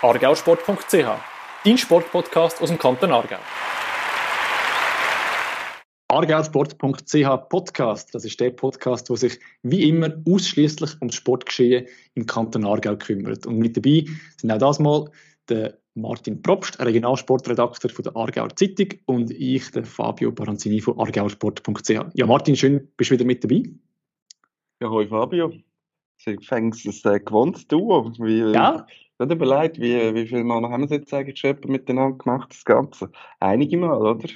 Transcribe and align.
argausport.ch, 0.00 1.18
dein 1.64 1.76
Sportpodcast 1.76 2.62
aus 2.62 2.68
dem 2.68 2.78
Kanton 2.78 3.10
Aargau. 3.10 3.38
Argausport.ch 6.06 7.48
Podcast, 7.48 8.14
das 8.14 8.24
ist 8.24 8.38
der 8.38 8.50
Podcast, 8.50 9.08
der 9.08 9.16
sich 9.16 9.40
wie 9.64 9.88
immer 9.88 10.12
ausschließlich 10.24 10.92
um 11.00 11.08
das 11.08 11.16
Sportgeschehen 11.16 11.86
im 12.14 12.26
Kanton 12.26 12.64
Aargau 12.64 12.96
kümmert. 12.96 13.44
Und 13.44 13.58
mit 13.58 13.76
dabei 13.76 14.04
sind 14.36 14.52
auch 14.52 14.58
das 14.58 14.78
mal 14.78 15.10
der 15.48 15.76
Martin 15.94 16.42
Probst, 16.42 16.78
Regionalsportredakteur 16.78 17.90
von 17.90 18.04
der 18.04 18.16
Aargauer 18.16 18.54
Zeitung 18.54 19.00
und 19.06 19.32
ich, 19.32 19.68
der 19.72 19.84
Fabio 19.84 20.30
Baranzini 20.30 20.80
von 20.80 20.96
argausport.ch. 21.00 21.90
Ja, 22.14 22.26
Martin, 22.26 22.54
schön, 22.54 22.88
bist 22.96 23.10
du 23.10 23.14
wieder 23.14 23.24
mit 23.24 23.42
dabei. 23.42 23.64
Ja, 24.80 24.90
hoi 24.90 25.08
Fabio. 25.08 25.52
Sie 26.18 26.36
fängst 26.36 26.86
es 26.86 27.04
äh, 27.04 27.18
gewohnt 27.18 27.70
Duo. 27.70 28.12
Wie, 28.18 28.52
ja. 28.52 28.86
Ich 29.18 29.24
habe 29.24 29.34
überlegt, 29.34 29.80
wie, 29.80 30.14
wie 30.14 30.28
viele 30.28 30.44
Mal 30.44 30.62
haben 30.62 30.82
wir 30.82 30.84
es 30.84 30.92
jetzt 30.92 31.12
eigentlich 31.12 31.40
schon 31.40 31.56
miteinander 31.66 32.16
gemacht, 32.18 32.50
das 32.50 32.64
Ganze? 32.64 33.10
Einige 33.40 33.76
Mal, 33.76 33.96
oder? 33.96 34.28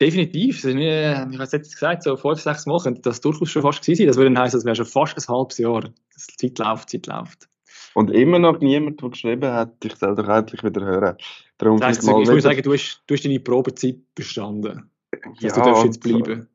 Definitiv. 0.00 0.64
Ich 0.64 0.74
habe 0.74 1.42
es 1.42 1.52
jetzt 1.52 1.74
gesagt, 1.74 2.04
so 2.04 2.16
fünf, 2.16 2.40
sechs 2.40 2.64
Mal 2.64 2.78
könnte 2.78 3.02
das 3.02 3.20
durchaus 3.20 3.50
schon 3.50 3.60
fast 3.60 3.82
gewesen 3.82 3.98
sein. 3.98 4.06
Das 4.06 4.16
würde 4.16 4.40
heißen, 4.40 4.58
es 4.58 4.64
wäre 4.64 4.76
schon 4.76 4.86
fast 4.86 5.18
ein 5.18 5.34
halbes 5.34 5.58
Jahr. 5.58 5.82
Das 6.14 6.26
Zeit 6.38 6.58
läuft, 6.58 6.88
Zeit 6.88 7.06
läuft. 7.06 7.50
Und 7.92 8.10
immer 8.10 8.38
noch 8.38 8.60
niemand, 8.60 9.02
der 9.02 9.10
geschrieben 9.10 9.52
hat, 9.52 9.84
ich 9.84 9.94
soll 9.96 10.14
doch 10.14 10.28
endlich 10.28 10.64
wieder 10.64 10.80
hören. 10.80 11.16
Darum 11.58 11.78
das 11.78 11.98
heißt, 11.98 12.02
ich 12.04 12.08
würde 12.08 12.30
wieder... 12.30 12.40
sagen, 12.40 12.62
du 12.62 12.72
hast, 12.72 13.02
du 13.06 13.14
hast 13.14 13.24
deine 13.26 13.40
Probezeit 13.40 13.98
bestanden. 14.14 14.90
Dass 15.10 15.42
ja, 15.42 15.52
du 15.52 15.60
darfst 15.60 15.84
jetzt 15.84 16.00
bleiben. 16.00 16.48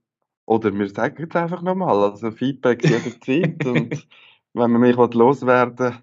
Oder 0.46 0.74
wir 0.74 0.90
sagen 0.90 1.18
jetzt 1.20 1.36
einfach 1.36 1.62
nochmal, 1.62 2.12
also 2.12 2.32
Feedback 2.32 2.84
jederzeit. 2.84 3.64
und 3.66 4.08
wenn 4.54 4.72
man 4.72 4.82
mich 4.82 4.96
loswerden 4.96 5.78
will, 5.78 5.98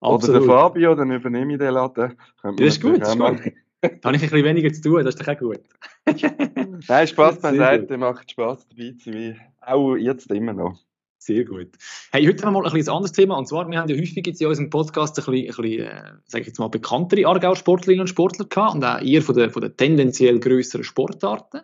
oder 0.00 0.32
der 0.32 0.42
Fabio, 0.42 0.94
dann 0.94 1.10
übernehme 1.10 1.54
ich 1.54 1.58
den 1.58 1.74
Laden. 1.74 2.14
Das 2.42 2.54
ist 2.58 2.80
gut. 2.80 3.00
Das 3.00 3.10
ist 3.10 3.18
gut. 3.18 3.52
Da 3.80 3.88
habe 4.08 4.16
ich 4.16 4.22
ein 4.22 4.30
bisschen 4.30 4.44
weniger 4.44 4.72
zu 4.72 4.82
tun, 4.82 5.04
das 5.04 5.14
ist 5.14 5.20
doch 5.20 5.32
auch 5.32 5.38
gut. 5.38 5.60
Nein, 6.88 7.06
Spaß 7.06 7.38
beiseite, 7.38 7.96
macht 7.96 8.32
Spaß 8.32 8.66
dabei 8.68 8.94
zu 8.98 9.12
sein. 9.12 9.40
Auch 9.60 9.94
jetzt 9.94 10.30
immer 10.32 10.52
noch. 10.52 10.80
Sehr 11.20 11.44
gut. 11.44 11.68
Hey, 12.10 12.26
heute 12.26 12.44
haben 12.44 12.54
wir 12.54 12.62
mal 12.62 12.68
ein, 12.68 12.76
ein 12.76 12.88
anderes 12.88 13.12
Thema. 13.12 13.36
Und 13.36 13.46
zwar, 13.46 13.68
wir 13.68 13.78
haben 13.78 13.88
ja 13.88 13.96
häufig 13.96 14.26
jetzt 14.26 14.40
in 14.40 14.46
unserem 14.46 14.70
Podcast 14.70 15.18
ein 15.18 15.24
bisschen, 15.24 15.50
ein 15.50 15.62
bisschen 15.62 15.86
äh, 15.86 16.12
sage 16.26 16.42
ich 16.42 16.46
jetzt 16.48 16.58
mal, 16.58 16.68
bekanntere 16.68 17.26
Aargauer 17.26 17.56
Sportlerinnen 17.56 18.02
und 18.02 18.08
Sportler 18.08 18.46
gehabt 18.46 18.74
und 18.76 18.84
auch 18.84 19.00
eher 19.00 19.22
von 19.22 19.34
den, 19.36 19.50
von 19.50 19.62
den 19.62 19.76
tendenziell 19.76 20.40
grösseren 20.40 20.84
Sportarten 20.84 21.60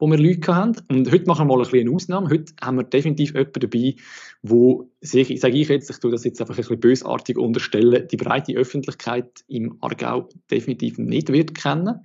wo 0.00 0.06
wir 0.06 0.18
Leute 0.18 0.54
haben. 0.54 0.74
Und 0.88 1.12
heute 1.12 1.26
machen 1.26 1.46
wir 1.46 1.56
mal 1.56 1.66
eine 1.66 1.90
Ausnahme. 1.90 2.30
Heute 2.30 2.52
haben 2.62 2.78
wir 2.78 2.84
definitiv 2.84 3.34
jemanden 3.34 3.60
dabei, 3.60 3.94
wo 4.42 4.90
sich, 5.00 5.38
sage 5.40 5.58
ich 5.58 5.68
jetzt, 5.68 5.90
ich 5.90 5.98
tue 5.98 6.10
das 6.10 6.24
jetzt 6.24 6.40
einfach 6.40 6.54
ein 6.54 6.62
bisschen 6.62 6.80
bösartig 6.80 7.38
unterstellen, 7.38 8.08
die 8.10 8.16
breite 8.16 8.54
Öffentlichkeit 8.54 9.44
im 9.46 9.76
Aargau 9.82 10.28
definitiv 10.50 10.98
nicht 10.98 11.30
wird 11.30 11.54
kennen. 11.54 12.00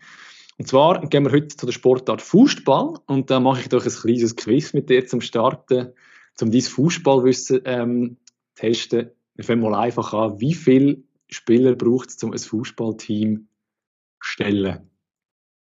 Und 0.58 0.68
zwar 0.68 1.08
gehen 1.08 1.24
wir 1.24 1.32
heute 1.32 1.48
zu 1.48 1.66
der 1.66 1.74
Sportart 1.74 2.22
Fußball 2.22 3.00
und 3.08 3.30
da 3.30 3.40
mache 3.40 3.62
ich 3.62 3.70
doch 3.70 3.86
ein 3.86 3.92
kleines 3.92 4.36
Quiz 4.36 4.74
mit 4.74 4.90
dir 4.90 5.06
zum 5.06 5.22
Starten, 5.22 5.94
um 6.42 6.52
dein 6.52 6.62
Fußballwissen 6.62 7.62
ähm, 7.66 8.18
testen. 8.56 9.12
Wir 9.36 9.44
fangen 9.44 9.62
mal 9.62 9.76
einfach 9.76 10.14
an. 10.14 10.40
Wie 10.40 10.54
viele 10.54 10.98
Spieler 11.30 11.76
braucht 11.76 12.10
es, 12.10 12.24
um 12.24 12.32
ein 12.32 12.40
Fußballteam 12.40 13.38
zu 13.38 13.48
stellen? 14.20 14.90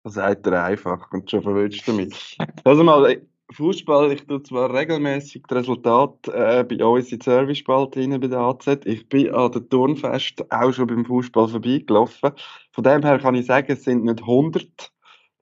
Das 0.06 0.14
sagt 0.14 0.46
er 0.46 0.62
einfach 0.62 1.10
und 1.10 1.28
schon 1.28 1.42
verwünscht 1.42 1.88
damit. 1.88 2.36
Also 2.62 2.84
mal, 2.84 3.20
Fußball, 3.50 4.12
ich 4.12 4.24
tue 4.24 4.40
zwar 4.40 4.72
regelmäßig 4.72 5.42
das 5.48 5.58
Resultat 5.58 6.28
äh, 6.28 6.62
bei 6.62 6.84
uns 6.84 7.10
in 7.10 7.18
die 7.18 7.24
Service-Spalte 7.24 7.98
rein 7.98 8.20
bei 8.20 8.28
der 8.28 8.38
AZ. 8.38 8.68
Ich 8.84 9.08
bin 9.08 9.34
an 9.34 9.50
der 9.50 9.68
Turnfest 9.68 10.48
auch 10.52 10.72
schon 10.72 10.86
beim 10.86 11.04
Fußball 11.04 11.48
vorbeigelaufen. 11.48 12.30
Von 12.70 12.84
dem 12.84 13.02
her 13.02 13.18
kann 13.18 13.34
ich 13.34 13.46
sagen, 13.46 13.66
es 13.72 13.82
sind 13.82 14.04
nicht 14.04 14.20
100. 14.20 14.92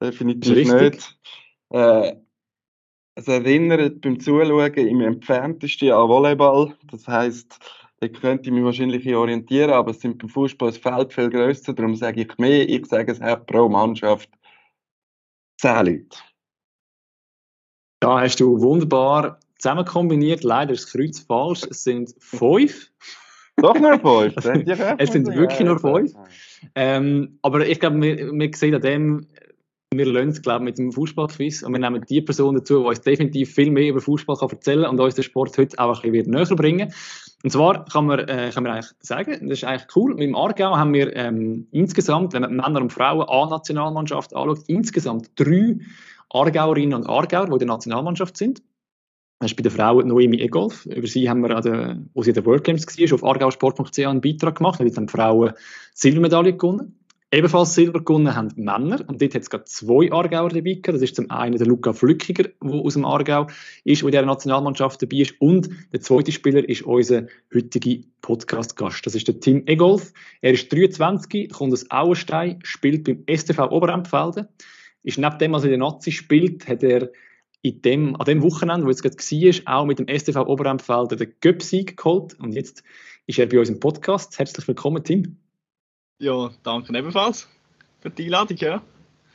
Definitiv 0.00 0.72
nicht. 0.72 1.18
Äh, 1.68 2.14
es 3.16 3.28
erinnert 3.28 4.00
beim 4.00 4.18
Zuschauen 4.18 4.72
im 4.72 5.00
entferntesten 5.02 5.92
an 5.92 6.08
Volleyball. 6.08 6.74
Das 6.90 7.06
heisst, 7.06 7.58
da 8.00 8.08
könnte 8.08 8.48
ich 8.48 8.54
mich 8.54 8.64
wahrscheinlich 8.64 9.14
orientieren, 9.14 9.72
aber 9.72 9.90
es 9.90 10.00
sind 10.00 10.16
beim 10.16 10.30
Fußball 10.30 10.70
das 10.70 10.78
Feld 10.78 11.12
viel 11.12 11.28
grösser. 11.28 11.74
Darum 11.74 11.94
sage 11.96 12.22
ich 12.22 12.38
mehr. 12.38 12.66
Ich 12.66 12.86
sage, 12.86 13.12
es 13.12 13.20
hat 13.20 13.44
pro 13.44 13.68
Mannschaft 13.68 14.30
10 15.64 15.86
Leute. 15.86 16.18
Da 18.00 18.20
hast 18.20 18.38
du 18.38 18.60
wunderbar 18.60 19.40
zusammen 19.58 19.86
kombiniert. 19.86 20.44
Leider 20.44 20.74
ist 20.74 20.84
das 20.84 20.92
Kreuz 20.92 21.20
falsch. 21.20 21.62
Es 21.70 21.84
sind 21.84 22.14
fünf. 22.18 22.90
Doch 23.56 23.78
nur 23.78 23.98
fünf? 23.98 24.34
es 24.98 25.12
sind 25.12 25.26
wirklich 25.34 25.60
nur 25.60 25.78
fünf. 25.78 26.12
Ähm, 26.74 27.38
aber 27.40 27.66
ich 27.66 27.80
glaube, 27.80 28.02
wir, 28.02 28.30
wir 28.30 28.50
sehen 28.54 28.74
an 28.74 28.82
dem, 28.82 29.26
wir 29.96 30.06
lernen 30.06 30.30
es, 30.30 30.42
glaube 30.42 30.64
mit 30.64 30.78
dem 30.78 30.92
Fußballquiz 30.92 31.62
und 31.62 31.72
wir 31.72 31.78
nehmen 31.78 32.04
die 32.08 32.20
Person 32.20 32.54
dazu, 32.54 32.80
die 32.80 32.86
uns 32.86 33.00
definitiv 33.00 33.54
viel 33.54 33.70
mehr 33.70 33.88
über 33.88 34.00
Fußball 34.00 34.36
erzählen 34.40 34.82
kann 34.82 34.92
und 34.92 35.00
uns 35.00 35.14
den 35.14 35.24
Sport 35.24 35.56
heute 35.58 35.78
auch 35.78 36.02
ein 36.02 36.12
bisschen 36.12 36.30
näher 36.30 36.56
bringen 36.56 36.92
Und 37.42 37.50
zwar 37.50 37.84
kann 37.84 38.06
man, 38.06 38.20
äh, 38.20 38.50
kann 38.52 38.62
man 38.62 38.72
eigentlich 38.72 38.92
sagen, 39.00 39.48
das 39.48 39.58
ist 39.58 39.64
eigentlich 39.64 39.96
cool, 39.96 40.14
mit 40.14 40.22
dem 40.22 40.36
Aargau 40.36 40.76
haben 40.76 40.92
wir 40.92 41.14
ähm, 41.16 41.68
insgesamt, 41.70 42.32
wenn 42.32 42.42
man 42.42 42.56
Männer 42.56 42.82
und 42.82 42.92
Frauen 42.92 43.28
A-Nationalmannschaft 43.28 44.34
anschaut, 44.34 44.64
insgesamt 44.66 45.30
drei 45.36 45.78
Aargauerinnen 46.30 46.94
und 46.94 47.08
Aargauer, 47.08 47.46
die 47.46 47.52
in 47.52 47.58
der 47.58 47.68
Nationalmannschaft 47.68 48.36
sind. 48.36 48.62
Das 49.40 49.50
ist 49.50 49.56
bei 49.56 49.62
den 49.62 49.72
Frauen 49.72 50.08
Noemi 50.08 50.40
Egolf. 50.40 50.86
Über 50.86 51.06
sie 51.06 51.28
haben 51.28 51.42
wir, 51.42 51.54
an 51.54 51.62
der, 51.62 52.02
wo 52.14 52.22
sie 52.22 52.30
in 52.30 52.34
den 52.34 52.46
World 52.46 52.64
Games 52.64 52.86
war, 52.86 53.14
auf 53.14 53.24
argausport.ch 53.24 53.98
einen 53.98 54.20
Beitrag 54.20 54.56
gemacht. 54.56 54.80
Da 54.80 54.84
haben 54.84 55.06
die 55.06 55.12
Frauen 55.12 55.52
Silbermedaille 55.92 56.56
gewonnen. 56.56 57.03
Ebenfalls 57.30 57.74
Silber 57.74 58.04
gewonnen 58.04 58.36
haben 58.36 58.52
Männer. 58.54 59.04
Und 59.08 59.20
dort 59.20 59.34
hat 59.34 59.42
es 59.42 59.50
gerade 59.50 59.64
zwei 59.64 60.12
Aargauer 60.12 60.50
dabei 60.50 60.74
gehabt. 60.74 60.88
Das 60.88 61.02
ist 61.02 61.16
zum 61.16 61.30
einen 61.30 61.58
der 61.58 61.66
Luca 61.66 61.92
Flückiger, 61.92 62.44
der 62.62 62.72
aus 62.72 62.94
dem 62.94 63.04
Aargau 63.04 63.48
ist, 63.82 64.02
der 64.02 64.08
in 64.08 64.12
der 64.12 64.26
Nationalmannschaft 64.26 65.02
dabei 65.02 65.16
ist. 65.16 65.40
Und 65.40 65.68
der 65.92 66.00
zweite 66.00 66.30
Spieler 66.30 66.68
ist 66.68 66.82
unser 66.82 67.26
heutiger 67.52 68.04
Podcast-Gast. 68.20 69.04
Das 69.04 69.16
ist 69.16 69.26
der 69.26 69.40
Tim 69.40 69.66
Egolf. 69.66 70.12
Er 70.42 70.52
ist 70.52 70.72
23, 70.72 71.50
kommt 71.50 71.72
aus 71.72 71.90
Auenstein, 71.90 72.60
spielt 72.62 73.02
beim 73.02 73.24
STV 73.28 73.68
Oberempfelden. 73.70 74.46
Ist 75.02 75.18
neben 75.18 75.38
dem, 75.38 75.52
was 75.52 75.64
er 75.64 75.72
in 75.72 75.80
der 75.80 75.88
Nazi 75.88 76.12
spielt, 76.12 76.68
hat 76.68 76.84
er 76.84 77.10
in 77.62 77.82
dem, 77.82 78.14
an 78.14 78.26
dem 78.26 78.42
Wochenende, 78.42 78.86
wo 78.86 78.90
jetzt 78.90 79.02
gerade 79.02 79.16
war, 79.16 79.78
auch 79.80 79.86
mit 79.86 79.98
dem 79.98 80.06
STV 80.06 80.46
Oberempfelden 80.46 81.18
den 81.18 81.34
Göpsieg 81.40 81.96
geholt. 81.96 82.38
Und 82.38 82.52
jetzt 82.52 82.84
ist 83.26 83.38
er 83.38 83.46
bei 83.46 83.58
uns 83.58 83.70
im 83.70 83.80
Podcast. 83.80 84.38
Herzlich 84.38 84.68
willkommen, 84.68 85.02
Tim. 85.02 85.43
Ja, 86.18 86.50
danke 86.62 86.96
ebenfalls 86.96 87.48
für 88.04 88.10
die 88.10 88.24
Einladung, 88.24 88.56
ja. 88.58 88.82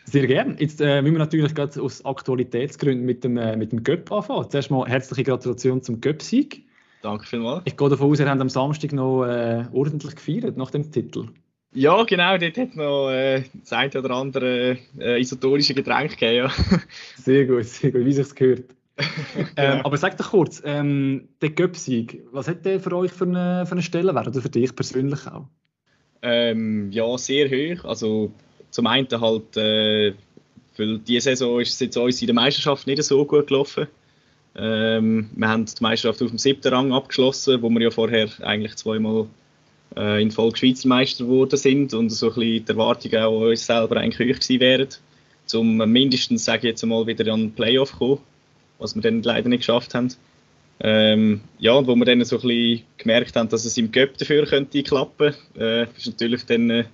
Sehr 0.06 0.28
gerne. 0.28 0.56
Jetzt 0.60 0.80
äh, 0.80 1.02
müssen 1.02 1.16
wir 1.16 1.20
natürlich 1.20 1.54
gerade 1.54 1.82
aus 1.82 2.06
Aktualitätsgründen 2.06 3.06
mit 3.06 3.24
dem, 3.24 3.38
äh, 3.38 3.56
mit 3.58 3.72
dem 3.72 3.84
Göpp 3.84 4.12
anfangen. 4.12 4.50
Zuerst 4.50 4.72
mal 4.72 4.88
herzliche 4.88 5.24
Gratulation 5.24 5.82
zum 5.82 6.02
Göpp-Sieg. 6.02 6.66
Danke 7.02 7.26
vielmals. 7.26 7.64
Ich 7.66 7.78
gehe 7.78 7.90
davon 7.90 8.12
aus, 8.12 8.20
ihr 8.20 8.30
habt 8.30 8.42
am 8.42 8.50
Samstag 8.50 8.94
noch 8.94 9.24
äh, 9.26 9.66
ordentlich 9.72 10.16
gefeiert 10.16 10.58
nach 10.58 10.72
dem 10.72 10.92
Titel. 10.92 11.28
Ja, 11.74 12.04
genau, 12.04 12.38
dort 12.38 12.58
hat 12.58 12.76
noch 12.76 13.10
äh, 13.10 13.44
das 13.54 13.74
eine 13.74 13.92
oder 14.00 14.12
andere 14.12 14.78
äh, 15.00 15.20
isotonische 15.20 15.76
Getränk 15.76 16.18
gegeben. 16.18 16.52
Ja. 16.72 16.80
sehr 17.18 17.46
gut, 17.46 17.66
sehr 17.66 17.92
gut, 17.92 18.06
wie 18.06 18.14
sich 18.14 18.36
gehört. 18.36 18.66
ähm, 19.56 19.82
aber 19.84 19.98
sag 19.98 20.18
doch 20.18 20.32
kurz, 20.32 20.62
ähm, 20.66 21.30
der 21.42 21.52
Göpp-Sieg, 21.52 22.24
was 22.32 22.48
hat 22.48 22.66
der 22.66 22.80
für 22.80 22.96
euch 22.96 23.12
für 23.12 23.26
einen 23.26 23.36
eine 23.36 23.82
Stellenwert 23.82 24.28
oder 24.28 24.42
für 24.42 24.50
dich 24.50 24.76
persönlich 24.76 25.26
auch? 25.28 25.48
Ähm, 26.22 26.92
ja, 26.92 27.18
sehr 27.18 27.50
hoch. 27.50 27.86
Also 27.86 28.32
zum 28.72 28.88
einen 28.88 29.08
halt, 29.10 29.56
äh, 29.58 30.14
für 30.74 30.98
diese 31.00 31.22
Saison 31.22 31.60
ist 31.60 31.74
es 31.74 31.80
jetzt 31.80 31.98
uns 31.98 32.22
in 32.22 32.28
der 32.28 32.36
Meisterschaft 32.36 32.88
nicht 32.88 33.04
so 33.04 33.26
gut 33.26 33.48
gelaufen. 33.48 33.88
Ähm, 34.56 35.30
wir 35.36 35.48
haben 35.48 35.66
die 35.66 35.74
Meisterschaft 35.82 36.22
auf 36.22 36.30
dem 36.30 36.38
siebten 36.38 36.74
Rang 36.74 36.92
abgeschlossen, 36.92 37.62
wo 37.62 37.70
wir 37.70 37.82
ja 37.82 37.92
vorher 37.92 38.30
eigentlich 38.42 38.76
zweimal 38.76 39.28
äh, 39.96 40.22
in 40.22 40.32
Folge 40.32 40.58
Schweizer 40.58 40.88
Meister 40.88 41.24
geworden 41.26 41.58
sind 41.58 41.94
und 41.94 42.10
so 42.10 42.28
ein 42.28 42.36
bisschen 42.36 42.66
die 42.66 42.72
Erwartungen 42.72 43.24
auch 43.24 43.42
an 43.42 43.48
uns 43.50 43.66
selber 43.66 43.98
eigentlich 43.98 44.20
hoch 44.20 44.40
gewesen 44.40 44.60
wären, 44.60 44.88
um 45.54 45.78
mindestens, 45.78 46.46
sage 46.46 46.60
ich 46.60 46.72
jetzt 46.72 46.86
mal, 46.86 47.06
wieder 47.08 47.32
an 47.32 47.42
den 47.42 47.52
Playoff 47.54 47.92
zu 47.92 47.98
kommen, 47.98 48.20
was 48.80 48.96
wir 48.96 49.02
dann 49.02 49.24
leider 49.24 49.50
nicht 49.50 49.60
geschafft 49.60 49.94
haben. 49.94 50.10
Ähm, 50.82 51.42
ja, 51.58 51.74
und 51.74 51.88
wo 51.88 51.96
wir 51.96 52.06
dann 52.06 52.24
so 52.24 52.38
ein 52.38 52.42
bisschen 52.42 52.86
gemerkt 52.98 53.36
haben, 53.36 53.50
dass 53.50 53.66
es 53.66 53.78
im 53.78 53.92
Göpp 53.92 54.18
dafür 54.18 54.46
könnte 54.46 54.82
klappen, 54.84 55.36
äh, 55.58 55.84
ist 55.84 56.08
natürlich 56.08 56.46
dann 56.46 56.70
äh, 56.70 56.86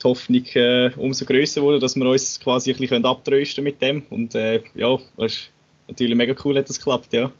die 0.00 0.04
Hoffnung 0.04 0.44
äh, 0.54 0.90
umso 0.96 1.24
größer 1.24 1.60
geworden, 1.60 1.80
dass 1.80 1.96
wir 1.96 2.08
uns 2.08 2.38
quasi 2.38 2.72
ein 2.72 2.78
bisschen 2.78 3.04
abtrösten 3.04 3.64
mit 3.64 3.82
dem. 3.82 4.02
Und 4.10 4.34
äh, 4.34 4.62
ja, 4.74 4.96
das 5.16 5.32
ist 5.32 5.50
natürlich 5.88 6.16
mega 6.16 6.34
cool, 6.44 6.54
dass 6.54 6.70
es 6.70 6.78
geklappt, 6.78 7.12
ja. 7.12 7.32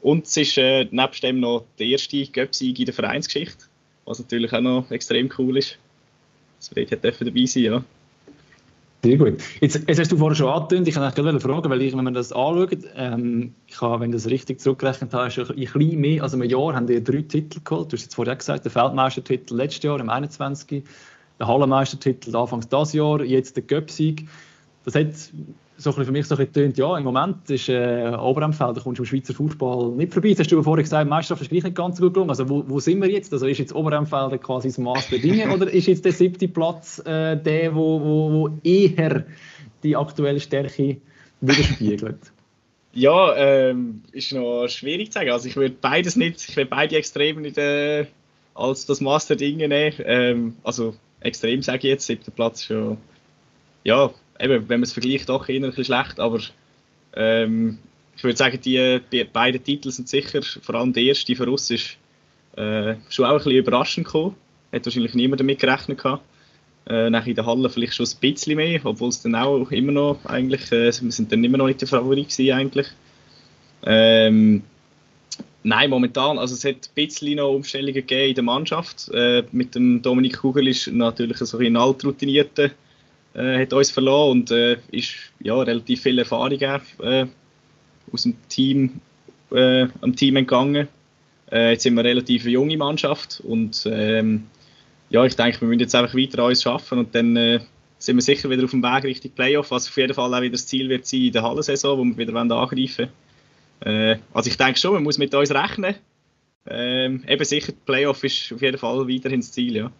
Und 0.00 0.26
es 0.26 0.36
ist 0.36 0.58
äh, 0.58 0.86
nebst 0.90 1.22
dem 1.22 1.40
noch 1.40 1.64
der 1.78 1.86
erste 1.86 2.24
Göpp-Sieg 2.26 2.78
in 2.78 2.84
der 2.84 2.94
Vereinsgeschichte, 2.94 3.64
was 4.04 4.18
natürlich 4.18 4.52
auch 4.52 4.60
noch 4.60 4.90
extrem 4.90 5.30
cool 5.38 5.56
ist. 5.56 5.78
Das 6.58 6.74
wird 6.76 6.92
dabei 6.92 7.46
sein, 7.46 7.62
ja. 7.62 7.84
Sehr 9.04 9.16
gut. 9.16 9.34
Jetzt, 9.60 9.80
jetzt 9.86 10.00
hast 10.00 10.10
du 10.10 10.16
vorhin 10.16 10.34
schon 10.34 10.48
angetönt, 10.48 10.88
ich 10.88 10.94
kann 10.94 11.14
gerade 11.14 11.38
fragen, 11.38 11.70
weil 11.70 11.82
ich, 11.82 11.96
wenn 11.96 12.02
man 12.02 12.14
das 12.14 12.32
anschaut, 12.32 12.78
ähm, 12.96 13.54
ich 13.68 13.80
habe, 13.80 14.00
wenn 14.00 14.10
ich 14.10 14.16
das 14.16 14.26
richtig 14.28 14.60
zurückgerechnet 14.60 15.14
habe, 15.14 15.28
ist 15.28 15.38
ein 15.38 15.56
bisschen 15.56 16.00
mehr 16.00 16.22
als 16.22 16.34
ein 16.34 16.42
Jahr 16.42 16.74
haben 16.74 16.88
die 16.88 17.02
drei 17.02 17.22
Titel 17.22 17.60
geholt. 17.62 17.92
Du 17.92 17.96
hast 17.96 18.02
jetzt 18.02 18.16
vorhin 18.16 18.36
gesagt, 18.36 18.64
der 18.64 18.72
Feldmeistertitel 18.72 19.54
letztes 19.54 19.84
Jahr, 19.84 20.00
im 20.00 20.10
21. 20.10 20.82
der 21.38 21.46
Hallenmeistertitel 21.46 22.34
anfangs 22.34 22.68
dieses 22.68 22.92
Jahr, 22.92 23.22
jetzt 23.22 23.54
der 23.54 23.62
Göpsieg. 23.62 24.26
Das 24.84 24.96
hat 24.96 25.06
so 25.80 25.92
für 25.92 26.10
mich 26.10 26.26
so 26.26 26.36
ein 26.36 26.46
bisschen 26.46 26.74
ja, 26.74 26.98
im 26.98 27.04
Moment 27.04 27.48
ist 27.48 27.68
äh, 27.68 28.12
Oberemfeld, 28.20 28.76
da 28.76 28.80
kommst 28.80 28.98
du 28.98 29.04
im 29.04 29.06
Schweizer 29.06 29.32
Fußball 29.32 29.92
nicht 29.92 30.12
vorbei. 30.12 30.28
Jetzt 30.28 30.40
hast 30.40 30.50
du 30.50 30.60
vorhin 30.62 30.82
gesagt, 30.82 31.08
Meisterschaft 31.08 31.42
ist 31.42 31.50
gleich 31.50 31.62
nicht 31.62 31.76
ganz 31.76 31.98
so 31.98 32.04
gut 32.04 32.14
gelungen. 32.14 32.30
Also 32.30 32.48
wo, 32.48 32.64
wo 32.66 32.80
sind 32.80 33.00
wir 33.00 33.08
jetzt? 33.08 33.32
Also 33.32 33.46
ist 33.46 33.58
jetzt 33.58 33.74
Oberemfeld 33.74 34.42
quasi 34.42 34.68
das 34.68 34.78
Maß 34.78 35.08
der 35.08 35.20
Dinge 35.20 35.48
oder 35.54 35.70
ist 35.72 35.86
jetzt 35.86 36.04
der 36.04 36.12
siebte 36.12 36.48
Platz 36.48 36.98
äh, 37.06 37.36
der, 37.36 37.74
wo, 37.76 38.00
wo, 38.00 38.32
wo 38.32 38.58
eher 38.64 39.24
die 39.84 39.96
aktuelle 39.96 40.40
Stärke 40.40 40.96
widerspiegelt? 41.40 42.18
Ja, 42.94 43.36
ähm, 43.36 44.02
ist 44.12 44.32
noch 44.32 44.66
schwierig 44.66 45.12
zu 45.12 45.18
sagen. 45.18 45.30
Also 45.30 45.46
ich 45.46 45.54
würde 45.56 45.76
beides 45.80 46.16
nicht, 46.16 46.48
ich 46.48 46.56
würde 46.56 46.70
beide 46.70 46.96
Extreme 46.96 47.42
nicht 47.42 47.58
äh, 47.58 48.06
als 48.54 48.86
das 48.86 49.00
Master 49.00 49.36
Dinge 49.36 49.68
nehmen. 49.68 49.94
Ähm, 50.04 50.56
also 50.64 50.96
extrem 51.20 51.62
sage 51.62 51.78
ich 51.78 51.92
jetzt, 51.92 52.06
siebter 52.06 52.32
Platz 52.32 52.66
ja, 52.68 52.96
ja 53.84 54.10
eben, 54.40 54.68
wenn 54.68 54.80
man 54.80 54.84
es 54.84 54.92
vergleicht, 54.92 55.28
doch 55.28 55.48
eher 55.48 55.56
ein 55.56 55.62
bisschen 55.62 55.84
schlecht, 55.84 56.20
aber 56.20 56.40
ähm, 57.14 57.78
ich 58.16 58.24
würde 58.24 58.36
sagen, 58.36 58.60
die, 58.60 59.00
die 59.12 59.24
beiden 59.24 59.62
Titel 59.62 59.90
sind 59.90 60.08
sicher, 60.08 60.40
vor 60.42 60.74
allem 60.74 60.92
der 60.92 61.04
erste 61.04 61.36
für 61.36 61.48
uns 61.48 61.70
ist 61.70 61.96
äh, 62.56 62.96
schon 63.08 63.24
auch 63.24 63.30
ein 63.30 63.36
bisschen 63.38 63.52
überraschend 63.52 64.06
gekommen. 64.06 64.34
Hat 64.72 64.84
wahrscheinlich 64.84 65.14
niemand 65.14 65.40
damit 65.40 65.60
gerechnet 65.60 65.98
gehabt. 65.98 66.24
Äh, 66.88 67.10
nach 67.10 67.26
in 67.26 67.34
der 67.34 67.46
Halle 67.46 67.70
vielleicht 67.70 67.94
schon 67.94 68.06
ein 68.06 68.20
bisschen 68.20 68.56
mehr, 68.56 68.80
obwohl 68.84 69.10
es 69.10 69.22
dann 69.22 69.34
auch 69.34 69.70
immer 69.70 69.92
noch 69.92 70.24
eigentlich, 70.24 70.72
äh, 70.72 70.90
wir 71.00 71.12
sind 71.12 71.30
dann 71.30 71.44
immer 71.44 71.58
noch 71.58 71.66
nicht 71.66 71.80
der 71.80 71.88
Favorit 71.88 72.30
gewesen 72.30 72.52
eigentlich. 72.52 72.88
Ähm, 73.84 74.62
nein, 75.62 75.90
momentan, 75.90 76.38
also 76.38 76.54
es 76.54 76.64
hat 76.64 76.74
ein 76.74 76.94
bisschen 76.94 77.36
noch 77.36 77.52
Umstellungen 77.52 77.94
gegeben 77.94 78.30
in 78.30 78.34
der 78.34 78.44
Mannschaft. 78.44 79.08
Äh, 79.12 79.44
mit 79.52 79.74
dem 79.74 80.02
Dominik 80.02 80.38
Kugel 80.38 80.66
ist 80.66 80.88
natürlich 80.88 81.38
so 81.38 81.58
ein 81.58 81.76
altroutinierte 81.76 82.72
äh, 83.38 83.62
hat 83.62 83.72
uns 83.72 83.90
verloren 83.90 84.32
und 84.32 84.50
äh, 84.50 84.78
ist 84.90 85.14
ja, 85.40 85.54
relativ 85.54 86.02
viel 86.02 86.18
Erfahrung 86.18 86.60
äh, 86.60 87.26
aus 88.12 88.22
dem 88.24 88.34
Team, 88.48 89.00
äh, 89.52 89.86
am 90.00 90.16
Team 90.16 90.36
entgangen. 90.36 90.88
Äh, 91.50 91.72
jetzt 91.72 91.84
sind 91.84 91.94
wir 91.94 92.00
eine 92.00 92.10
relativ 92.10 92.44
junge 92.44 92.76
Mannschaft 92.76 93.40
und 93.46 93.88
ähm, 93.90 94.46
ja, 95.10 95.24
ich 95.24 95.36
denke, 95.36 95.60
wir 95.60 95.68
müssen 95.68 95.80
jetzt 95.80 95.94
einfach 95.94 96.14
weiter 96.14 96.40
an 96.40 96.50
uns 96.50 96.66
arbeiten 96.66 96.98
und 96.98 97.14
dann 97.14 97.36
äh, 97.36 97.60
sind 97.98 98.16
wir 98.16 98.22
sicher 98.22 98.50
wieder 98.50 98.64
auf 98.64 98.72
dem 98.72 98.82
Weg 98.82 99.04
Richtung 99.04 99.30
Playoff, 99.30 99.70
was 99.70 99.88
auf 99.88 99.96
jeden 99.96 100.14
Fall 100.14 100.34
auch 100.34 100.40
wieder 100.40 100.52
das 100.52 100.66
Ziel 100.66 100.88
wird 100.88 101.06
sein 101.06 101.20
in 101.22 101.32
der 101.32 101.42
Hallensaison, 101.42 101.98
wo 101.98 102.04
wir 102.04 102.18
wieder 102.18 102.36
angreifen 102.36 103.08
wollen. 103.80 104.20
also 104.34 104.50
ich 104.50 104.56
denke 104.56 104.78
schon, 104.78 104.94
man 104.94 105.04
muss 105.04 105.18
mit 105.18 105.34
uns 105.34 105.52
rechnen. 105.52 105.94
Ähm, 106.66 107.24
eben 107.26 107.44
sicher, 107.44 107.72
Playoff 107.86 108.22
ist 108.24 108.52
auf 108.52 108.60
jeden 108.60 108.76
Fall 108.76 109.08
weiterhin 109.08 109.40
das 109.40 109.52
Ziel, 109.52 109.76
ja. 109.76 109.90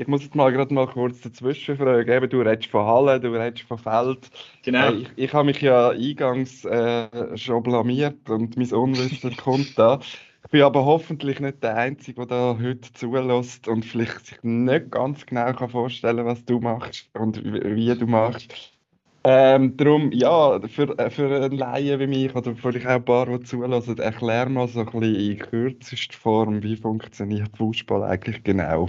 Ich 0.00 0.06
muss 0.06 0.22
jetzt 0.22 0.36
mal 0.36 0.52
gerade 0.52 0.72
mal 0.72 0.86
kurz 0.86 1.20
dazwischen 1.22 1.76
fragen. 1.76 2.08
Eben, 2.08 2.30
du 2.30 2.40
redest 2.40 2.70
von 2.70 2.86
Halle, 2.86 3.18
du 3.18 3.32
redest 3.32 3.64
von 3.66 3.78
Feld. 3.78 4.30
Genau. 4.62 4.92
Ich, 4.92 5.08
ich 5.16 5.32
habe 5.32 5.46
mich 5.46 5.60
ja 5.60 5.88
eingangs 5.88 6.64
äh, 6.64 7.36
schon 7.36 7.64
blamiert 7.64 8.30
und 8.30 8.56
mein 8.56 8.72
Unwissen 8.72 9.36
kommt 9.36 9.76
da. 9.76 9.98
Ich 10.44 10.50
bin 10.52 10.62
aber 10.62 10.84
hoffentlich 10.84 11.40
nicht 11.40 11.64
der 11.64 11.76
Einzige, 11.76 12.28
der 12.28 12.54
da 12.54 12.58
heute 12.62 12.92
zulässt 12.92 13.66
und 13.66 13.84
vielleicht 13.84 14.26
sich 14.26 14.38
nicht 14.42 14.92
ganz 14.92 15.26
genau 15.26 15.52
kann 15.52 15.68
vorstellen 15.68 16.24
was 16.24 16.44
du 16.44 16.60
machst 16.60 17.10
und 17.14 17.44
wie, 17.44 17.74
wie 17.74 17.98
du 17.98 18.06
machst. 18.06 18.78
Ähm, 19.24 19.76
darum, 19.76 20.12
ja, 20.12 20.60
für, 20.68 20.96
äh, 20.96 21.10
für 21.10 21.44
einen 21.44 21.58
Laien 21.58 21.98
wie 21.98 22.06
mich 22.06 22.36
oder 22.36 22.54
vielleicht 22.54 22.86
auch 22.86 22.90
ein 22.90 23.04
paar, 23.04 23.26
die 23.26 23.44
zulassen, 23.44 23.98
erklär 23.98 24.48
mal 24.48 24.68
so 24.68 24.78
ein 24.78 24.86
bisschen 24.86 25.16
in 25.16 25.38
kürzester 25.40 26.16
Form, 26.16 26.62
wie 26.62 26.76
funktioniert 26.76 27.50
Fußball 27.56 28.04
eigentlich 28.04 28.44
genau. 28.44 28.88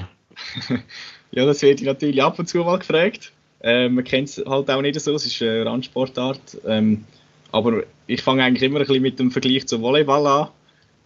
ja, 1.32 1.46
das 1.46 1.62
werde 1.62 1.82
ich 1.82 1.88
natürlich 1.88 2.22
ab 2.22 2.40
und 2.40 2.48
zu 2.48 2.60
mal 2.60 2.80
gefragt. 2.80 3.32
Ähm, 3.62 3.96
man 3.96 4.04
kennt 4.04 4.30
es 4.30 4.44
halt 4.46 4.70
auch 4.70 4.82
nicht 4.82 5.00
so, 5.00 5.14
es 5.16 5.26
ist 5.26 5.42
eine 5.42 5.66
Randsportart. 5.66 6.60
Ähm, 6.66 7.06
aber 7.52 7.84
ich 8.08 8.22
fange 8.22 8.44
eigentlich 8.44 8.64
immer 8.64 8.80
ein 8.80 8.86
bisschen 8.86 9.02
mit 9.02 9.20
dem 9.20 9.32
Vergleich 9.32 9.68
zum 9.68 9.82
Volleyball 9.82 10.28
an. 10.28 10.50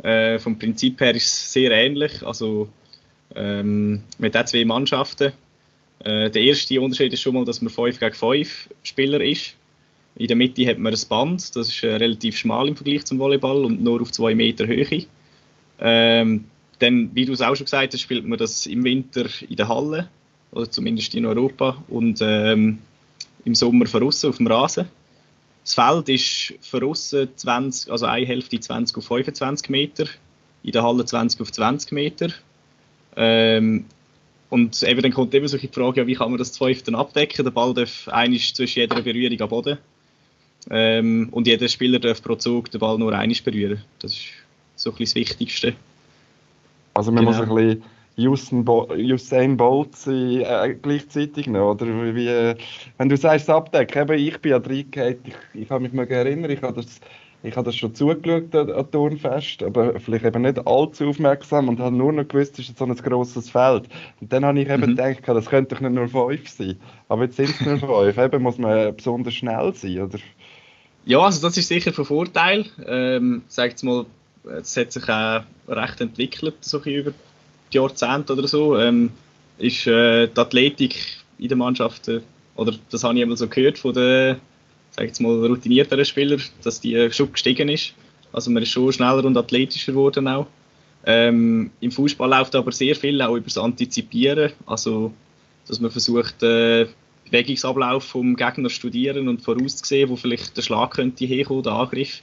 Äh, 0.03 0.39
vom 0.39 0.57
Prinzip 0.59 1.00
her 1.01 1.15
ist 1.15 1.25
es 1.25 1.53
sehr 1.53 1.71
ähnlich. 1.71 2.21
Also, 2.24 2.69
ähm, 3.35 4.03
mit 4.18 4.35
den 4.35 4.45
zwei 4.45 4.65
Mannschaften. 4.65 5.33
Äh, 6.00 6.29
der 6.29 6.41
erste 6.41 6.79
Unterschied 6.81 7.13
ist 7.13 7.21
schon 7.21 7.33
mal, 7.33 7.45
dass 7.45 7.62
man 7.62 7.71
5 7.71 8.00
gegen 8.00 8.13
5 8.13 8.69
Spieler 8.83 9.21
ist. 9.21 9.56
In 10.15 10.27
der 10.27 10.36
Mitte 10.36 10.68
hat 10.68 10.77
man 10.77 10.94
ein 10.94 11.00
Band, 11.09 11.56
das 11.56 11.69
ist 11.69 11.83
äh, 11.83 11.95
relativ 11.95 12.38
schmal 12.38 12.68
im 12.68 12.75
Vergleich 12.75 13.06
zum 13.06 13.18
Volleyball 13.19 13.65
und 13.65 13.81
nur 13.81 14.01
auf 14.01 14.12
2 14.12 14.36
Meter 14.36 14.68
Höhe. 14.68 15.06
Ähm, 15.79 16.45
dann, 16.80 17.12
wie 17.14 17.25
du 17.25 17.34
es 17.34 17.42
auch 17.42 17.56
schon 17.56 17.66
gesagt 17.66 17.94
hast, 17.94 18.02
spielt 18.02 18.25
man 18.25 18.38
das 18.38 18.66
im 18.66 18.84
Winter 18.84 19.25
in 19.48 19.56
der 19.56 19.68
Halle, 19.68 20.10
oder 20.52 20.70
zumindest 20.70 21.16
in 21.16 21.25
Europa, 21.25 21.84
und 21.88 22.20
ähm, 22.22 22.80
im 23.46 23.56
Sommer 23.56 23.86
verrissen 23.86 24.30
auf 24.30 24.38
dem 24.38 24.48
Rasen. 24.48 24.88
Das 25.64 25.75
Feld 25.75 26.10
ist 26.10 26.54
verrissen 26.62 27.30
20, 27.36 27.92
also 27.92 28.06
eine 28.06 28.25
Hälfte 28.25 28.60
20 28.60 28.98
auf 28.98 29.06
25 29.06 29.70
Meter, 29.70 30.06
in 30.64 30.72
der 30.72 30.84
Halle 30.84 31.06
20 31.06 31.42
auf 31.42 31.52
20 31.52 31.92
Meter. 31.94 32.30
Ähm, 33.16 33.86
und 34.50 34.84
eben 34.84 35.02
dann 35.02 35.14
kommt 35.14 35.34
immer 35.34 35.48
so 35.48 35.58
die 35.58 35.68
Frage, 35.68 36.02
ja, 36.02 36.08
wie 36.08 36.16
kann 36.16 36.30
man 36.30 36.38
das 36.38 36.54
Zweifel 36.54 36.84
dann 36.84 36.96
abdecken? 36.96 37.44
Der 37.44 37.52
Ball 37.52 37.74
darf 37.74 38.08
einisch 38.10 38.54
zwischen 38.54 38.80
jeder 38.80 39.02
Berührung 39.02 39.42
am 39.42 39.50
Boden. 39.50 39.78
Ähm, 40.70 41.30
und 41.31 41.48
jeder 41.48 41.68
Spieler 41.68 42.00
darf 42.00 42.22
pro 42.22 42.36
Zug 42.36 42.70
den 42.72 42.80
Ball 42.80 42.98
nur 42.98 43.14
einisch 43.14 43.44
berühren. 43.44 43.81
Das 44.00 44.12
ist 44.12 44.28
so 44.75 44.92
ein 44.92 44.98
bisschen 44.98 45.24
das 45.24 45.30
Wichtigste. 45.30 45.75
Also 46.94 47.12
man 47.12 47.25
genau. 47.25 47.38
muss 47.38 47.50
ein 47.50 47.56
bisschen 47.56 47.84
Usain, 48.18 48.63
Bo 48.63 48.88
Usain 48.92 49.57
Bolt 49.57 49.95
sein 49.95 50.42
äh, 50.42 50.75
gleichzeitig 50.80 51.48
noch, 51.48 51.72
oder 51.72 51.88
wie, 51.88 52.56
wenn 52.98 53.10
du 53.10 53.18
sagst 53.18 53.50
Abdeck, 53.50 53.95
eben, 53.95 54.19
ich 54.19 54.40
bin 54.40 54.51
ja 54.51 54.57
reingehauen, 54.57 55.18
ich, 55.24 55.62
ich 55.62 55.68
kann 55.68 55.81
mich 55.81 55.94
mal 55.94 56.07
erinnern, 56.07 56.51
ich 56.51 56.62
habe 56.62 56.75
das, 56.75 57.00
ich 57.42 57.56
habe 57.56 57.66
das 57.66 57.75
schon 57.75 57.95
zugeschaut 57.95 58.56
an, 58.56 58.72
an 58.72 58.92
Turnfest, 58.92 59.63
aber 59.63 60.00
vielleicht 60.00 60.25
eben 60.25 60.44
nicht 60.44 60.66
allzu 60.68 61.10
aufmerksam 61.10 61.69
und 61.69 61.80
habe 61.80 61.95
nur 61.95 62.13
noch 62.13 62.28
gewusst, 62.28 62.60
es 62.60 62.69
ist 62.69 62.78
so 62.78 62.86
ein 62.86 62.96
grosses 62.96 63.50
Feld. 63.50 63.89
Und 64.22 64.31
dann 64.31 64.46
habe 64.46 64.62
ich 64.62 64.69
eben 64.69 64.92
mhm. 64.92 64.96
gedacht, 64.96 65.22
das 65.25 65.48
könnte 65.48 65.74
doch 65.74 65.81
nicht 65.81 65.94
nur 65.94 66.07
fünf 66.07 66.48
sein, 66.48 66.78
aber 67.10 67.24
jetzt 67.24 67.38
sind 67.38 67.50
es 67.50 67.62
nur 67.62 67.80
fünf, 67.80 68.18
eben 68.18 68.44
muss 68.44 68.60
man 68.60 68.96
besonders 68.96 69.34
schnell 69.34 69.74
sein, 69.74 70.00
oder? 70.00 70.19
Ja, 71.06 71.19
also 71.19 71.46
das 71.48 71.57
ist 71.57 71.68
sicher 71.68 71.92
von 71.92 72.06
Vorteil, 72.06 72.66
ähm, 72.86 73.42
sagt 73.48 73.84
mal, 73.84 74.06
es 74.45 74.75
hat 74.78 74.92
sich 74.92 75.07
auch 75.10 75.44
recht 75.68 76.01
entwickelt, 76.01 76.56
so 76.62 76.80
über 76.80 77.12
die 77.72 77.78
Jahrzehnte 77.78 78.34
oder 78.34 78.48
so. 78.48 78.78
Ähm, 78.78 79.12
ist 79.57 79.88
äh, 79.88 80.27
die 80.27 80.39
Athletik 80.39 80.96
in 81.38 81.48
der 81.48 81.58
Mannschaft, 81.58 82.08
äh, 82.08 82.22
oder 82.56 82.74
das 82.89 83.03
habe 83.03 83.15
ich 83.15 83.22
einmal 83.22 83.38
so 83.38 83.48
gehört 83.48 83.77
von 83.77 83.94
den 83.94 84.38
sag 84.91 85.08
jetzt 85.08 85.22
mal, 85.22 85.46
routinierteren 85.46 86.06
Spielern, 86.06 86.41
dass 86.63 86.79
die 86.79 87.12
schon 87.12 87.32
gestiegen 87.32 87.70
ist. 87.70 87.94
Also 88.32 88.51
man 88.51 88.63
ist 88.63 88.70
schon 88.70 88.94
schneller 88.94 89.25
und 89.25 89.38
athletischer 89.38 89.91
geworden 89.91 90.27
auch. 90.27 90.48
Ähm, 91.06 91.72
Im 91.82 91.91
Fußball 91.91 92.29
läuft 92.29 92.56
aber 92.56 92.72
sehr 92.72 92.96
viel 92.96 93.22
auch 93.22 93.36
über 93.36 93.46
das 93.46 93.58
Antizipieren, 93.58 94.53
also 94.65 95.13
dass 95.67 95.79
man 95.79 95.91
versucht, 95.91 96.41
äh, 96.44 96.88
Bewegungsablauf 97.25 98.03
vom 98.03 98.36
Gegner 98.36 98.70
zu 98.70 98.75
studieren 98.75 99.27
und 99.27 99.41
vorauszusehen, 99.41 100.10
wo 100.10 100.15
vielleicht 100.15 100.56
der 100.56 100.62
Schlag 100.62 100.91
könnte 100.91 101.25
herkommen, 101.25 101.63
der 101.63 101.74
Angriff 101.74 102.22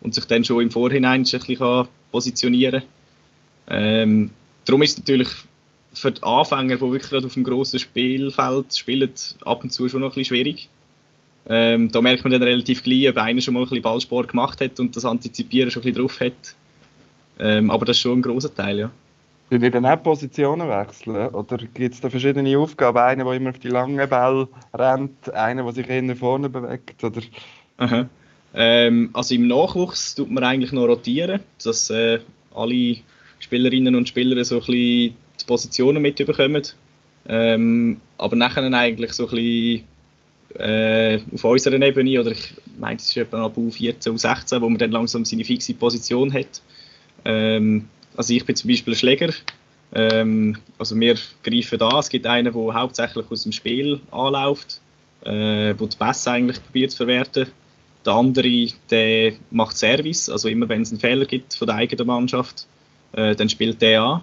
und 0.00 0.14
sich 0.14 0.24
dann 0.26 0.44
schon 0.44 0.62
im 0.62 0.70
Vorhinein 0.70 1.20
ein 1.20 1.24
bisschen 1.24 1.88
positionieren 2.10 2.82
kann. 3.66 3.78
Ähm, 3.78 4.30
darum 4.64 4.82
ist 4.82 4.92
es 4.92 4.98
natürlich 4.98 5.28
für 5.92 6.12
die 6.12 6.22
Anfänger, 6.22 6.76
die 6.76 6.80
wirklich 6.80 7.24
auf 7.24 7.34
dem 7.34 7.44
grossen 7.44 7.78
Spielfeld 7.78 8.76
spielen, 8.76 9.12
ab 9.44 9.62
und 9.62 9.70
zu 9.70 9.88
schon 9.88 10.00
noch 10.00 10.08
ein 10.08 10.14
bisschen 10.14 10.36
schwierig. 10.36 10.68
Ähm, 11.48 11.90
da 11.90 12.00
merkt 12.00 12.22
man 12.22 12.32
dann 12.32 12.42
relativ 12.42 12.82
gleich, 12.82 13.08
ob 13.08 13.16
einer 13.16 13.40
schon 13.40 13.54
mal 13.54 13.60
ein 13.60 13.68
bisschen 13.68 13.82
Ballsport 13.82 14.28
gemacht 14.28 14.60
hat 14.60 14.78
und 14.78 14.94
das 14.94 15.04
Antizipieren 15.04 15.70
schon 15.70 15.82
ein 15.82 15.92
bisschen 15.92 16.02
drauf 16.02 16.20
hat. 16.20 16.54
Ähm, 17.38 17.70
aber 17.70 17.86
das 17.86 17.96
ist 17.96 18.02
schon 18.02 18.18
ein 18.18 18.22
grosser 18.22 18.54
Teil, 18.54 18.78
ja. 18.78 18.90
Können 19.48 19.64
ihr 19.64 19.70
dann 19.72 19.86
auch 19.86 20.00
Positionen 20.00 20.68
wechseln? 20.68 21.28
Oder 21.34 21.56
gibt 21.56 21.94
es 21.94 22.00
da 22.00 22.08
verschiedene 22.08 22.56
Aufgaben? 22.56 22.98
Einer, 22.98 23.24
der 23.24 23.32
immer 23.32 23.50
auf 23.50 23.58
die 23.58 23.68
langen 23.68 24.08
Bälle 24.08 24.48
rennt, 24.72 25.32
einer, 25.34 25.64
der 25.64 25.72
sich 25.72 25.88
eher 25.88 26.16
vorne 26.16 26.48
bewegt? 26.48 27.02
Oder? 27.02 27.20
Aha. 27.78 28.08
Ähm, 28.54 29.10
also 29.12 29.34
im 29.34 29.46
Nachwuchs 29.46 30.14
tut 30.14 30.30
man 30.30 30.44
eigentlich 30.44 30.72
noch 30.72 30.86
rotieren, 30.86 31.40
dass 31.62 31.90
äh, 31.90 32.18
alle 32.54 32.96
Spielerinnen 33.38 33.94
und 33.94 34.08
Spieler 34.08 34.44
so 34.44 34.56
ein 34.56 34.60
bisschen 34.60 34.72
die 35.40 35.44
Positionen 35.46 36.02
mitbekommen. 36.02 36.62
Ähm, 37.28 38.00
aber 38.18 38.36
nachher 38.36 38.64
eigentlich 38.72 39.12
so 39.12 39.28
ein 39.28 39.30
bisschen 39.30 39.84
äh, 40.58 41.20
auf 41.32 41.44
unserer 41.44 41.80
Ebene, 41.80 42.20
oder 42.20 42.32
ich 42.32 42.54
meine, 42.78 42.96
es 42.96 43.08
ist 43.08 43.16
etwa 43.16 43.44
ab 43.44 43.56
U14, 43.56 44.10
U16, 44.10 44.60
wo 44.60 44.68
man 44.68 44.78
dann 44.78 44.90
langsam 44.90 45.24
seine 45.24 45.44
fixe 45.44 45.74
Position 45.74 46.32
hat. 46.32 46.60
Ähm, 47.24 47.88
also 48.16 48.34
ich 48.34 48.44
bin 48.44 48.56
zum 48.56 48.68
Beispiel 48.68 48.96
Schläger. 48.96 49.32
Ähm, 49.94 50.56
also 50.78 50.98
wir 50.98 51.16
greifen 51.42 51.78
da. 51.78 51.98
Es 51.98 52.08
gibt 52.08 52.26
einen, 52.26 52.52
der 52.52 52.74
hauptsächlich 52.74 53.30
aus 53.30 53.44
dem 53.44 53.52
Spiel 53.52 54.00
anläuft, 54.10 54.80
äh, 55.24 55.74
wo 55.78 55.86
die 55.86 55.96
Pässe 55.96 56.32
eigentlich 56.32 56.62
probiert 56.64 56.90
zu 56.90 56.96
verwerten 56.98 57.46
der 58.04 58.12
andere 58.14 58.66
der 58.90 59.32
macht 59.50 59.76
Service, 59.76 60.28
also 60.28 60.48
immer 60.48 60.68
wenn 60.68 60.82
es 60.82 60.90
einen 60.90 61.00
Fehler 61.00 61.26
gibt 61.26 61.54
von 61.54 61.66
der 61.66 61.76
eigenen 61.76 62.06
Mannschaft, 62.06 62.66
äh, 63.12 63.34
dann 63.34 63.48
spielt 63.48 63.80
der 63.82 64.02
an. 64.02 64.22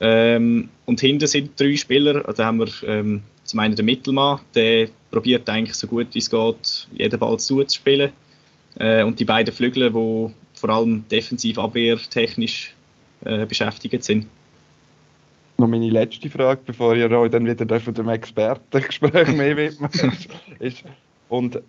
Ähm, 0.00 0.68
und 0.86 1.00
hinten 1.00 1.26
sind 1.26 1.58
drei 1.58 1.76
Spieler. 1.76 2.26
Also 2.26 2.44
haben 2.44 2.58
wir 2.58 2.68
ähm, 2.86 3.22
zum 3.44 3.60
einen 3.60 3.76
den 3.76 3.84
Mittelmann, 3.86 4.40
der 4.54 4.88
probiert 5.10 5.48
eigentlich 5.48 5.74
so 5.74 5.86
gut 5.86 6.08
wie 6.12 6.18
es 6.18 6.30
geht, 6.30 6.88
jeden 6.92 7.18
Ball 7.18 7.38
zuzuspielen. 7.38 8.12
Äh, 8.78 9.02
und 9.02 9.18
die 9.20 9.24
beiden 9.24 9.52
Flügel, 9.52 9.90
die 9.90 10.34
vor 10.54 10.70
allem 10.70 11.04
defensiv 11.10 11.58
abwehrtechnisch 11.58 12.74
äh, 13.24 13.44
beschäftigt 13.44 14.04
sind. 14.04 14.26
Noch 15.58 15.68
meine 15.68 15.90
letzte 15.90 16.30
Frage, 16.30 16.62
bevor 16.64 16.96
ihr 16.96 17.10
euch 17.10 17.30
dann 17.30 17.44
wieder 17.44 17.80
von 17.80 17.92
dem 17.92 18.08
Expertengespräch 18.08 19.28
mehr 19.36 19.56
widmet. 19.56 19.92
ist, 20.58 20.84
und 21.28 21.60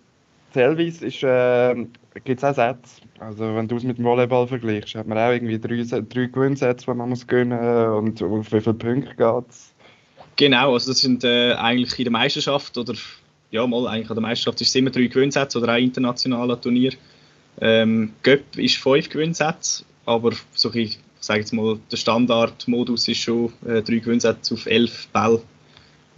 teilweise 0.52 1.06
äh, 1.06 1.86
gibt 2.24 2.42
es 2.42 2.44
auch 2.44 2.54
Sätze. 2.54 3.02
Also 3.18 3.54
wenn 3.54 3.68
du 3.68 3.76
es 3.76 3.84
mit 3.84 3.98
dem 3.98 4.04
Volleyball 4.04 4.46
vergleichst, 4.46 4.94
hat 4.94 5.06
man 5.06 5.18
auch 5.18 5.30
irgendwie 5.30 5.58
drei, 5.58 5.82
drei 6.00 6.26
Gewinnsätze, 6.26 6.86
die 6.86 6.94
man 6.94 7.08
muss 7.08 7.26
gewinnen 7.26 7.88
und 7.92 8.22
auf 8.22 8.52
wie 8.52 8.60
viele 8.60 8.74
Punkte 8.74 9.14
geht 9.14 9.48
es? 9.48 9.72
Genau, 10.36 10.72
also 10.74 10.92
das 10.92 11.00
sind 11.00 11.24
äh, 11.24 11.52
eigentlich 11.54 11.98
in 11.98 12.04
der 12.04 12.12
Meisterschaft 12.12 12.76
oder 12.78 12.94
ja 13.50 13.66
mal 13.66 13.86
eigentlich 13.86 14.10
an 14.10 14.16
der 14.16 14.22
Meisterschaft 14.22 14.60
ist 14.60 14.68
es 14.68 14.74
immer 14.74 14.90
drei 14.90 15.06
Gewinnsätze 15.06 15.58
oder 15.58 15.74
auch 15.74 15.78
internationaler 15.78 16.60
Turnier. 16.60 16.92
Ähm, 17.60 18.12
Göpp 18.22 18.56
ist 18.56 18.78
fünf 18.78 19.08
Gewinnsätze, 19.10 19.84
aber 20.06 20.32
so 20.52 20.72
ich 20.74 20.98
sage 21.20 21.40
jetzt 21.40 21.52
mal, 21.52 21.78
der 21.90 21.96
Standardmodus 21.96 23.08
ist 23.08 23.18
schon 23.18 23.52
äh, 23.66 23.82
drei 23.82 23.98
Gewinnsätze 23.98 24.54
auf 24.54 24.66
elf 24.66 25.06
Bälle 25.08 25.42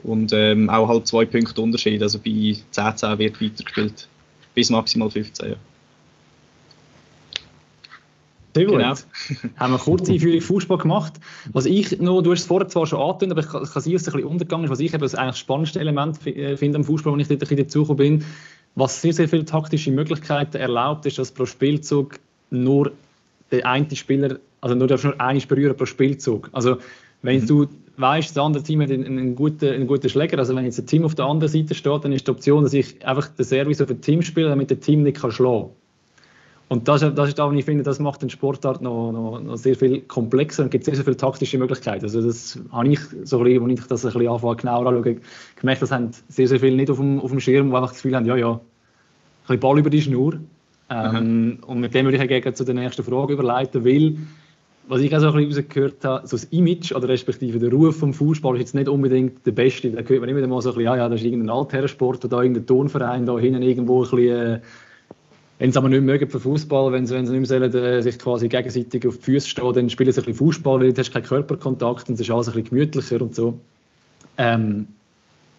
und 0.05 0.33
ähm, 0.33 0.71
auch 0.71 0.89
halt 0.89 1.07
zwei 1.07 1.25
Punkte 1.25 1.61
Unterschied. 1.61 2.01
Also 2.03 2.19
bei 2.19 2.57
10-10 2.73 3.19
wird 3.19 3.43
weitergespielt 3.43 4.09
bis 4.55 4.71
maximal 4.71 5.11
15. 5.11 5.51
Ja. 5.51 5.57
Sehr 8.55 8.67
gut. 8.67 8.79
Genau. 8.79 8.95
haben 9.57 9.73
wir 9.73 9.79
kurz 9.79 10.09
Einführung 10.09 10.41
Fußball 10.41 10.79
gemacht. 10.79 11.15
Was 11.53 11.67
ich 11.67 12.01
noch, 12.01 12.23
du 12.23 12.31
hast 12.31 12.41
es 12.41 12.47
vorher 12.47 12.69
zwar 12.69 12.87
schon 12.87 13.01
angetönt, 13.01 13.33
aber 13.33 13.41
ich 13.41 13.49
kann, 13.49 13.65
kann 13.65 13.83
sein, 13.83 13.93
dass 13.93 14.03
es 14.03 14.09
ein 14.09 14.13
bisschen 14.15 14.29
untergegangen 14.29 14.65
ist, 14.65 14.71
was 14.71 14.81
ich 14.81 14.95
eben 14.95 15.03
das 15.03 15.15
eigentlich 15.15 15.37
spannendste 15.37 15.81
Element 15.81 16.25
äh, 16.27 16.57
finde 16.57 16.79
am 16.79 16.85
Fußball, 16.85 17.13
wenn 17.13 17.21
ich 17.21 17.29
dort 17.29 17.39
ein 17.39 17.49
bisschen 17.49 17.57
dazugekommen 17.57 18.21
bin, 18.21 18.25
was 18.77 19.01
sehr, 19.01 19.13
sehr 19.13 19.29
viele 19.29 19.45
taktische 19.45 19.91
Möglichkeiten 19.91 20.57
erlaubt, 20.57 21.07
ist, 21.07 21.19
dass 21.19 21.33
pro 21.33 21.47
Spielzug 21.47 22.19
nur 22.51 22.93
der 23.51 23.67
eine 23.67 23.95
Spieler, 23.95 24.39
also 24.61 24.75
nur 24.75 24.87
darfst 24.87 25.05
nur 25.05 25.21
einen 25.21 25.41
berühren 25.47 25.77
pro 25.77 25.87
Spielzug. 25.87 26.49
Also 26.53 26.79
wenn 27.23 27.43
mhm. 27.43 27.47
du 27.47 27.69
weißt, 27.97 28.37
das 28.37 28.45
andere 28.45 28.63
Team 28.63 28.83
hat 28.83 28.91
einen, 28.91 29.07
einen, 29.07 29.35
guten, 29.37 29.73
einen 29.73 29.87
guten 29.87 30.09
Schläger, 30.09 30.39
also 30.39 30.55
wenn 30.57 30.65
jetzt 30.65 30.79
ein 30.79 30.87
Team 30.87 31.05
auf 31.05 31.15
der 31.15 31.27
anderen 31.27 31.53
Seite 31.53 31.75
steht, 31.75 32.05
dann 32.05 32.13
ist 32.13 32.27
die 32.27 32.31
Option, 32.31 32.65
dass 32.65 32.73
ich 32.73 33.05
einfach 33.07 33.29
den 33.29 33.45
Service 33.45 33.81
auf 33.81 33.91
ein 33.91 34.01
Team 34.01 34.23
spiele, 34.23 34.49
damit 34.49 34.71
der 34.71 34.81
Team 34.81 35.03
nicht 35.03 35.21
kann 35.21 35.31
schlagen 35.31 35.69
kann. 35.69 35.71
Und 36.69 36.89
das, 36.89 37.03
das 37.03 37.29
ist 37.29 37.41
auch, 37.41 37.53
ich 37.53 37.65
finde, 37.65 37.85
das 37.85 37.99
macht 37.99 38.23
den 38.23 38.31
Sportart 38.31 38.81
noch, 38.81 39.13
noch, 39.13 39.39
noch, 39.39 39.57
sehr 39.57 39.77
viel 39.77 40.01
komplexer 40.01 40.65
und 40.65 40.71
gibt 40.71 40.85
sehr, 40.85 40.95
sehr 40.95 41.05
viele 41.05 41.17
taktische 41.17 41.59
Möglichkeiten. 41.59 42.05
Also 42.05 42.23
das 42.23 42.59
habe 42.73 42.89
ich, 42.89 43.01
so 43.25 43.39
ein 43.39 43.45
bisschen, 43.45 43.71
als 43.71 43.81
ich 43.81 43.87
das 43.87 44.05
ein 44.05 44.13
bisschen 44.13 44.29
anfange, 44.29 44.57
genauer 44.57 44.87
anschaue, 44.87 45.17
gemerkt, 45.57 45.83
das 45.83 45.91
haben 45.93 46.11
sehr, 46.29 46.49
sehr 46.49 46.59
viele 46.59 46.77
nicht 46.77 46.91
auf 46.91 46.97
dem, 46.97 47.21
auf 47.21 47.31
dem 47.31 47.41
Schirm, 47.41 47.69
die 47.69 47.77
einfach 47.77 47.91
das 47.91 47.99
Gefühl 47.99 48.17
haben, 48.17 48.27
ja, 48.27 48.37
ja, 48.37 48.53
ein 48.53 48.61
bisschen 49.47 49.61
Ball 49.61 49.79
über 49.79 49.91
die 49.91 50.01
Schnur. 50.01 50.41
Ähm, 50.91 51.45
mhm. 51.45 51.59
Und 51.67 51.81
mit 51.81 51.95
dem 51.95 52.07
würde 52.07 52.23
ich 52.23 52.29
gerne 52.29 52.55
zu 52.55 52.65
der 52.65 52.75
nächsten 52.75 53.05
Frage 53.05 53.35
überleiten, 53.35 53.85
weil 53.85 54.17
was 54.87 55.01
ich 55.01 55.15
auch 55.15 55.21
so 55.21 55.29
ein 55.29 55.47
bisschen 55.47 55.65
rausgehört 55.65 56.05
habe, 56.05 56.27
so 56.27 56.37
das 56.37 56.45
Image 56.45 56.93
oder 56.93 57.09
respektive 57.09 57.59
der 57.59 57.71
Ruf 57.71 57.97
vom 57.97 58.13
Fußball 58.13 58.55
ist 58.57 58.61
jetzt 58.61 58.75
nicht 58.75 58.89
unbedingt 58.89 59.45
der 59.47 59.53
beste. 59.53 59.91
Da 59.91 60.03
hört 60.03 60.21
man 60.21 60.29
immer 60.29 60.47
mal 60.47 60.61
so 60.61 60.71
ein 60.71 60.75
bisschen, 60.75 60.85
ja, 60.85 60.97
ja, 60.97 61.09
das 61.09 61.21
ist 61.21 61.27
irgendein 61.27 61.51
Altherrensport 61.51 62.25
oder 62.25 62.43
irgendein 62.43 62.67
Turnverein 62.67 63.25
da 63.25 63.39
hinten 63.39 63.63
irgendwo 63.63 64.05
ein 64.05 64.11
bisschen, 64.11 64.29
äh, 64.29 64.61
wenn 65.59 65.73
sie 65.73 65.79
aber 65.79 65.89
nicht 65.89 66.03
mögen 66.03 66.29
für 66.29 66.41
Fußball, 66.41 66.93
wenn 66.93 67.07
sie, 67.07 67.15
wenn 67.15 67.27
sie 67.27 67.33
nicht 67.33 67.49
mehr 67.49 67.71
sollen, 67.71 67.75
äh, 67.75 68.03
sich 68.03 68.19
quasi 68.19 68.49
gegenseitig 68.49 69.07
auf 69.07 69.17
die 69.19 69.23
Füße 69.23 69.49
stehen, 69.49 69.73
dann 69.73 69.89
spielen 69.89 70.13
sie 70.13 70.21
ein 70.21 70.25
bisschen 70.25 70.35
Fußball, 70.35 70.81
weil 70.81 70.93
du 70.93 71.01
hast 71.01 71.13
keinen 71.13 71.23
Körperkontakt 71.23 72.09
und 72.09 72.15
es 72.17 72.21
ist 72.21 72.31
alles 72.31 72.49
ein 72.49 72.55
bisschen 72.55 72.71
gemütlicher 72.71 73.23
und 73.23 73.35
so. 73.35 73.59
Ähm, 74.37 74.89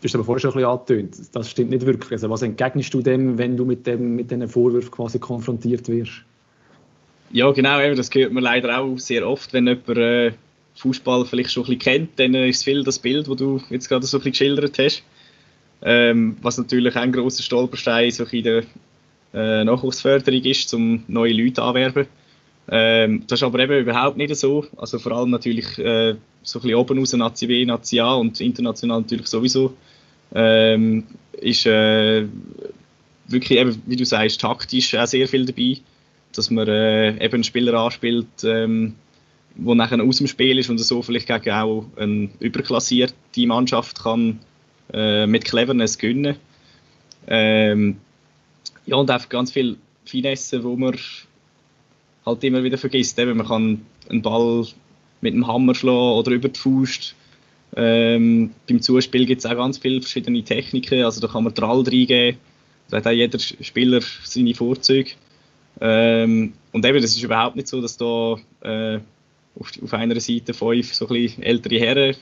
du 0.01 0.07
hast 0.07 0.15
aber 0.15 0.25
vorher 0.25 0.41
schon 0.41 0.51
ein 0.51 0.55
bisschen 0.55 0.69
angetönt, 0.69 1.35
das 1.35 1.49
stimmt 1.49 1.71
nicht 1.71 1.85
wirklich. 1.85 2.11
Also 2.11 2.29
was 2.29 2.41
entgegnest 2.43 2.93
du 2.93 3.01
dem, 3.01 3.37
wenn 3.37 3.57
du 3.57 3.65
mit, 3.65 3.87
dem, 3.87 4.17
mit 4.17 4.29
diesen 4.29 4.47
Vorwürfen 4.47 4.91
quasi 4.91 5.17
konfrontiert 5.17 5.87
wirst? 5.87 6.25
Ja, 7.31 7.51
genau, 7.51 7.95
das 7.95 8.09
hört 8.13 8.31
man 8.31 8.43
leider 8.43 8.79
auch 8.79 8.97
sehr 8.97 9.27
oft, 9.27 9.51
wenn 9.53 9.67
jemand 9.67 9.89
äh, 9.89 10.31
Fußball 10.75 11.25
vielleicht 11.25 11.51
schon 11.51 11.63
ein 11.63 11.77
bisschen 11.77 11.79
kennt, 11.79 12.19
dann 12.19 12.33
ist 12.35 12.57
es 12.57 12.63
viel 12.63 12.83
das 12.83 12.99
Bild, 12.99 13.27
das 13.27 13.37
du 13.37 13.61
jetzt 13.69 13.89
gerade 13.89 14.05
so 14.05 14.17
ein 14.17 14.23
bisschen 14.23 14.31
geschildert 14.31 14.77
hast. 14.79 15.03
Ähm, 15.81 16.37
was 16.41 16.57
natürlich 16.57 16.95
ein 16.95 17.11
grosser 17.11 17.43
Stolperstein 17.43 18.11
so 18.11 18.23
in 18.25 18.43
der 18.43 18.63
äh, 19.33 19.63
Nachwuchsförderung 19.63 20.41
ist, 20.43 20.73
um 20.73 21.03
neue 21.07 21.33
Leute 21.33 21.61
anwerben. 21.61 22.07
Ähm, 22.69 23.23
das 23.27 23.39
ist 23.39 23.43
aber 23.43 23.59
eben 23.59 23.79
überhaupt 23.79 24.17
nicht 24.17 24.35
so. 24.35 24.65
Also 24.77 24.97
vor 24.99 25.11
allem 25.11 25.29
natürlich 25.29 25.77
äh, 25.77 26.15
so 26.41 26.59
ein 26.59 26.61
bisschen 26.61 26.75
oben 26.75 26.99
raus, 26.99 27.13
Nazi 27.13 27.47
B, 27.47 27.65
Nazi 27.65 27.99
A 27.99 28.13
und 28.15 28.39
international 28.41 29.01
natürlich 29.01 29.27
sowieso. 29.27 29.73
Ähm, 30.33 31.03
ist 31.33 31.65
äh, 31.65 32.25
wirklich 33.27 33.59
eben, 33.59 33.81
wie 33.85 33.95
du 33.95 34.05
sagst, 34.05 34.41
taktisch 34.41 34.95
auch 34.95 35.05
sehr 35.05 35.27
viel 35.27 35.45
dabei 35.45 35.77
dass 36.37 36.51
man 36.51 36.67
äh, 36.67 37.23
eben 37.23 37.35
einen 37.35 37.43
Spieler 37.43 37.73
anspielt, 37.73 38.27
ähm, 38.43 38.95
nachher 39.57 40.03
aus 40.03 40.17
dem 40.17 40.27
Spiel 40.27 40.59
ist 40.59 40.69
und 40.69 40.77
so 40.77 41.01
vielleicht 41.01 41.27
gegen 41.27 41.51
auch 41.51 41.85
eine 41.95 42.29
überklassierte 42.39 43.47
Mannschaft 43.47 44.03
kann 44.03 44.39
äh, 44.93 45.25
mit 45.27 45.45
Cleverness 45.45 45.97
gewinnen. 45.97 46.35
Ähm, 47.27 47.97
ja, 48.85 48.97
und 48.97 49.09
einfach 49.09 49.29
ganz 49.29 49.51
viel 49.51 49.77
Finesse, 50.05 50.63
wo 50.63 50.75
man 50.75 50.95
halt 52.25 52.43
immer 52.43 52.63
wieder 52.63 52.77
vergisst. 52.77 53.17
Eben, 53.17 53.37
man 53.37 53.47
kann 53.47 53.85
einen 54.09 54.21
Ball 54.21 54.67
mit 55.21 55.33
dem 55.33 55.47
Hammer 55.47 55.73
schlagen 55.73 56.19
oder 56.19 56.31
über 56.31 56.49
die 56.49 56.59
Faust. 56.59 57.15
Ähm, 57.75 58.51
beim 58.69 58.81
Zuspiel 58.81 59.25
gibt 59.25 59.39
es 59.39 59.45
auch 59.45 59.55
ganz 59.55 59.79
viele 59.79 60.01
verschiedene 60.01 60.43
Techniken, 60.43 61.03
also 61.03 61.19
da 61.19 61.27
kann 61.27 61.43
man 61.43 61.53
Drall 61.53 61.81
reingeben. 61.81 62.39
Da 62.89 62.97
hat 62.97 63.07
auch 63.07 63.11
jeder 63.11 63.39
Spieler 63.39 64.01
seine 64.23 64.53
Vorzüge. 64.53 65.11
Ähm, 65.81 66.53
und 66.71 66.85
eben, 66.85 67.01
das 67.01 67.15
ist 67.15 67.23
überhaupt 67.23 67.55
nicht 67.55 67.67
so, 67.67 67.81
dass 67.81 67.97
da 67.97 68.37
äh, 68.61 68.99
auf, 69.59 69.71
auf, 69.81 69.93
einer 69.93 70.19
Seite 70.19 70.53
fünf 70.53 70.93
so 70.93 71.07
ein 71.07 71.41
ältere 71.41 71.79
Herren 71.79 72.15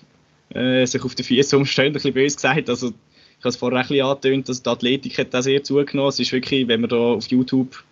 äh, 0.49 0.85
sich 0.85 1.03
auf 1.03 1.15
den 1.15 1.25
Füßen 1.25 1.59
umstehen, 1.59 1.87
ein 1.87 1.93
bisschen 1.93 2.13
böse 2.13 2.35
gesagt. 2.35 2.69
Also, 2.69 2.87
ich 2.87 3.45
habe 3.45 3.49
es 3.49 3.55
vorher 3.55 3.79
ein 3.79 3.87
bisschen 3.87 4.05
angetönt, 4.05 4.49
dass 4.49 4.63
die 4.63 4.69
Athletik 4.69 5.17
hat 5.17 5.33
da 5.33 5.41
sehr 5.41 5.63
zugenommen. 5.63 6.09
Es 6.09 6.19
ist 6.19 6.31
wirklich, 6.31 6.67
wenn 6.67 6.81
man 6.81 6.89
da 6.89 6.95
auf 6.95 7.27
YouTube 7.27 7.83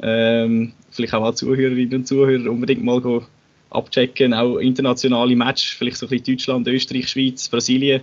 ähm, 0.00 0.72
vielleicht 0.90 1.14
auch 1.14 1.24
alle 1.24 1.34
Zuhörerinnen 1.34 2.00
und 2.00 2.08
Zuhörer 2.08 2.50
unbedingt 2.50 2.84
mal 2.84 3.00
go 3.00 3.24
abchecken, 3.70 4.32
auch 4.32 4.58
internationale 4.58 5.34
Matches, 5.36 5.70
vielleicht 5.70 5.96
so 5.96 6.06
ein 6.06 6.10
bisschen 6.10 6.36
Deutschland, 6.36 6.68
Österreich, 6.68 7.08
Schweiz, 7.08 7.48
Brasilien, 7.48 8.02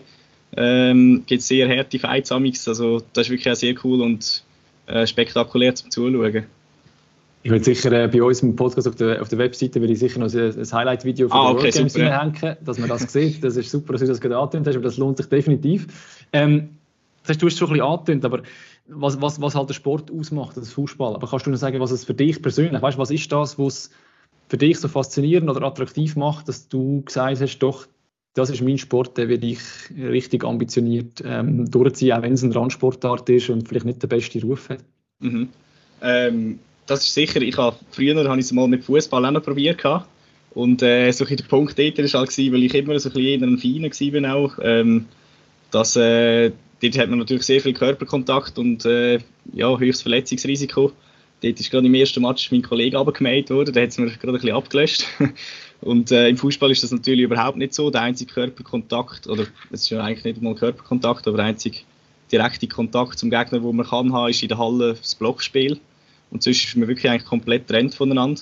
ähm, 0.55 1.23
gibt 1.25 1.41
es 1.41 1.47
sehr 1.47 1.67
harte 1.67 1.99
Fights 1.99 2.31
Also 2.31 3.01
das 3.13 3.27
ist 3.27 3.31
wirklich 3.31 3.51
auch 3.51 3.57
sehr 3.57 3.75
cool 3.83 4.01
und 4.01 4.43
äh, 4.87 5.07
spektakulär 5.07 5.73
zum 5.73 5.89
Zuschauen. 5.89 6.45
Ich 7.43 7.51
würde 7.51 7.63
sicher 7.63 7.91
äh, 7.91 8.07
bei 8.07 8.23
uns 8.23 8.41
im 8.41 8.55
Podcast 8.55 8.87
auf 8.87 8.95
der, 8.95 9.21
auf 9.21 9.27
der 9.27 9.37
Webseite 9.37 9.81
würde 9.81 9.91
ich 9.91 9.99
sicher 9.99 10.19
noch 10.19 10.33
ein, 10.33 10.57
ein 10.57 10.71
Highlight-Video 10.71 11.27
von 11.27 11.37
ah, 11.37 11.49
okay, 11.51 11.63
World 11.63 11.73
Games 11.73 11.95
hineinhängen, 11.95 12.57
dass 12.63 12.79
man 12.79 12.87
das 12.87 13.11
sieht. 13.11 13.43
Das 13.43 13.57
ist 13.57 13.69
super, 13.69 13.93
dass 13.93 14.01
du 14.01 14.07
das 14.07 14.21
gerade 14.21 14.37
angetönt 14.37 14.65
hast, 14.67 14.75
aber 14.75 14.85
das 14.85 14.97
lohnt 14.97 15.17
sich 15.17 15.27
definitiv. 15.27 16.25
Ähm, 16.31 16.69
das 17.21 17.35
hast 17.35 17.41
du 17.41 17.47
es 17.47 17.57
schon 17.57 17.67
ein 17.67 17.73
bisschen 17.73 17.85
angetönt, 17.85 18.25
aber 18.25 18.43
was, 18.87 19.21
was, 19.21 19.41
was 19.41 19.55
halt 19.55 19.69
der 19.69 19.73
Sport 19.73 20.09
ausmacht, 20.09 20.55
das 20.55 20.71
Fußball. 20.71 21.15
Aber 21.15 21.27
kannst 21.27 21.45
du 21.45 21.51
noch 21.51 21.57
sagen, 21.57 21.81
was 21.81 21.91
es 21.91 22.05
für 22.05 22.13
dich 22.13 22.41
persönlich, 22.41 22.81
weißt, 22.81 22.97
was 22.97 23.11
ist 23.11 23.29
das, 23.31 23.59
was 23.59 23.91
für 24.47 24.57
dich 24.57 24.79
so 24.79 24.87
faszinierend 24.87 25.49
oder 25.49 25.63
attraktiv 25.63 26.15
macht, 26.15 26.47
dass 26.47 26.69
du 26.69 27.01
gesagt 27.01 27.41
hast, 27.41 27.59
doch, 27.59 27.87
das 28.35 28.49
ist 28.49 28.61
mein 28.61 28.77
Sport, 28.77 29.17
der 29.17 29.27
werde 29.27 29.45
ich 29.45 29.59
richtig 29.97 30.45
ambitioniert 30.45 31.21
ähm, 31.25 31.69
durchziehen, 31.69 32.13
auch 32.13 32.21
wenn 32.21 32.33
es 32.33 32.43
ein 32.43 32.51
Randsportart 32.51 33.29
ist 33.29 33.49
und 33.49 33.67
vielleicht 33.67 33.85
nicht 33.85 34.01
den 34.01 34.09
besten 34.09 34.41
Ruf 34.43 34.69
hat? 34.69 34.79
Mhm. 35.19 35.49
Ähm, 36.01 36.59
das 36.85 37.05
ist 37.05 37.13
sicher, 37.13 37.41
ich 37.41 37.57
habe, 37.57 37.77
früher 37.91 38.15
habe 38.27 38.39
ich 38.39 38.45
es 38.45 38.51
mal 38.51 38.67
mit 38.67 38.83
Fußball 38.83 39.25
auch 39.25 39.31
noch 39.31 39.43
probiert. 39.43 39.83
Und 40.53 40.83
äh, 40.83 41.11
so 41.11 41.25
der 41.25 41.43
Punkt 41.43 41.77
dort 41.79 41.97
war 41.97 42.19
halt, 42.19 42.37
weil 42.37 42.63
ich 42.63 42.75
immer 42.75 42.99
so 42.99 43.09
ein 43.09 43.13
bisschen 43.13 43.43
ein 43.43 43.91
Feiner 43.91 44.29
war 44.29 44.35
auch, 44.35 44.59
ähm, 44.61 45.05
dass 45.71 45.95
äh, 45.95 46.51
dort 46.81 46.97
hat 46.97 47.09
man 47.09 47.19
natürlich 47.19 47.43
sehr 47.43 47.61
viel 47.61 47.73
Körperkontakt 47.73 48.59
und 48.59 48.85
äh, 48.85 49.19
ja, 49.53 49.77
höchstes 49.77 50.03
Verletzungsrisiko. 50.03 50.91
Dort 51.41 51.59
ist 51.59 51.71
gerade 51.71 51.87
im 51.87 51.93
ersten 51.95 52.21
Match 52.21 52.51
mein 52.51 52.61
Kollege 52.61 52.97
abgemäht 52.97 53.49
worden, 53.49 53.73
der 53.73 53.83
hat 53.83 53.89
es 53.89 53.97
mir 53.97 54.07
gerade 54.07 54.27
ein 54.27 54.33
bisschen 54.33 54.55
abgelöscht. 54.55 55.07
und 55.81 56.11
äh, 56.11 56.29
im 56.29 56.37
Fußball 56.37 56.71
ist 56.71 56.83
das 56.83 56.91
natürlich 56.91 57.23
überhaupt 57.23 57.57
nicht 57.57 57.73
so. 57.73 57.89
Der 57.89 58.01
einzige 58.01 58.31
Körperkontakt, 58.31 59.27
oder 59.27 59.47
es 59.71 59.81
ist 59.81 59.89
ja 59.89 60.01
eigentlich 60.01 60.23
nicht 60.23 60.41
mal 60.41 60.55
Körperkontakt, 60.55 61.27
aber 61.27 61.37
der 61.37 61.47
einzige 61.47 61.79
direkte 62.31 62.67
Kontakt 62.67 63.19
zum 63.19 63.29
Gegner, 63.29 63.59
den 63.59 63.75
man 63.75 63.85
kann 63.85 64.13
haben, 64.13 64.29
ist 64.29 64.41
in 64.41 64.49
der 64.49 64.57
Halle 64.57 64.93
das 64.93 65.15
Blockspiel. 65.15 65.79
Und 66.33 66.41
sonst 66.41 66.65
ist 66.65 66.75
man 66.75 66.87
wirklich 66.87 67.09
eigentlich 67.09 67.25
komplett 67.25 67.67
trennt 67.67 67.93
voneinander. 67.93 68.41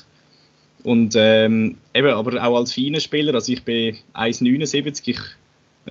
Und 0.84 1.14
ähm, 1.16 1.78
eben, 1.94 2.08
aber 2.08 2.44
auch 2.44 2.58
als 2.58 2.74
feiner 2.74 3.02
Spieler, 3.02 3.36
also 3.36 3.52
ich 3.52 3.64
bin 3.64 3.98
1,79, 4.16 5.02
ich 5.06 5.20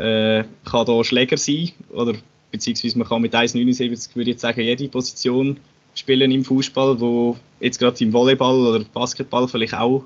äh, 0.01 0.45
kann 0.65 0.87
da 0.87 1.05
Schläger 1.05 1.37
sein, 1.37 1.71
oder 1.91 2.15
beziehungsweise 2.51 2.99
man 2.99 3.07
kann 3.07 3.23
mit 3.23 3.35
1,79, 3.35 4.17
würde 4.17 4.31
ich 4.31 4.35
jetzt 4.35 4.41
sagen, 4.41 4.63
jede 4.63 4.89
Position 4.89 5.59
spielen 5.95 6.33
im 6.33 6.45
Fußball, 6.45 6.99
wo 7.01 7.37
jetzt 7.61 7.79
gerade 7.79 8.03
im 8.03 8.13
Volleyball 8.13 8.67
oder 8.67 8.85
Basketball 8.93 9.47
vielleicht 9.47 9.75
auch 9.75 10.05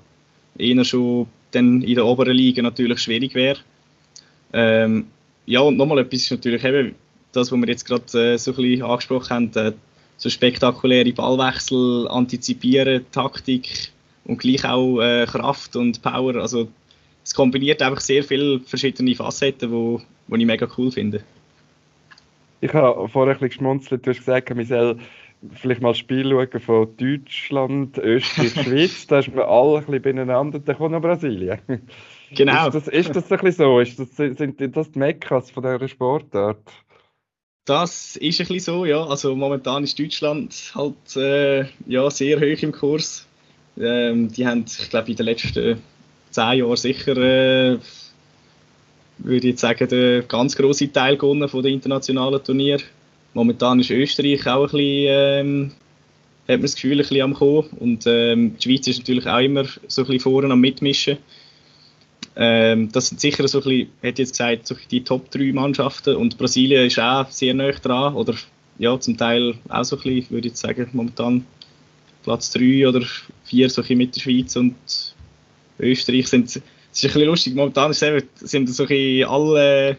eher 0.58 0.84
schon 0.84 1.28
dann 1.52 1.80
in 1.82 1.94
der 1.94 2.04
oberen 2.04 2.36
Liga 2.36 2.60
natürlich 2.60 2.98
schwierig 2.98 3.34
wäre. 3.34 3.58
Ähm, 4.52 5.06
ja, 5.46 5.60
und 5.60 5.76
nochmal 5.76 5.98
etwas 5.98 6.22
ist 6.22 6.30
natürlich 6.32 6.64
eben 6.64 6.94
das, 7.32 7.52
was 7.52 7.60
wir 7.60 7.68
jetzt 7.68 7.84
gerade 7.84 8.34
äh, 8.34 8.36
so 8.36 8.52
ein 8.52 8.56
bisschen 8.56 8.82
angesprochen 8.82 9.30
haben, 9.30 9.50
äh, 9.54 9.72
so 10.16 10.30
spektakuläre 10.30 11.12
Ballwechsel, 11.12 12.08
Antizipieren, 12.08 13.04
Taktik 13.10 13.92
und 14.24 14.38
gleich 14.38 14.64
auch 14.64 15.00
äh, 15.00 15.26
Kraft 15.26 15.76
und 15.76 16.02
Power. 16.02 16.36
Also 16.36 16.68
es 17.22 17.34
kombiniert 17.34 17.82
einfach 17.82 18.00
sehr 18.00 18.22
viele 18.22 18.60
verschiedene 18.60 19.14
Facetten, 19.14 19.70
wo, 19.70 20.00
wo 20.28 20.36
ich 20.36 20.46
mega 20.46 20.68
cool 20.78 20.90
finde. 20.90 21.22
Ich 22.60 22.72
habe 22.72 23.08
vorher 23.08 23.34
ein 23.34 23.38
bisschen 23.38 23.48
geschmunzelt, 23.48 24.06
du 24.06 24.10
hast 24.10 24.18
gesagt, 24.18 24.54
man 24.54 24.64
soll 24.64 24.98
vielleicht 25.52 25.82
mal 25.82 25.94
Spiel 25.94 26.30
schauen 26.30 26.60
von 26.60 26.96
Deutschland, 26.96 27.98
Österreich, 27.98 28.52
Schweiz, 28.64 29.06
da 29.06 29.18
ist 29.18 29.34
man 29.34 29.44
alle 29.44 29.78
ein 29.78 29.84
bisschen 29.84 30.02
beieinander, 30.02 30.58
dann 30.58 30.76
kommt 30.76 30.92
noch 30.92 31.02
Brasilien. 31.02 31.58
Genau. 32.30 32.66
Ist 32.66 32.74
das, 32.74 32.88
ist 32.88 33.14
das 33.14 33.30
ein 33.30 33.38
bisschen 33.38 33.52
so? 33.52 33.80
Ist 33.80 33.98
das, 33.98 34.16
sind 34.16 34.76
das 34.76 34.90
die 34.90 34.98
Mekkas 34.98 35.50
von 35.50 35.62
dieser 35.62 35.86
Sportart? 35.86 36.58
Das 37.64 38.16
ist 38.16 38.40
ein 38.40 38.46
bisschen 38.46 38.60
so, 38.60 38.84
ja. 38.84 39.06
Also 39.06 39.34
momentan 39.34 39.84
ist 39.84 39.98
Deutschland 39.98 40.72
halt 40.74 41.16
äh, 41.16 41.64
ja, 41.86 42.10
sehr 42.10 42.38
hoch 42.38 42.62
im 42.62 42.72
Kurs. 42.72 43.26
Ähm, 43.80 44.30
die 44.30 44.46
haben, 44.46 44.66
ich 44.66 44.90
glaube, 44.90 45.10
in 45.10 45.16
den 45.16 45.26
letzten 45.26 45.82
zehn 46.30 46.58
Jahren 46.58 46.76
sicher, 46.76 47.16
äh, 47.16 47.78
würde 49.18 49.48
ich 49.48 49.58
sagen, 49.58 49.88
den 49.88 50.28
ganz 50.28 50.56
grossen 50.56 50.92
Teil 50.92 51.16
gewonnen 51.16 51.48
von 51.48 51.62
den 51.62 51.74
internationalen 51.74 52.44
Turnieren. 52.44 52.82
Momentan 53.32 53.80
ist 53.80 53.90
Österreich 53.90 54.46
auch 54.46 54.64
ein 54.64 54.70
bisschen, 54.70 55.06
ähm, 55.08 55.72
hat 56.42 56.56
man 56.56 56.62
das 56.62 56.74
Gefühl, 56.74 56.92
ein 56.92 56.98
bisschen 56.98 57.22
am 57.22 57.34
Kommen. 57.34 57.68
Und 57.80 58.04
ähm, 58.06 58.56
die 58.58 58.62
Schweiz 58.62 58.86
ist 58.88 58.98
natürlich 58.98 59.26
auch 59.26 59.38
immer 59.38 59.64
so 59.88 60.02
ein 60.02 60.06
bisschen 60.06 60.20
vorne 60.20 60.52
am 60.52 60.60
Mitmischen. 60.60 61.16
Ähm, 62.36 62.90
das 62.90 63.08
sind 63.08 63.20
sicher 63.20 63.46
so 63.46 63.58
ein 63.58 63.64
bisschen, 63.64 63.88
hätte 64.02 64.22
jetzt 64.22 64.32
gesagt, 64.32 64.66
so 64.66 64.74
die 64.90 65.04
Top 65.04 65.30
3 65.30 65.52
Mannschaften 65.52 66.16
und 66.16 66.36
Brasilien 66.36 66.86
ist 66.86 66.98
auch 66.98 67.30
sehr 67.30 67.54
nah 67.54 67.70
dran 67.70 68.14
oder 68.14 68.34
ja, 68.78 68.98
zum 68.98 69.16
Teil 69.16 69.54
auch 69.68 69.84
so 69.84 69.96
ein 69.96 70.02
bisschen, 70.02 70.30
würde 70.30 70.48
ich 70.48 70.56
sagen, 70.56 70.88
momentan 70.92 71.46
Platz 72.24 72.50
3 72.50 72.88
oder 72.88 73.02
4 73.44 73.70
so 73.70 73.82
mit 73.90 74.16
der 74.16 74.20
Schweiz 74.20 74.56
und 74.56 74.74
Österreich 75.78 76.26
sind, 76.28 76.46
es 76.46 76.56
ist 76.56 76.62
ein 77.04 77.08
bisschen 77.08 77.24
lustig, 77.24 77.54
momentan 77.54 77.92
ist 77.92 78.02
es, 78.02 78.24
sind 78.36 78.68
so 78.68 78.84
ein 78.84 79.24
alle 79.24 79.96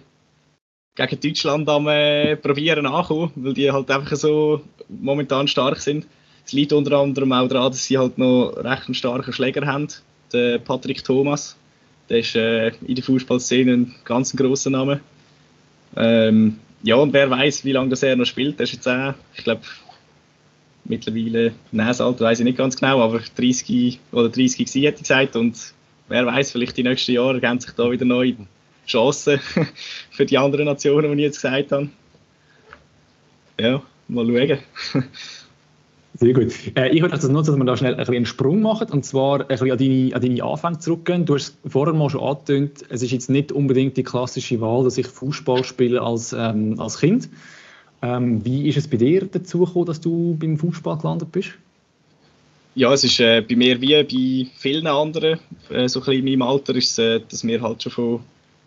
gegen 0.96 1.20
Deutschland 1.20 1.70
am 1.70 1.88
äh, 1.88 2.36
probieren 2.38 2.86
ankommen, 2.86 3.32
weil 3.36 3.54
die 3.54 3.72
halt 3.72 3.92
einfach 3.92 4.15
so 4.15 4.62
momentan 4.88 5.48
stark 5.48 5.77
sind. 5.77 6.08
Es 6.46 6.54
liegt 6.54 6.74
unter 6.74 7.00
anderem 7.00 7.32
auch 7.32 7.48
daran, 7.48 7.72
dass 7.72 7.86
sie 7.86 7.98
halt 7.98 8.18
noch 8.18 8.54
recht 8.58 8.86
einen 8.86 8.94
starken 8.94 9.34
Schläger 9.34 9.65
haben, 9.65 9.88
der 10.32 10.60
Patrick 10.60 11.04
Thomas 11.04 11.58
der 12.10 12.20
ist 12.20 12.36
äh, 12.36 12.68
in 12.86 12.96
der 12.96 13.04
Fußballszene 13.04 13.74
ein 13.74 13.96
ganz 14.04 14.36
grosser 14.36 14.70
Name. 14.70 15.02
Ähm, 15.96 16.60
ja, 16.84 16.96
und 16.96 17.14
wer 17.14 17.30
weiß, 17.30 17.66
wie 17.66 17.72
lange 17.72 17.90
das 17.90 18.04
er 18.04 18.16
noch 18.16 18.26
spielt. 18.26 18.60
Der 18.60 18.66
ist 18.66 18.74
jetzt 18.74 18.88
auch, 18.88 19.14
ich 19.36 19.44
glaube, 19.44 19.62
mittlerweile, 20.84 21.54
Näsalter 21.72 22.26
weiß 22.26 22.40
ich 22.40 22.46
nicht 22.46 22.58
ganz 22.58 22.76
genau, 22.76 23.02
aber 23.02 23.22
30 23.36 24.00
oder 24.12 24.30
30 24.30 24.58
gewesen, 24.58 24.82
hätte 24.84 24.98
ich 24.98 25.02
gesagt. 25.02 25.36
Und 25.36 25.74
wer 26.08 26.26
weiß, 26.26 26.52
vielleicht 26.52 26.78
die 26.78 26.84
nächsten 26.84 27.14
Jahre 27.14 27.36
ergeben 27.36 27.60
sich 27.60 27.72
da 27.72 27.90
wieder 27.90 28.06
neue 28.06 28.36
Chancen 28.88 29.40
für 30.12 30.26
die 30.26 30.38
anderen 30.38 30.66
Nationen, 30.66 31.12
die 31.12 31.24
ich 31.24 31.28
jetzt 31.28 31.42
gesagt 31.42 31.72
habe. 31.72 31.90
Ja, 33.60 33.82
mal 34.08 34.26
schauen. 34.26 35.04
Sehr 36.18 36.34
gut. 36.34 36.54
Äh, 36.76 36.90
ich 36.90 37.02
würde 37.02 37.14
also 37.14 37.30
nutzen, 37.30 37.52
dass 37.52 37.58
wir 37.58 37.66
da 37.66 37.76
schnell 37.76 37.96
ein 37.96 38.08
einen 38.08 38.26
Sprung 38.26 38.62
machen 38.62 38.88
und 38.90 39.04
zwar 39.04 39.42
ein 39.42 39.48
bisschen 39.48 39.72
an 39.72 39.78
deine, 39.78 40.16
an 40.16 40.22
deine 40.22 40.44
Anfänge 40.44 40.80
zurückgehen. 40.80 41.26
Du 41.26 41.36
hast 41.36 41.58
vorher 41.68 41.94
mal 41.94 42.10
schon 42.10 42.22
angetönt, 42.22 42.86
es 42.90 43.02
ist 43.02 43.12
jetzt 43.12 43.30
nicht 43.30 43.52
unbedingt 43.52 43.98
die 43.98 44.04
klassische 44.04 44.62
Wahl, 44.62 44.86
dass 44.86 44.98
ich 44.98 45.08
Fußball 45.08 45.64
spiele 45.66 46.02
als, 46.02 46.32
ähm, 46.32 46.80
als 46.80 47.00
Kind. 47.00 47.30
Ähm, 48.01 48.46
wie 48.46 48.68
ist 48.68 48.78
es 48.78 48.88
bei 48.88 48.98
dir 48.98 49.25
dazu 49.25 49.66
gekommen, 49.66 49.88
dass 49.88 50.00
du 50.00 50.38
beim 50.40 50.58
Fußball 50.58 50.98
gelandet 50.98 51.32
bist? 51.32 51.50
Ja, 52.75 52.94
es 52.94 53.04
ist 53.04 53.20
äh, 53.20 53.42
bei 53.42 53.56
mir 53.56 53.82
wie 53.82 54.04
bei 54.04 54.51
vielen 54.58 54.88
anderen, 54.88 55.40
äh, 55.70 55.90
so 55.90 56.00
ein 56.00 56.06
bisschen 56.06 56.28
in 56.28 56.40
meinem 56.40 56.50
Alter, 56.50 56.75
ist 56.75 56.92
es, 56.92 56.98
äh, 57.00 57.22
dass 57.30 57.46
wir 57.46 57.62
halt 57.62 57.84
schon 57.84 57.92
von 57.92 58.20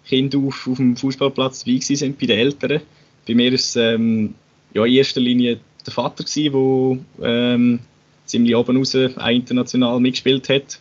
Kind 0.06 0.34
auf 0.34 0.66
auf 0.66 0.76
dem 0.76 0.96
Fußballplatz 0.96 1.64
dabei 1.64 1.78
sind 1.80 2.18
bei 2.18 2.26
den 2.26 2.38
Eltern. 2.38 2.80
Bei 3.26 3.34
mir 3.34 3.52
ist 3.52 3.70
es 3.70 3.76
ähm, 3.76 4.34
ja, 4.74 4.84
in 4.84 4.94
erster 4.94 5.20
Linie 5.20 5.60
der 5.86 5.92
Vater, 5.92 6.24
der 6.24 6.98
ähm, 7.22 7.80
ziemlich 8.26 8.56
oben 8.56 8.76
raus 8.76 8.94
international 8.94 10.00
mitgespielt 10.00 10.48
hat. 10.48 10.80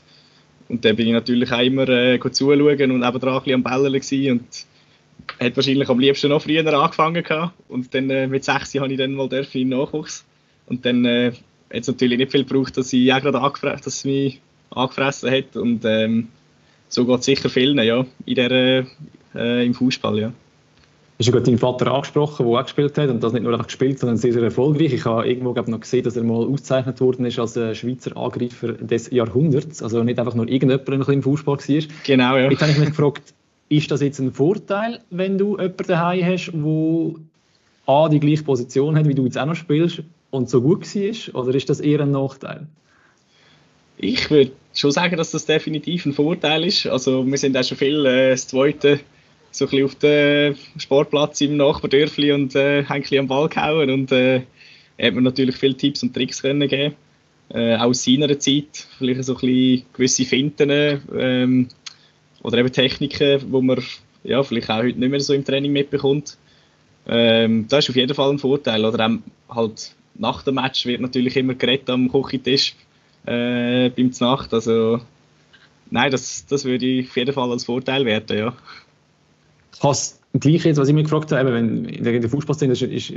Und 0.70 0.84
da 0.84 0.92
bin 0.94 1.08
ich 1.08 1.14
natürlich 1.14 1.52
auch 1.52 1.62
immer 1.62 1.88
äh, 1.88 2.20
zuschauen 2.20 2.92
und 2.92 3.00
nebendran 3.00 3.42
ein 3.46 3.54
am 3.54 3.64
gewesen 4.00 4.32
und 4.32 4.66
hat 5.40 5.56
wahrscheinlich 5.56 5.90
am 5.90 6.00
liebsten 6.00 6.30
noch 6.30 6.42
früher 6.42 6.66
angefangen 6.68 7.24
gehabt. 7.24 7.54
Und 7.70 7.94
dann 7.94 8.10
äh, 8.10 8.28
mit 8.28 8.44
6 8.44 8.76
habe 8.76 8.92
ich 8.92 8.98
dann 8.98 9.14
mal 9.14 9.30
in 9.54 9.70
Nachwuchs. 9.70 10.26
Und 10.66 10.86
dann 10.86 11.06
äh, 11.06 11.32
hat 11.32 11.82
es 11.82 11.88
natürlich 11.88 12.18
nicht 12.18 12.32
viel 12.32 12.44
gebraucht, 12.44 12.78
dass 12.78 12.92
ich 12.92 13.12
auch 13.14 13.22
gerade 13.22 13.40
angefressen, 13.40 13.82
dass 13.84 13.96
es 13.96 14.06
mich 14.06 14.42
angefressen 14.72 15.32
hat. 15.32 15.56
Und 15.56 15.86
ähm, 15.86 16.28
so 16.90 17.06
geht 17.06 17.20
es 17.20 17.26
sicher 17.26 17.50
vielen, 17.50 17.78
ja, 17.80 18.06
in 18.26 18.36
der, 18.36 18.86
äh, 19.36 19.66
im 19.66 19.74
Fußball, 19.74 20.20
ja. 20.20 20.34
Du 21.18 21.22
hast 21.22 21.28
ja 21.28 21.32
gerade 21.32 21.46
deinen 21.46 21.58
Vater 21.58 21.92
angesprochen, 21.92 22.46
der 22.46 22.60
auch 22.60 22.64
gespielt 22.64 22.96
hat 23.00 23.10
und 23.10 23.24
das 23.24 23.34
nicht 23.34 23.42
nur 23.42 23.52
einfach 23.52 23.66
gespielt, 23.66 23.98
sondern 23.98 24.18
sehr, 24.18 24.34
sehr 24.34 24.44
erfolgreich. 24.44 24.94
Ich 24.94 25.04
habe 25.06 25.28
irgendwo 25.28 25.52
glaub, 25.52 25.68
noch 25.68 25.80
gesehen, 25.80 26.04
dass 26.04 26.16
er 26.16 26.22
mal 26.22 26.46
ausgezeichnet 26.46 27.02
worden 27.02 27.26
ist 27.26 27.40
als 27.40 27.58
äh, 27.58 27.74
Schweizer 27.74 28.16
Angreifer 28.16 28.74
des 28.74 29.10
Jahrhunderts. 29.10 29.82
Also 29.82 30.04
nicht 30.04 30.20
einfach 30.20 30.36
nur 30.36 30.48
irgendjemand 30.48 31.10
ein 31.10 31.14
im 31.16 31.24
Fußball 31.24 31.58
war. 31.58 31.84
Genau, 32.04 32.38
ja. 32.38 32.52
Jetzt 32.52 32.62
habe 32.62 32.72
ich 32.72 32.78
mich 32.78 32.90
gefragt, 32.90 33.34
ist 33.68 33.90
das 33.90 34.02
jetzt 34.02 34.20
ein 34.20 34.32
Vorteil, 34.32 35.00
wenn 35.10 35.40
du 35.40 35.58
jemanden 35.58 35.88
daheim 35.88 36.24
hast, 36.24 36.52
der 36.54 37.16
A, 37.88 38.10
die 38.10 38.20
gleiche 38.20 38.44
Position 38.44 38.96
hat, 38.96 39.08
wie 39.08 39.16
du 39.16 39.26
jetzt 39.26 39.40
auch 39.40 39.48
noch 39.48 39.56
spielst 39.56 40.04
und 40.30 40.52
so 40.52 40.62
gut 40.62 40.86
war? 40.86 41.42
Oder 41.42 41.56
ist 41.56 41.68
das 41.68 41.80
eher 41.80 42.02
ein 42.02 42.12
Nachteil? 42.12 42.68
Ich 43.98 44.30
würde 44.30 44.52
schon 44.76 44.92
sagen, 44.92 45.18
dass 45.18 45.32
das 45.32 45.48
definitiv 45.48 46.06
ein 46.06 46.14
Vorteil 46.14 46.64
ist. 46.64 46.86
Also 46.86 47.26
wir 47.26 47.40
sind 47.40 47.58
auch 47.58 47.64
schon 47.64 47.78
viel 47.78 48.06
äh, 48.06 48.30
das 48.30 48.48
zweite 48.48 49.00
so 49.52 49.66
ein 49.66 49.70
bisschen 49.70 49.86
auf 49.86 49.96
dem 49.96 50.56
Sportplatz 50.78 51.42
im 51.42 51.58
Nachbardörfli 51.58 52.32
und 52.32 52.56
äh, 52.56 52.84
ein 52.88 53.02
bisschen 53.02 53.20
am 53.20 53.28
Ball 53.28 53.50
gehauen 53.50 53.90
und 53.90 54.12
äh, 54.12 54.42
hat 55.02 55.14
mir 55.14 55.22
natürlich 55.22 55.56
viele 55.56 55.76
Tipps 55.76 56.04
und 56.04 56.14
Tricks 56.14 56.42
können 56.42 56.68
geben 56.68 56.96
äh, 57.50 57.76
auch 57.76 57.86
aus 57.86 58.04
seiner 58.04 58.40
Zeit, 58.40 58.88
vielleicht 58.98 59.24
so 59.24 59.36
ein 59.36 59.40
bisschen 59.40 59.86
gewisse 59.94 60.26
Finten 60.26 61.02
ähm, 61.16 61.68
oder 62.44 62.58
eben 62.58 62.72
Techniken, 62.72 63.42
wo 63.52 63.62
man 63.62 63.82
ja, 64.24 64.44
vielleicht 64.44 64.70
auch 64.70 64.78
heute 64.78 65.00
nicht 65.00 65.10
mehr 65.10 65.20
so 65.20 65.34
im 65.34 65.46
Training 65.46 65.72
mitbekommt. 65.72 66.38
Ähm, 67.08 67.68
das 67.70 67.86
ist 67.86 67.90
auf 67.90 67.96
jeden 67.96 68.14
Fall 68.14 68.32
ein 68.32 68.40
Vorteil. 68.40 68.84
Oder 68.84 69.08
auch 69.08 69.56
halt 69.56 69.96
nach 70.16 70.44
dem 70.44 70.56
Match 70.56 70.86
wird 70.86 71.00
natürlich 71.00 71.38
immer 71.38 71.56
geredet 71.56 71.90
am 71.90 72.12
Küchentisch 72.12 72.76
äh, 73.26 73.90
beim 73.90 74.12
Znacht. 74.12 74.54
Also 74.54 75.00
nein, 75.90 76.12
das, 76.12 76.46
das 76.48 76.66
würde 76.66 76.86
ich 76.86 77.10
auf 77.10 77.16
jeden 77.16 77.34
Fall 77.34 77.52
als 77.52 77.64
Vorteil 77.64 78.04
werten, 78.06 78.38
ja 78.38 78.54
kann 79.82 79.96
gleich 80.40 80.66
jetzt, 80.66 80.78
was 80.78 80.88
ich 80.88 80.94
mich 80.94 81.06
gefragt 81.06 81.32
habe, 81.32 81.54
wenn 81.54 81.86
in 81.86 82.04
der, 82.04 82.30
Fußballszene 82.30 82.74
ist, 82.74 82.82
ist, 82.82 83.14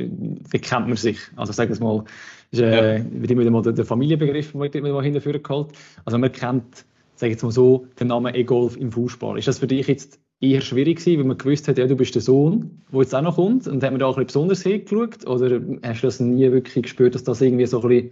kennt 0.62 0.88
man 0.88 0.96
sich. 0.96 1.18
Also 1.36 1.50
ich 1.50 1.56
sage 1.56 1.72
es 1.72 1.80
mal, 1.80 2.04
ist, 2.50 2.60
äh, 2.60 2.98
ja. 2.98 3.04
wird 3.10 3.30
immer 3.30 3.48
mal 3.50 3.62
der, 3.62 3.72
der 3.72 3.84
Familienbegriff 3.84 4.54
mal 4.54 4.70
hinterführen 4.70 5.42
geholt. 5.42 5.72
Also 6.04 6.18
man 6.18 6.32
kennt, 6.32 6.84
sage 7.16 7.32
jetzt 7.32 7.42
mal 7.42 7.52
so, 7.52 7.86
den 7.98 8.08
Namen 8.08 8.34
E-Golf 8.34 8.76
im 8.76 8.92
Fußball. 8.92 9.38
Ist 9.38 9.48
das 9.48 9.58
für 9.58 9.66
dich 9.66 9.86
jetzt 9.86 10.18
eher 10.40 10.60
schwierig 10.60 10.98
gewesen, 10.98 11.18
weil 11.18 11.26
man 11.26 11.38
gewusst 11.38 11.68
hat, 11.68 11.78
ja, 11.78 11.86
du 11.86 11.96
bist 11.96 12.14
der 12.14 12.22
Sohn, 12.22 12.82
der 12.92 13.00
jetzt 13.00 13.14
auch 13.14 13.22
noch 13.22 13.36
kommt 13.36 13.66
und 13.68 13.82
hat 13.82 13.90
man 13.90 14.00
da 14.00 14.06
auch 14.06 14.16
ein 14.16 14.24
bisschen 14.24 14.48
besonders 14.48 14.62
hingeschaut? 14.62 15.26
Oder 15.26 15.60
hast 15.82 16.02
du 16.02 16.06
das 16.06 16.20
nie 16.20 16.50
wirklich 16.50 16.84
gespürt, 16.84 17.14
dass 17.14 17.24
das 17.24 17.40
irgendwie 17.40 17.66
so 17.66 17.82
ein 17.82 17.88
bisschen 17.88 18.10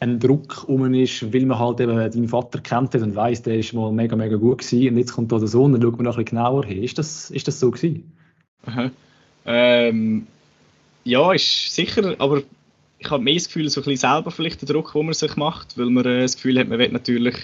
ein 0.00 0.20
Druck 0.20 0.64
um 0.68 0.92
ist, 0.92 1.32
weil 1.32 1.46
man 1.46 1.58
halt 1.58 1.80
eben 1.80 1.96
deinen 1.96 2.28
Vater 2.28 2.60
kennt 2.60 2.94
und 2.94 3.14
weiß, 3.14 3.42
der 3.42 3.58
ist 3.58 3.72
mal 3.72 3.92
mega, 3.92 4.16
mega 4.16 4.36
gut 4.36 4.58
gewesen 4.58 4.88
und 4.90 4.98
jetzt 4.98 5.12
kommt 5.12 5.32
da 5.32 5.38
der 5.38 5.48
Sohn, 5.48 5.72
dann 5.72 5.82
schaut 5.82 5.96
man 5.96 6.04
noch 6.04 6.18
ein 6.18 6.24
bisschen 6.24 6.38
genauer 6.38 6.64
hin. 6.66 6.82
Ist 6.82 6.98
das, 6.98 7.30
ist 7.30 7.48
das 7.48 7.60
so 7.60 7.70
gewesen? 7.70 8.12
Ähm, 9.46 10.26
ja, 11.04 11.32
ist 11.32 11.74
sicher, 11.74 12.16
aber 12.18 12.42
ich 12.98 13.10
habe 13.10 13.22
mehr 13.22 13.34
das 13.34 13.46
Gefühl, 13.46 13.68
so 13.68 13.80
ein 13.80 13.84
bisschen 13.84 14.10
selber 14.10 14.30
vielleicht 14.30 14.62
den 14.62 14.68
Druck, 14.68 14.92
den 14.92 15.04
man 15.04 15.14
sich 15.14 15.36
macht, 15.36 15.76
weil 15.78 15.90
man 15.90 16.04
äh, 16.06 16.22
das 16.22 16.36
Gefühl 16.36 16.58
hat, 16.58 16.68
man 16.68 16.78
will 16.78 16.90
natürlich 16.90 17.36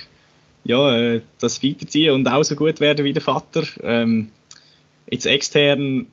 ja, 0.64 0.96
äh, 0.96 1.20
das 1.38 1.62
weiterziehen 1.62 2.14
und 2.14 2.28
auch 2.28 2.42
so 2.42 2.56
gut 2.56 2.80
werden 2.80 3.04
wie 3.04 3.12
der 3.12 3.22
Vater. 3.22 3.64
Ähm, 3.82 4.30
jetzt 5.10 5.26
extern, 5.26 6.06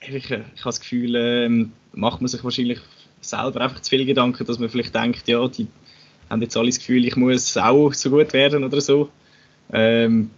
ich, 0.00 0.14
ich 0.14 0.30
habe 0.30 0.44
das 0.64 0.80
Gefühl, 0.80 1.14
ähm, 1.16 1.72
macht 1.92 2.20
man 2.20 2.28
sich 2.28 2.44
wahrscheinlich 2.44 2.80
selber 3.20 3.60
einfach 3.60 3.80
zu 3.80 3.90
viel 3.90 4.04
Gedanken, 4.04 4.46
dass 4.46 4.58
man 4.58 4.68
vielleicht 4.68 4.94
denkt, 4.94 5.28
ja, 5.28 5.46
die 5.48 5.66
haben 6.30 6.42
jetzt 6.42 6.56
alle 6.56 6.68
das 6.68 6.78
Gefühl, 6.78 7.04
ich 7.04 7.16
muss 7.16 7.56
auch 7.56 7.92
so 7.92 8.10
gut 8.10 8.32
werden 8.32 8.64
oder 8.64 8.80
so. 8.80 9.08
Ähm, 9.72 10.30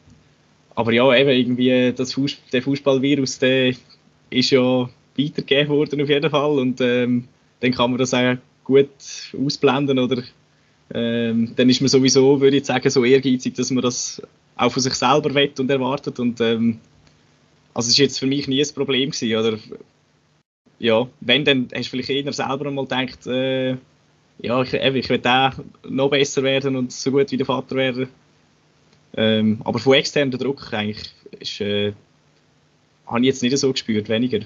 aber 0.74 0.92
ja, 0.92 1.14
eben 1.14 1.30
irgendwie 1.30 1.92
das 1.92 2.14
Fuß, 2.14 2.38
der 2.52 2.62
Fußballvirus, 2.62 3.38
der 3.38 3.74
ist 4.30 4.50
ja 4.50 4.88
weitergegeben 5.18 5.68
worden 5.68 6.00
auf 6.00 6.08
jeden 6.08 6.30
Fall 6.30 6.58
und 6.58 6.80
ähm, 6.80 7.28
dann 7.60 7.72
kann 7.72 7.90
man 7.90 7.98
das 7.98 8.14
auch 8.14 8.36
gut 8.64 8.88
ausblenden 9.36 9.98
oder 9.98 10.22
ähm, 10.92 11.52
dann 11.56 11.68
ist 11.68 11.80
man 11.80 11.88
sowieso, 11.88 12.40
würde 12.40 12.56
ich 12.56 12.66
sagen, 12.66 12.90
so 12.90 13.04
ehrgeizig, 13.04 13.54
dass 13.54 13.70
man 13.70 13.82
das 13.82 14.22
auch 14.56 14.72
von 14.72 14.82
sich 14.82 14.94
selber 14.94 15.34
wett 15.34 15.58
und 15.60 15.70
erwartet. 15.70 16.18
Und 16.18 16.40
ähm, 16.40 16.80
also 17.72 17.86
es 17.86 17.92
ist 17.92 17.98
jetzt 17.98 18.18
für 18.18 18.26
mich 18.26 18.48
nie 18.48 18.60
ein 18.60 18.74
Problem 18.74 19.10
gewesen, 19.10 19.36
oder 19.36 19.58
ja, 20.80 21.06
wenn, 21.20 21.44
dann 21.44 21.68
hast 21.74 21.86
du 21.86 21.90
vielleicht 21.90 22.10
eher 22.10 22.32
selber 22.32 22.70
mal 22.70 22.86
gedacht, 22.86 23.26
äh, 23.26 23.76
ja, 24.42 24.62
ich, 24.62 24.72
ich 24.72 25.08
will 25.10 25.18
da 25.18 25.52
noch 25.88 26.10
besser 26.10 26.42
werden 26.42 26.74
und 26.74 26.90
so 26.90 27.12
gut 27.12 27.30
wie 27.30 27.36
der 27.36 27.46
Vater 27.46 27.76
werden. 27.76 28.08
Ähm, 29.14 29.60
aber 29.64 29.78
von 29.78 29.94
externem 29.94 30.36
Druck 30.36 30.72
eigentlich 30.72 31.12
ist, 31.38 31.60
äh, 31.60 31.92
habe 33.06 33.20
ich 33.20 33.26
jetzt 33.26 33.42
nicht 33.42 33.56
so 33.58 33.70
gespürt, 33.70 34.08
weniger. 34.08 34.40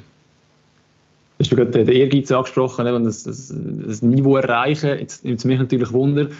Hast 1.38 1.52
du 1.52 1.56
gerade 1.56 1.70
den 1.70 1.88
Ehrgeiz 1.88 2.32
angesprochen 2.32 2.86
und 2.86 3.04
das, 3.04 3.22
das, 3.24 3.54
das, 3.54 4.02
Niveau 4.02 4.36
erreichen? 4.36 4.98
Jetzt 4.98 5.24
nimmt 5.24 5.38
es 5.38 5.44
mich 5.44 5.58
natürlich 5.58 5.92
Wunder. 5.92 6.30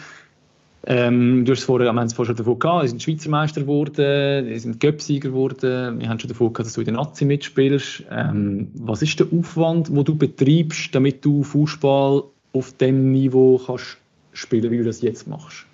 Ähm, 0.86 1.46
du 1.46 1.52
hast 1.52 1.64
vorher, 1.64 1.90
wir 1.90 1.98
haben 1.98 2.06
es 2.06 2.12
vorher 2.12 2.34
schon 2.34 2.44
davon 2.44 2.58
gehabt, 2.58 2.82
wir 2.82 2.88
sind 2.90 3.02
Schweizer 3.02 3.30
Meister 3.30 3.62
geworden, 3.62 4.46
wir 4.46 4.60
sind 4.60 4.80
Göpsieger 4.80 5.30
geworden, 5.30 5.98
wir 5.98 6.08
haben 6.08 6.20
schon 6.20 6.28
davon 6.28 6.52
gehabt, 6.52 6.66
dass 6.66 6.74
du 6.74 6.82
in 6.82 6.86
der 6.86 6.94
Nazi 6.94 7.24
mitspielst. 7.24 8.04
Ähm, 8.10 8.68
was 8.74 9.00
ist 9.00 9.18
der 9.18 9.28
Aufwand, 9.32 9.88
den 9.88 10.04
du 10.04 10.14
betreibst, 10.14 10.94
damit 10.94 11.24
du 11.24 11.42
Fußball 11.42 12.24
auf 12.52 12.72
dem 12.76 13.12
Niveau 13.12 13.58
kannst 13.64 13.96
spielen, 14.34 14.70
wie 14.70 14.78
du 14.78 14.84
das 14.84 15.00
jetzt 15.00 15.26
machst? 15.26 15.64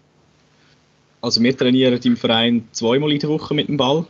Also 1.22 1.42
wir 1.42 1.56
trainieren 1.56 1.98
im 2.04 2.16
Verein 2.16 2.68
zweimal 2.70 3.10
in 3.10 3.18
der 3.18 3.30
Woche 3.30 3.52
mit 3.52 3.66
dem 3.66 3.76
Ball, 3.76 4.06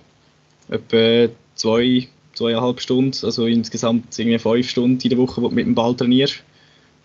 etwa 0.68 1.32
zwei, 1.54 2.08
zweieinhalb 2.34 2.78
Stunden, 2.80 3.16
also 3.24 3.46
insgesamt 3.46 4.18
irgendwie 4.18 4.38
fünf 4.38 4.68
Stunden 4.68 5.00
in 5.02 5.08
der 5.08 5.18
Woche, 5.18 5.40
wo 5.40 5.48
du 5.48 5.54
mit 5.54 5.66
dem 5.66 5.74
Ball 5.74 5.94
trainierst. 5.94 6.44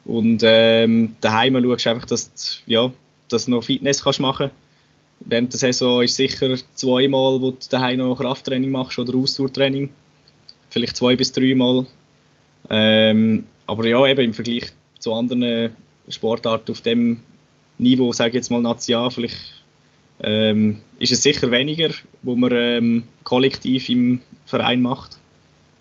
Und 0.04 0.42
ähm, 0.44 1.16
daheim 1.22 1.54
schaust 1.64 1.86
du 1.86 1.90
einfach, 1.90 2.06
dass 2.06 2.32
du, 2.34 2.72
ja, 2.72 2.92
dass 3.30 3.46
du 3.46 3.52
noch 3.52 3.64
Fitness 3.64 4.04
kannst 4.04 4.20
machen 4.20 4.52
Während 5.22 5.54
der 5.54 5.60
Saison 5.60 6.04
ist 6.04 6.16
sicher 6.16 6.56
zweimal, 6.76 7.42
wo 7.42 7.52
du 7.52 7.58
daheim 7.70 8.00
noch 8.00 8.18
Krafttraining 8.18 8.72
machst 8.72 9.00
oder 9.00 9.16
Ausdauertraining. 9.16 9.90
Vielleicht 10.70 10.98
zwei 10.98 11.16
bis 11.16 11.32
dreimal. 11.32 11.86
Ähm, 12.70 13.46
aber 13.66 13.88
ja, 13.88 14.06
eben 14.06 14.26
im 14.26 14.34
Vergleich 14.34 14.72
zu 15.00 15.14
anderen 15.14 15.76
Sportarten 16.10 16.72
auf 16.72 16.82
dem 16.82 17.22
Niveau, 17.78 18.12
sage 18.12 18.30
ich 18.30 18.36
jetzt 18.36 18.52
mal 18.52 18.62
National, 18.62 19.10
vielleicht 19.10 19.64
ähm, 20.22 20.82
ist 21.00 21.12
es 21.12 21.24
sicher 21.24 21.50
weniger, 21.52 21.90
wo 22.22 22.36
man 22.36 22.52
ähm, 22.54 23.04
kollektiv 23.24 23.90
im 23.90 24.22
Verein 24.46 24.82
macht. 24.82 25.18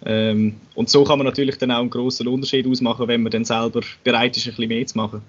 Ähm, 0.05 0.57
und 0.75 0.91
so 0.91 1.05
kann 1.05 1.19
man 1.19 1.27
natürlich 1.27 1.57
dann 1.59 1.71
auch 1.71 1.81
einen 1.81 1.91
grossen 1.91 2.29
Unterschied 2.29 2.67
ausmachen, 2.67 3.09
wenn 3.09 3.23
man 3.23 3.33
dann 3.33 3.45
selber 3.45 3.81
bereit 4.03 4.37
ist, 4.37 4.47
ein 4.47 4.51
bisschen 4.51 4.69
mehr 4.69 4.87
zu 4.87 4.97
machen. 4.97 5.23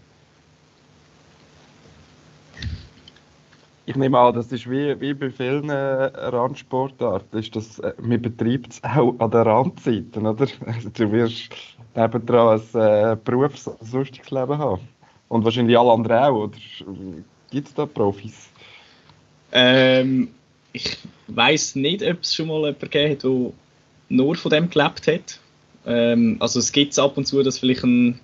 Ich 3.87 3.95
nehme 3.95 4.17
an, 4.17 4.33
das 4.33 4.51
ist 4.51 4.69
wie, 4.69 4.99
wie 4.99 5.13
bei 5.13 5.29
vielen 5.29 5.69
äh, 5.69 5.73
Randsportarten, 5.75 7.39
ist 7.39 7.55
das, 7.55 7.77
äh, 7.79 7.93
man 8.01 8.19
betreibt 8.19 8.73
es 8.73 8.83
auch 8.83 9.13
an 9.19 9.29
den 9.29 9.41
Randzeiten, 9.41 10.25
oder? 10.25 10.47
Also, 10.65 10.89
du 10.89 11.11
wirst 11.11 11.49
nebendran 11.95 12.59
ein 12.73 12.81
äh, 12.81 13.17
Berufs-, 13.23 13.69
sonstiges 13.81 14.31
Leben 14.31 14.57
haben. 14.57 14.81
Und 15.27 15.45
wahrscheinlich 15.45 15.77
alle 15.77 15.91
anderen 15.91 16.17
auch, 16.17 16.43
oder 16.45 16.57
gibt 17.51 17.67
es 17.67 17.73
da 17.75 17.85
Profis? 17.85 18.49
Ähm, 19.51 20.29
ich 20.73 20.97
weiß 21.27 21.75
nicht, 21.75 22.03
ob 22.03 22.21
es 22.21 22.33
schon 22.33 22.47
mal 22.47 22.57
jemanden 22.57 22.79
gegeben 22.79 23.11
hat, 23.11 23.23
der 23.23 23.51
nur 24.09 24.35
von 24.35 24.51
dem 24.51 24.69
gelebt 24.69 25.07
hat. 25.07 25.39
Ähm, 25.85 26.37
also 26.39 26.59
es 26.59 26.71
gibt 26.71 26.97
ab 26.97 27.17
und 27.17 27.27
zu, 27.27 27.43
dass 27.43 27.59
vielleicht 27.59 27.83
ein, 27.83 28.19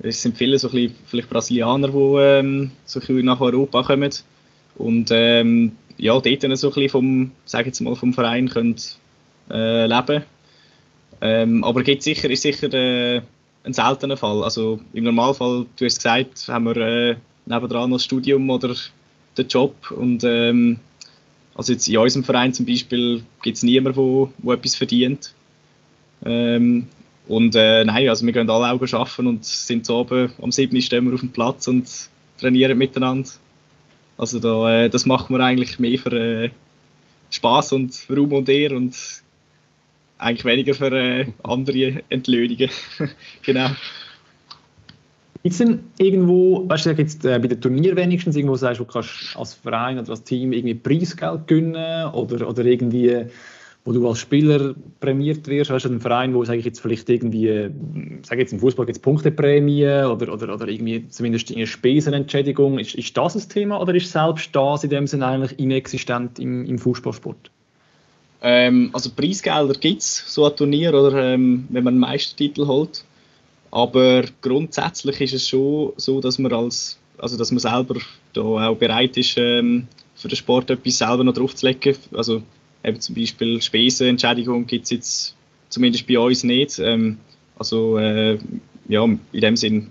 es 0.00 0.20
sind 0.20 0.36
viele 0.36 0.58
so 0.58 0.68
ein 0.68 0.74
bisschen, 0.74 0.96
vielleicht 1.06 1.30
Brasilianer, 1.30 1.88
die 1.88 1.96
ähm, 1.96 2.70
so 2.84 3.00
nach 3.08 3.40
Europa 3.40 3.82
kommen 3.82 4.10
und 4.78 5.10
ähm, 5.10 5.72
ja, 5.98 6.18
dort 6.18 6.42
dann 6.42 6.56
so 6.56 6.68
ein 6.68 6.74
bisschen 6.74 6.88
vom, 6.88 7.30
sag 7.44 7.66
jetzt 7.66 7.80
mal, 7.80 7.96
vom 7.96 8.14
Verein 8.14 8.48
können, 8.48 8.76
äh, 9.50 9.86
leben 9.86 10.24
ähm, 11.20 11.64
aber 11.64 11.82
gibt 11.82 12.02
sicher, 12.02 12.30
ist 12.30 12.42
sicher 12.42 12.72
äh, 12.72 13.22
ein 13.64 13.72
seltener 13.72 14.16
Fall. 14.16 14.44
Also 14.44 14.80
im 14.92 15.04
Normalfall, 15.04 15.66
du 15.76 15.84
hast 15.84 15.96
gesagt, 15.96 16.46
haben 16.48 16.66
wir 16.66 16.76
äh, 16.76 17.16
nebendran 17.46 17.90
noch 17.90 17.96
das 17.96 18.04
Studium 18.04 18.48
oder 18.50 18.74
den 19.36 19.48
Job 19.48 19.90
und 19.90 20.24
ähm, 20.24 20.78
also 21.54 21.72
jetzt 21.72 21.88
in 21.88 21.98
unserem 21.98 22.24
Verein 22.24 22.54
zum 22.54 22.66
Beispiel 22.66 23.22
gibt 23.42 23.56
es 23.56 23.62
niemanden, 23.64 23.96
wo, 23.96 24.32
wo 24.38 24.52
etwas 24.52 24.76
verdient. 24.76 25.34
Ähm, 26.24 26.86
und 27.26 27.56
äh, 27.56 27.84
nein, 27.84 28.08
also 28.08 28.24
wir 28.24 28.32
gehen 28.32 28.48
alle 28.48 28.70
Augen 28.70 28.94
arbeiten 28.94 29.26
und 29.26 29.44
sind 29.44 29.84
so 29.84 29.98
oben 29.98 30.32
am 30.40 30.52
7. 30.52 30.80
stehen 30.80 31.06
wir 31.06 31.14
auf 31.14 31.20
dem 31.20 31.30
Platz 31.30 31.66
und 31.66 31.88
trainieren 32.38 32.78
miteinander. 32.78 33.28
Also 34.18 34.40
da, 34.40 34.84
äh, 34.84 34.90
das 34.90 35.06
machen 35.06 35.34
wir 35.34 35.42
eigentlich 35.42 35.78
mehr 35.78 35.98
für 35.98 36.12
äh, 36.12 36.50
Spaß 37.30 37.72
und 37.72 38.06
Raum 38.10 38.32
und 38.32 38.48
Ehr 38.48 38.72
und 38.72 38.94
eigentlich 40.18 40.44
weniger 40.44 40.74
für 40.74 40.92
äh, 40.92 41.26
andere 41.44 42.02
Entlöhnungen. 42.08 42.70
genau. 43.42 43.70
Gibt 45.44 45.52
es 45.52 45.58
denn 45.58 45.84
irgendwo, 45.98 46.68
weißt 46.68 46.86
du, 46.86 46.90
jetzt 46.90 47.24
äh, 47.24 47.38
bei 47.38 47.46
den 47.46 47.60
Turnieren 47.60 47.96
wenigstens, 47.96 48.34
irgendwo 48.34 48.56
sagst 48.56 48.80
du, 48.80 48.84
du 48.84 48.92
kannst 48.92 49.36
als 49.36 49.54
Verein 49.54 49.98
oder 49.98 50.10
als 50.10 50.24
Team 50.24 50.52
irgendwie 50.52 50.74
Preisgeld 50.74 51.46
gewinnen 51.46 52.12
oder, 52.12 52.48
oder 52.48 52.64
irgendwie, 52.64 53.26
wo 53.88 53.92
du 53.92 54.06
als 54.06 54.18
Spieler 54.18 54.74
prämiert 55.00 55.46
wirst? 55.46 55.70
Weißt 55.70 55.86
du, 55.86 55.88
ein 55.88 56.00
Verein, 56.00 56.34
wo, 56.34 56.44
sage 56.44 56.58
ich 56.58 56.66
jetzt, 56.66 56.80
vielleicht 56.80 57.08
irgendwie, 57.08 57.70
sage 58.22 58.42
jetzt 58.42 58.52
im 58.52 58.60
Fußball 58.60 58.84
gibt 58.84 58.98
es 58.98 59.02
Punkteprämie 59.02 59.86
oder, 59.86 60.30
oder, 60.30 60.52
oder 60.52 60.68
irgendwie 60.68 61.08
zumindest 61.08 61.50
eine 61.50 61.66
Spesenentschädigung. 61.66 62.78
Ist, 62.78 62.94
ist 62.96 63.16
das 63.16 63.34
ein 63.34 63.48
Thema 63.48 63.80
oder 63.80 63.94
ist 63.94 64.12
selbst 64.12 64.54
das 64.54 64.84
in 64.84 64.90
dem 64.90 65.06
Sinne 65.06 65.26
eigentlich 65.26 65.58
inexistent 65.58 66.38
im, 66.38 66.66
im 66.66 66.78
Fußballsport? 66.78 67.50
Ähm, 68.42 68.90
also 68.92 69.08
Preisgelder 69.16 69.72
gibt 69.72 70.02
es, 70.02 70.34
so 70.34 70.44
ein 70.44 70.54
Turnier 70.54 70.92
oder 70.92 71.32
ähm, 71.32 71.66
wenn 71.70 71.82
man 71.82 71.94
einen 71.94 72.00
Meistertitel 72.00 72.66
holt. 72.66 73.04
Aber 73.70 74.22
grundsätzlich 74.42 75.18
ist 75.22 75.32
es 75.32 75.48
schon 75.48 75.94
so, 75.96 76.20
dass 76.20 76.38
man 76.38 76.52
als 76.52 76.98
also 77.16 77.36
dass 77.36 77.50
man 77.50 77.58
selber 77.58 77.96
da 78.32 78.42
auch 78.42 78.76
bereit 78.76 79.16
ist, 79.16 79.36
ähm, 79.38 79.88
für 80.14 80.28
den 80.28 80.36
Sport 80.36 80.70
etwas 80.70 80.98
selber 80.98 81.24
noch 81.24 81.34
draufzulegen. 81.34 81.96
Also 82.12 82.42
eben 82.84 83.00
zum 83.00 83.14
Beispiel 83.14 83.60
Spesenentschädigung 83.60 84.66
gibt 84.66 84.84
es 84.84 84.90
jetzt 84.90 85.36
zumindest 85.68 86.06
bei 86.06 86.18
uns 86.18 86.44
nicht. 86.44 86.78
Ähm, 86.78 87.18
also 87.58 87.98
äh, 87.98 88.38
ja, 88.88 89.04
in 89.04 89.20
dem 89.32 89.56
Sinn 89.56 89.90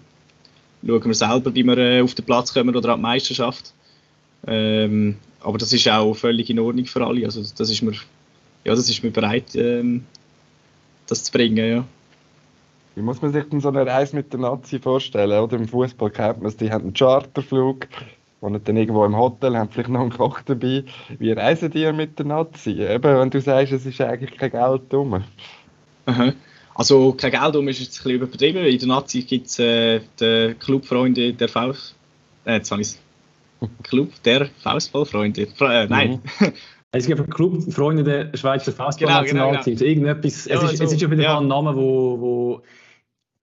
schauen 0.86 1.06
wir 1.06 1.14
selber, 1.14 1.54
wie 1.54 1.64
wir 1.64 1.78
äh, 1.78 2.02
auf 2.02 2.14
den 2.16 2.26
Platz 2.26 2.54
kommen 2.54 2.76
oder 2.76 2.94
an 2.94 3.00
die 3.00 3.04
Meisterschaft. 3.04 3.74
Ähm, 4.46 5.18
aber 5.42 5.58
das 5.58 5.74
ist 5.74 5.88
auch 5.90 6.14
völlig 6.14 6.50
in 6.50 6.60
Ordnung 6.60 6.86
für 6.86 7.06
alle. 7.06 7.26
Also 7.26 7.44
das 7.56 7.70
ist 7.70 7.82
mir 7.82 7.94
ja, 8.68 8.76
das 8.76 8.90
ist 8.90 9.02
mir 9.02 9.12
bereit, 9.12 9.56
ähm, 9.56 10.04
das 11.08 11.24
zu 11.24 11.32
bringen, 11.32 11.66
ja. 11.66 11.86
Wie 12.96 13.02
muss 13.02 13.22
man 13.22 13.32
sich 13.32 13.46
denn 13.46 13.62
so 13.62 13.70
eine 13.70 13.86
Reise 13.86 14.16
mit 14.16 14.34
der 14.34 14.42
Nazi 14.42 14.80
vorstellen? 14.80 15.40
Oder 15.40 15.56
im 15.56 15.68
Fußball 15.70 16.10
kennt 16.10 16.40
man 16.40 16.48
es, 16.48 16.58
die 16.58 16.70
haben 16.70 16.84
einen 16.84 16.94
Charterflug, 16.94 17.88
wohnen 18.42 18.64
dann 18.64 18.78
irgendwo 18.78 19.06
im 19.06 19.18
Hotel, 19.18 19.58
haben 19.58 19.70
vielleicht 19.70 19.90
noch 19.90 20.02
einen 20.02 20.12
Koch 20.12 20.42
dabei. 20.42 20.84
Wie 21.18 21.32
reisen 21.32 21.72
die 21.72 21.92
mit 21.92 22.20
der 22.20 22.26
Nazi? 22.26 22.82
Eben, 22.82 23.20
wenn 23.20 23.30
du 23.30 23.42
sagst, 23.42 23.74
es 23.74 23.86
ist 23.86 24.02
eigentlich 24.02 24.38
kein 24.38 24.52
Geld 24.52 24.82
drum. 24.92 25.24
Aha. 26.06 26.34
Also 26.76 27.14
kein 27.14 27.32
Geld 27.32 27.56
drum 27.56 27.68
ist 27.68 27.80
jetzt 27.80 28.00
ein 28.00 28.04
bisschen 28.04 28.22
übertrieben. 28.22 28.66
In 28.66 28.78
der 28.78 28.88
Nazi 28.88 29.24
gibt 29.24 29.48
es 29.48 29.60
äh, 29.60 30.02
den 30.20 30.58
Clubfreunde 30.60 31.34
der 31.34 31.50
Faust... 31.50 31.96
Äh, 32.46 32.56
jetzt 32.56 32.72
habe 32.72 32.82
ich 32.82 32.96
Club 33.84 34.12
der 34.24 34.50
Faustballfreunde. 34.62 35.48
Äh, 35.60 35.88
nein. 35.88 36.22
Mhm. 36.40 36.54
Es 36.92 37.06
gibt 37.06 37.20
einen 37.20 37.30
Club, 37.30 37.62
Freunde 37.72 38.04
der 38.04 38.36
Schweizer 38.38 38.72
Fußballnationalteam. 38.72 39.26
Genau, 39.28 39.52
genau, 39.52 39.64
genau. 39.64 39.86
Irgendetwas, 39.86 40.46
ja, 40.46 40.56
es, 40.56 40.72
ist, 40.72 40.78
so, 40.78 40.84
es 40.86 40.94
ist 40.94 41.02
ja 41.02 41.12
wieder 41.12 41.24
ja. 41.24 41.38
ein 41.38 41.48
Name, 41.48 41.76
wo, 41.76 42.20
wo 42.20 42.62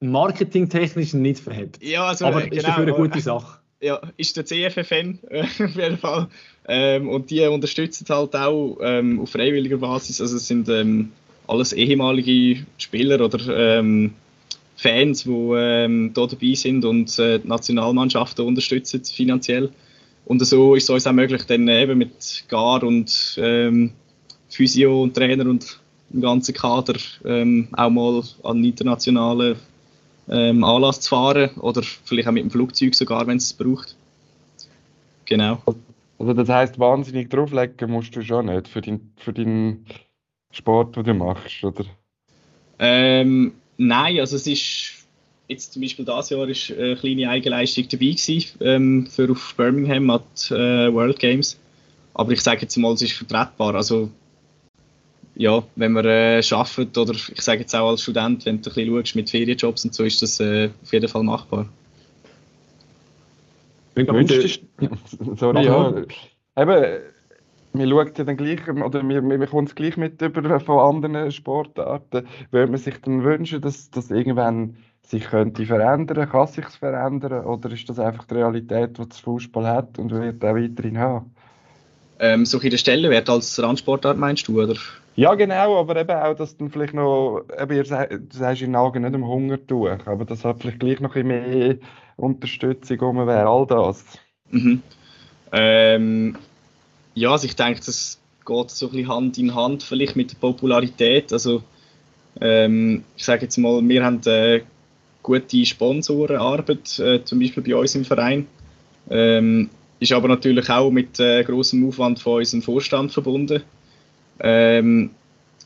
marketingtechnisch 0.01 1.13
nicht 1.13 1.41
verhebt. 1.41 1.83
Ja, 1.83 2.07
also, 2.07 2.25
aber 2.25 2.41
genau, 2.43 2.57
ist 2.57 2.67
dafür 2.67 2.85
eine 2.85 2.95
gute 2.95 3.21
Sache. 3.21 3.59
Ja, 3.85 4.01
ist 4.17 4.35
der 4.35 4.47
CFFN 4.47 5.19
äh, 5.29 5.43
auf 5.43 5.77
jeden 5.77 5.99
Fall. 5.99 6.29
Ähm, 6.67 7.07
und 7.11 7.29
die 7.31 7.47
unterstützen 7.47 8.07
halt 8.09 8.35
auch 8.35 8.79
ähm, 8.81 9.21
auf 9.21 9.31
freiwilliger 9.31 9.77
Basis. 9.77 10.23
Also 10.23 10.37
es 10.37 10.47
sind 10.47 10.71
ähm, 10.71 11.13
alles 11.47 11.75
ehemalige 11.75 12.65
Spieler 12.79 13.23
oder 13.23 13.79
ähm, 13.79 14.15
Fans, 14.77 15.25
die 15.25 15.31
ähm, 15.31 16.13
da 16.15 16.27
dabei 16.27 16.55
sind 16.55 16.87
und 16.87 17.19
äh, 17.19 17.39
die 17.41 17.47
Nationalmannschaften 17.47 18.47
unterstützen 18.47 19.05
finanziell. 19.05 19.69
Und 20.25 20.43
so 20.47 20.75
ist 20.75 20.85
es 20.85 20.91
uns 20.91 21.07
auch 21.07 21.13
möglich, 21.13 21.43
dann 21.45 21.69
eben 21.69 21.99
mit 21.99 22.45
Gar 22.49 22.83
und 22.85 23.39
ähm, 23.39 23.91
Physio 24.49 25.03
und 25.03 25.15
Trainer 25.15 25.45
und 25.45 25.79
dem 26.09 26.23
ganzen 26.23 26.55
Kader 26.55 26.95
ähm, 27.27 27.69
auch 27.73 27.91
mal 27.91 28.23
an 28.45 28.65
internationalen 28.65 29.57
ähm, 30.29 30.65
Anlass 30.65 31.01
zu 31.01 31.11
fahren 31.11 31.51
oder 31.57 31.83
vielleicht 31.83 32.29
auch 32.29 32.33
mit 32.33 32.45
dem 32.45 32.51
Flugzeug 32.51 32.95
sogar, 32.95 33.27
wenn 33.27 33.37
es 33.37 33.45
es 33.45 33.53
braucht. 33.53 33.97
Genau. 35.27 35.63
Also 36.19 36.33
das 36.33 36.49
heißt, 36.49 36.79
wahnsinnig 36.79 37.31
drauflegen 37.31 37.91
musst 37.91 38.15
du 38.15 38.23
schon 38.23 38.47
nicht 38.47 38.69
für, 38.69 38.81
dein, 38.81 39.13
für 39.17 39.33
deinen 39.33 39.85
Sport, 40.53 40.97
den 40.97 41.05
du 41.05 41.15
machst, 41.15 41.65
oder? 41.65 41.85
Ähm, 42.79 43.53
nein, 43.77 44.21
also 44.21 44.37
es 44.37 44.47
ist 44.47 45.07
jetzt 45.49 45.73
zum 45.73 45.83
Beispiel 45.83 46.05
dieses 46.05 46.31
Jahr 46.31 46.49
ist 46.49 46.73
eine 46.73 46.97
kleine 46.97 47.29
Eigenleistung 47.29 47.87
dabei 47.89 48.07
gewesen, 48.07 48.45
ähm, 48.61 49.07
für 49.07 49.31
auf 49.31 49.55
Birmingham 49.57 50.11
at 50.11 50.51
äh, 50.51 50.93
World 50.93 51.19
Games. 51.19 51.59
aber 52.15 52.33
ich 52.33 52.41
sage 52.41 52.63
jetzt 52.63 52.77
mal, 52.77 52.93
es 52.93 53.03
ist 53.03 53.13
vertretbar. 53.13 53.75
Also 53.75 54.11
ja, 55.37 55.63
wenn 55.77 55.93
man 55.93 56.05
äh, 56.05 56.43
arbeitet 56.51 56.97
oder 56.97 57.13
ich 57.13 57.41
sage 57.41 57.61
jetzt 57.61 57.75
auch 57.75 57.91
als 57.91 58.03
Student, 58.03 58.47
wenn 58.47 58.63
du 58.63 58.71
ein 58.71 58.75
bisschen 58.75 58.95
schaust 58.95 59.17
mit 59.17 59.31
Ferienjobs 59.31 59.85
und 59.85 59.95
so, 59.95 60.05
ist 60.05 60.23
das 60.23 60.41
äh, 60.41 60.71
auf 60.83 60.93
jeden 60.93 61.09
Fall 61.09 61.23
machbar. 61.23 61.69
Wünschst 63.95 64.63
Sorry, 65.37 65.65
ja. 65.65 65.95
Eben, 66.57 67.01
man 67.73 67.89
schaut 67.89 68.19
ja 68.19 68.25
dann 68.25 68.37
gleich, 68.37 68.69
oder 68.69 69.03
man, 69.03 69.27
man 69.27 69.41
bekommt 69.41 69.69
es 69.69 69.75
gleich 69.75 69.97
mit 69.97 70.23
über 70.23 70.61
von 70.61 70.79
anderen 70.79 71.31
Sportarten. 71.33 72.27
Würde 72.51 72.71
man 72.71 72.81
sich 72.81 73.01
dann 73.01 73.25
wünschen, 73.25 73.61
dass 73.61 73.91
das 73.91 74.11
irgendwann 74.11 74.77
sich 75.03 75.25
könnte 75.25 75.67
verändern, 75.67 76.29
kann 76.29 76.47
sich 76.47 76.65
verändern, 76.67 77.45
oder 77.45 77.71
ist 77.71 77.89
das 77.89 77.99
einfach 77.99 78.25
die 78.25 78.35
Realität, 78.35 78.99
die 78.99 79.09
das 79.09 79.19
Fußball 79.21 79.67
hat 79.67 79.99
und 79.99 80.13
wird 80.13 80.43
auch 80.45 80.55
weiterhin 80.55 80.99
haben? 80.99 81.35
Ähm, 82.21 82.47
so 82.47 82.59
in 82.59 82.71
der 82.71 82.79
Stellenwert 82.79 83.29
als 83.29 83.61
Randsportart 83.61 84.17
meinst 84.17 84.49
du, 84.49 84.63
oder? 84.63 84.77
Ja, 85.17 85.35
genau, 85.35 85.79
aber 85.79 85.97
eben 85.97 86.11
auch, 86.11 86.35
dass 86.35 86.57
dann 86.57 86.71
vielleicht 86.71 86.95
noch, 86.95 87.43
eben, 87.61 87.77
ihr 87.77 87.85
du 87.85 88.21
sagst 88.31 88.63
in 88.63 88.75
Augen 88.75 89.03
nicht 89.03 89.15
um 89.15 89.27
Hunger 89.27 89.65
tun, 89.65 89.99
aber 90.07 90.25
dass 90.25 90.45
halt 90.45 90.61
vielleicht 90.61 90.81
gleich 90.81 91.01
noch 91.01 91.15
ein 91.15 91.27
mehr 91.27 91.77
Unterstützung 92.17 92.99
um 93.01 93.27
wäre, 93.27 93.49
all 93.49 93.67
das. 93.67 94.05
Mhm. 94.51 94.83
Ähm, 95.53 96.37
ja, 97.15 97.31
also 97.31 97.47
ich 97.47 97.55
denke, 97.55 97.81
das 97.85 98.19
geht 98.45 98.71
so 98.71 98.87
ein 98.87 98.93
bisschen 98.93 99.09
Hand 99.09 99.39
in 99.39 99.55
Hand 99.55 99.83
vielleicht 99.85 100.17
mit 100.17 100.33
der 100.33 100.37
Popularität. 100.37 101.33
Also 101.33 101.63
ähm, 102.41 103.05
ich 103.17 103.25
sage 103.25 103.43
jetzt 103.43 103.57
mal, 103.59 103.87
wir 103.89 104.05
haben 104.05 104.21
äh, 104.27 104.63
gute 105.23 105.65
Sponsorenarbeit, 105.65 106.99
äh, 106.99 107.25
zum 107.25 107.39
Beispiel 107.39 107.63
bei 107.63 107.77
uns 107.77 107.95
im 107.95 108.05
Verein. 108.05 108.47
Ähm, 109.11 109.71
ist 110.01 110.13
aber 110.13 110.29
natürlich 110.29 110.69
auch 110.71 110.91
mit 110.91 111.21
äh, 111.21 111.45
großem 111.45 111.87
Aufwand 111.89 112.19
von 112.19 112.39
unserem 112.39 112.63
Vorstand 112.63 113.13
verbunden. 113.13 113.63
Ähm, 114.41 115.11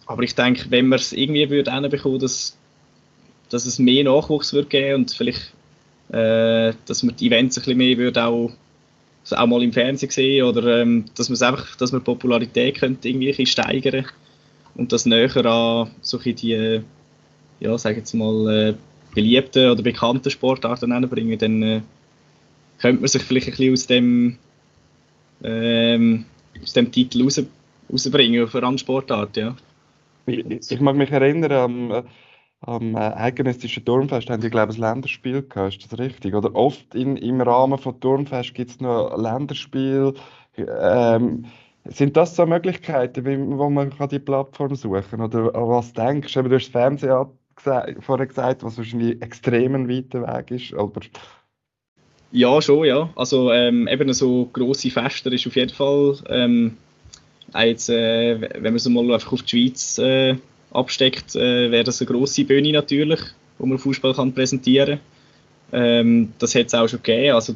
aber 0.06 0.22
ich 0.22 0.34
denke, 0.34 0.70
wenn 0.70 0.88
man 0.88 0.98
es 0.98 1.12
irgendwie 1.12 1.48
würde 1.50 1.72
hinbekommen, 1.72 2.18
dass, 2.18 2.56
dass 3.50 3.66
es 3.66 3.78
mehr 3.78 4.04
Nachwuchs 4.04 4.52
wird 4.52 4.70
geben 4.70 5.02
und 5.02 5.10
vielleicht, 5.12 5.52
äh, 6.10 6.72
dass 6.86 7.02
man 7.02 7.16
die 7.16 7.26
Events 7.26 7.58
ein 7.58 7.62
bisschen 7.62 7.78
mehr 7.78 7.96
würde 7.98 8.24
auch, 8.24 8.52
auch 9.30 9.46
mal 9.46 9.62
im 9.62 9.72
Fernsehen 9.72 10.10
sehen 10.10 10.44
oder 10.44 10.80
ähm, 10.80 11.04
dass 11.14 11.28
man 11.28 11.34
es 11.34 11.42
einfach, 11.42 11.76
dass 11.76 11.92
man 11.92 12.02
Popularität 12.02 12.78
könnte 12.78 13.08
irgendwie 13.08 13.44
steigern 13.44 14.06
und 14.74 14.92
das 14.92 15.04
näher 15.04 15.44
an 15.44 15.90
solche 16.00 16.32
die, 16.32 16.80
ja, 17.60 17.76
sag 17.76 17.96
jetzt 17.96 18.14
mal, 18.14 18.48
äh, 18.70 18.74
beliebten 19.14 19.70
oder 19.70 19.82
bekannten 19.82 20.30
Sportarten 20.30 21.08
bringen, 21.08 21.38
dann 21.38 21.62
äh, 21.62 21.80
könnte 22.78 23.00
man 23.00 23.08
sich 23.08 23.22
vielleicht 23.22 23.48
ein 23.48 23.50
bisschen 23.52 23.72
aus 23.72 23.86
dem, 23.86 24.38
ähm, 25.42 26.24
aus 26.62 26.72
dem 26.72 26.90
Titel 26.90 27.22
raus, 27.22 27.42
rausbringen 27.92 28.48
für 28.48 28.66
eine 28.66 28.78
Sportart, 28.78 29.36
ja. 29.36 29.56
Ich, 30.26 30.70
ich 30.70 30.80
mag 30.80 30.96
mich 30.96 31.10
erinnern, 31.10 31.52
am, 31.52 32.04
am 32.60 32.94
äh, 32.94 32.98
eidgenössischen 32.98 33.84
Turmfest 33.84 34.28
haben 34.30 34.42
die, 34.42 34.50
glaube 34.50 34.72
ich, 34.72 34.78
ein 34.78 34.82
Länderspiel 34.82 35.42
gehabt, 35.42 35.76
ist 35.76 35.92
das 35.92 35.98
richtig? 35.98 36.34
Oder 36.34 36.54
oft 36.54 36.94
in, 36.94 37.16
im 37.16 37.40
Rahmen 37.40 37.78
von 37.78 37.98
Turmfest 38.00 38.54
gibt 38.54 38.70
es 38.70 38.80
noch 38.80 39.16
Länderspiel. 39.16 40.14
Ähm, 40.56 41.46
sind 41.84 42.16
das 42.16 42.36
so 42.36 42.44
Möglichkeiten, 42.44 43.24
wie, 43.24 43.38
wo 43.38 43.70
man 43.70 43.96
kann 43.96 44.08
die 44.10 44.18
Plattform 44.18 44.74
suchen 44.74 45.04
kann? 45.10 45.20
Oder 45.22 45.52
was 45.54 45.92
denkst 45.92 46.34
du? 46.34 46.42
Du 46.42 46.54
hast 46.54 46.66
das 46.66 46.72
Fernsehen 46.72 47.26
vorher 48.00 48.26
gesagt, 48.26 48.62
was 48.62 48.76
wahrscheinlich 48.76 49.20
extrem 49.22 49.74
ein 49.74 49.88
weiter 49.88 50.22
Weg 50.22 50.50
ist, 50.50 50.74
aber 50.74 51.00
ja, 52.30 52.60
schon, 52.60 52.84
ja. 52.84 53.08
Also 53.16 53.50
ähm, 53.52 53.88
eben 53.88 54.12
so 54.12 54.48
grosse 54.52 54.90
Feste 54.90 55.30
ist 55.30 55.46
auf 55.46 55.56
jeden 55.56 55.72
Fall, 55.72 56.18
ähm, 56.28 56.76
jetzt, 57.54 57.88
äh, 57.88 58.40
wenn 58.40 58.72
man 58.72 58.78
so 58.78 58.90
mal 58.90 59.12
einfach 59.12 59.32
auf 59.32 59.42
die 59.42 59.48
Schweiz 59.48 59.98
äh, 59.98 60.36
absteckt, 60.70 61.34
äh, 61.34 61.70
wäre 61.70 61.84
das 61.84 62.00
eine 62.00 62.10
grosse 62.10 62.44
Bühne 62.44 62.72
natürlich, 62.72 63.20
wo 63.58 63.66
man 63.66 63.78
Fußball 63.78 64.14
kann 64.14 64.34
präsentieren 64.34 65.00
kann. 65.70 65.80
Ähm, 65.80 66.32
das 66.38 66.54
hat 66.54 66.66
es 66.66 66.74
auch 66.74 66.88
schon 66.88 67.02
gegeben. 67.02 67.34
Also 67.34 67.54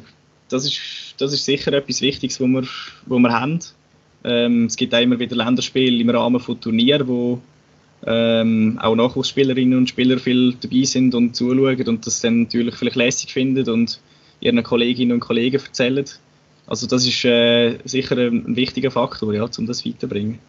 das 0.49 0.65
ist, 0.65 1.15
das 1.17 1.33
ist 1.33 1.45
sicher 1.45 1.73
etwas 1.73 2.01
Wichtiges, 2.01 2.39
wo 2.39 2.47
wir, 2.47 2.63
wo 3.05 3.19
wir 3.19 3.31
haben. 3.31 3.59
Ähm, 4.23 4.65
es 4.65 4.75
gibt 4.75 4.93
auch 4.93 5.01
immer 5.01 5.19
wieder 5.19 5.35
Länderspiele 5.35 6.01
im 6.01 6.09
Rahmen 6.09 6.39
von 6.39 6.59
Turnieren, 6.59 7.07
wo 7.07 7.41
ähm, 8.05 8.79
auch 8.81 8.95
Nachwuchsspielerinnen 8.95 9.77
und 9.77 9.89
Spieler 9.89 10.17
viel 10.19 10.55
dabei 10.59 10.83
sind 10.83 11.15
und 11.15 11.35
zuschauen 11.35 11.87
und 11.87 12.05
das 12.05 12.21
dann 12.21 12.43
natürlich 12.43 12.75
vielleicht 12.75 12.97
lässig 12.97 13.31
finden 13.31 13.69
und 13.69 13.99
ihren 14.41 14.61
Kolleginnen 14.63 15.13
und 15.13 15.19
Kollegen 15.21 15.61
erzählen. 15.61 16.05
Also 16.67 16.87
das 16.87 17.05
ist 17.05 17.25
äh, 17.25 17.77
sicher 17.85 18.17
ein, 18.17 18.55
wichtiger 18.55 18.91
Faktor, 18.91 19.33
ja, 19.33 19.45
um 19.57 19.65
das 19.65 19.85
weiterzubringen. 19.85 20.39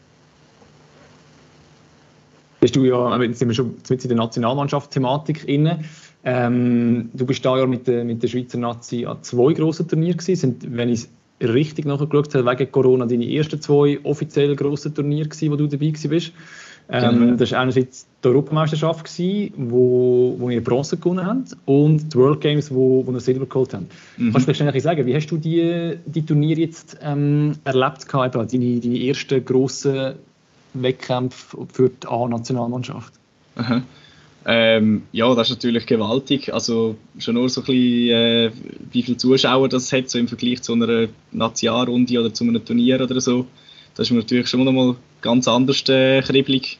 Bist 2.60 2.76
du 2.76 2.84
ja, 2.84 3.22
jetzt 3.22 3.40
sind 3.40 3.48
wir 3.48 3.54
schon 3.54 3.74
in 3.88 3.98
der 4.08 4.16
Nationalmannschaft-Thematik 4.16 5.46
inne. 5.46 5.84
Ähm, 6.24 7.10
du 7.12 7.26
bist 7.26 7.44
da 7.44 7.58
ja 7.58 7.66
mit 7.66 7.86
der, 7.86 8.04
mit 8.04 8.22
der 8.22 8.28
Schweizer 8.28 8.58
Nazi 8.58 9.04
an 9.04 9.22
zwei 9.22 9.52
grossen 9.52 9.86
Turnieren 9.86 10.16
gewesen. 10.16 10.36
Sind, 10.36 10.76
wenn 10.76 10.88
ich 10.88 11.06
richtig 11.42 11.84
nachgeschaut 11.84 12.34
habe, 12.34 12.50
wegen 12.50 12.72
Corona 12.72 13.06
deine 13.06 13.30
ersten 13.30 13.60
zwei 13.60 13.98
offiziell 14.04 14.56
grossen 14.56 14.94
Turniere 14.94 15.28
gewesen, 15.28 15.52
wo 15.52 15.56
du 15.56 15.66
dabei 15.66 15.92
bist. 16.08 16.32
Ähm, 16.88 17.18
genau. 17.18 17.36
Das 17.36 17.52
war 17.52 17.60
einerseits 17.60 18.06
die 18.22 18.28
Europameisterschaft, 18.28 19.04
gewesen, 19.04 19.52
wo, 19.56 20.36
wo 20.38 20.48
wir 20.48 20.62
Bronze 20.62 20.96
gewonnen 20.96 21.24
haben, 21.24 21.44
und 21.64 22.12
die 22.12 22.16
World 22.16 22.40
Games, 22.40 22.70
wo, 22.70 23.06
wo 23.06 23.12
wir 23.12 23.20
Silber 23.20 23.46
geholt 23.46 23.72
haben. 23.72 23.88
Mhm. 24.16 24.32
Kannst 24.32 24.46
du 24.46 24.50
mir 24.50 24.54
schnell 24.54 24.80
sagen, 24.80 25.06
wie 25.06 25.14
hast 25.14 25.28
du 25.28 25.36
die, 25.38 25.96
die 26.04 26.26
Turniere 26.26 26.60
jetzt 26.60 26.98
ähm, 27.02 27.52
erlebt, 27.64 28.06
gehabt, 28.06 28.34
deine, 28.34 28.80
deine 28.80 29.06
ersten 29.06 29.44
grossen 29.44 30.14
Wettkämpfe 30.74 31.66
für 31.72 31.88
die 31.88 32.06
A-Nationalmannschaft? 32.06 33.14
Ähm, 34.46 35.04
ja, 35.12 35.34
das 35.34 35.48
ist 35.48 35.56
natürlich 35.56 35.86
gewaltig. 35.86 36.52
Also 36.52 36.96
schon 37.18 37.34
nur 37.34 37.48
so 37.48 37.62
ein 37.62 37.64
bisschen, 37.64 38.10
äh, 38.10 38.50
wie 38.92 39.02
viele 39.02 39.16
Zuschauer 39.16 39.68
das 39.68 39.90
hat, 39.92 40.10
so 40.10 40.18
im 40.18 40.28
Vergleich 40.28 40.62
zu 40.62 40.74
einer 40.74 41.08
Nationalrunde 41.32 42.20
oder 42.20 42.34
zu 42.34 42.44
einem 42.44 42.62
Turnier 42.62 43.00
oder 43.00 43.20
so. 43.20 43.46
Das 43.94 44.10
ist 44.10 44.16
natürlich 44.16 44.48
schon 44.48 44.64
mal 44.64 44.96
ganz 45.20 45.46
anders 45.48 45.88
äh, 45.88 46.20
kribbelig. 46.22 46.78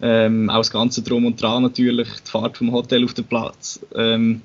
Ähm, 0.00 0.50
auch 0.50 0.58
das 0.58 0.70
ganze 0.70 1.02
Drum 1.02 1.24
und 1.24 1.40
Dran 1.40 1.62
natürlich, 1.62 2.08
die 2.26 2.30
Fahrt 2.30 2.58
vom 2.58 2.72
Hotel 2.72 3.04
auf 3.04 3.14
den 3.14 3.24
Platz. 3.24 3.80
Ähm, 3.94 4.42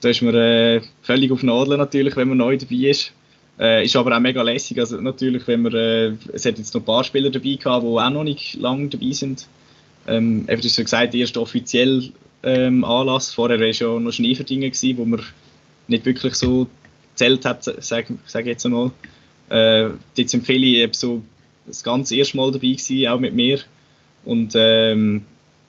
da 0.00 0.08
ist 0.08 0.22
man 0.22 0.34
äh, 0.34 0.80
völlig 1.02 1.30
auf 1.32 1.42
Nadeln 1.42 1.78
natürlich, 1.78 2.16
wenn 2.16 2.28
man 2.28 2.38
neu 2.38 2.56
dabei 2.56 2.90
ist. 2.90 3.12
Äh, 3.58 3.84
ist 3.84 3.96
aber 3.96 4.16
auch 4.16 4.20
mega 4.20 4.42
lässig. 4.42 4.78
Also 4.78 5.00
natürlich, 5.00 5.46
wenn 5.46 5.62
man, 5.62 5.74
äh, 5.74 6.12
es 6.32 6.46
hat 6.46 6.58
jetzt 6.58 6.74
noch 6.74 6.80
ein 6.80 6.84
paar 6.84 7.04
Spieler 7.04 7.30
dabei 7.30 7.56
gehabt, 7.56 7.84
die 7.84 7.88
auch 7.88 8.10
noch 8.10 8.24
nicht 8.24 8.54
lange 8.54 8.88
dabei 8.88 9.12
sind. 9.12 9.46
Ähm, 10.06 10.46
du 10.46 10.56
hast 10.56 10.76
ja 10.76 10.84
gesagt, 10.84 11.12
der 11.12 11.20
erste 11.20 11.40
offiziell 11.40 12.10
ähm, 12.42 12.84
Anlass. 12.84 13.34
Vorher 13.34 13.60
war 13.60 13.66
ja 13.66 14.00
noch 14.00 14.12
Schneeverdingen, 14.12 14.72
wo 14.96 15.04
man 15.04 15.20
nicht 15.88 16.06
wirklich 16.06 16.34
so 16.34 16.68
zählt 17.14 17.44
hat, 17.44 17.64
sage 17.64 18.14
sag 18.24 18.42
ich 18.42 18.48
jetzt 18.48 18.64
einmal. 18.64 18.92
Äh, 19.50 19.90
dort 20.16 20.28
sind 20.28 20.46
viele 20.46 20.66
eben 20.66 20.92
so 20.92 21.22
das 21.66 21.82
ganze 21.82 22.16
erste 22.16 22.36
Mal 22.36 22.52
dabei 22.52 22.68
gewesen, 22.68 23.06
auch 23.08 23.20
mit 23.20 23.34
mir. 23.34 23.60
Und 24.24 24.52
ähm, 24.54 25.22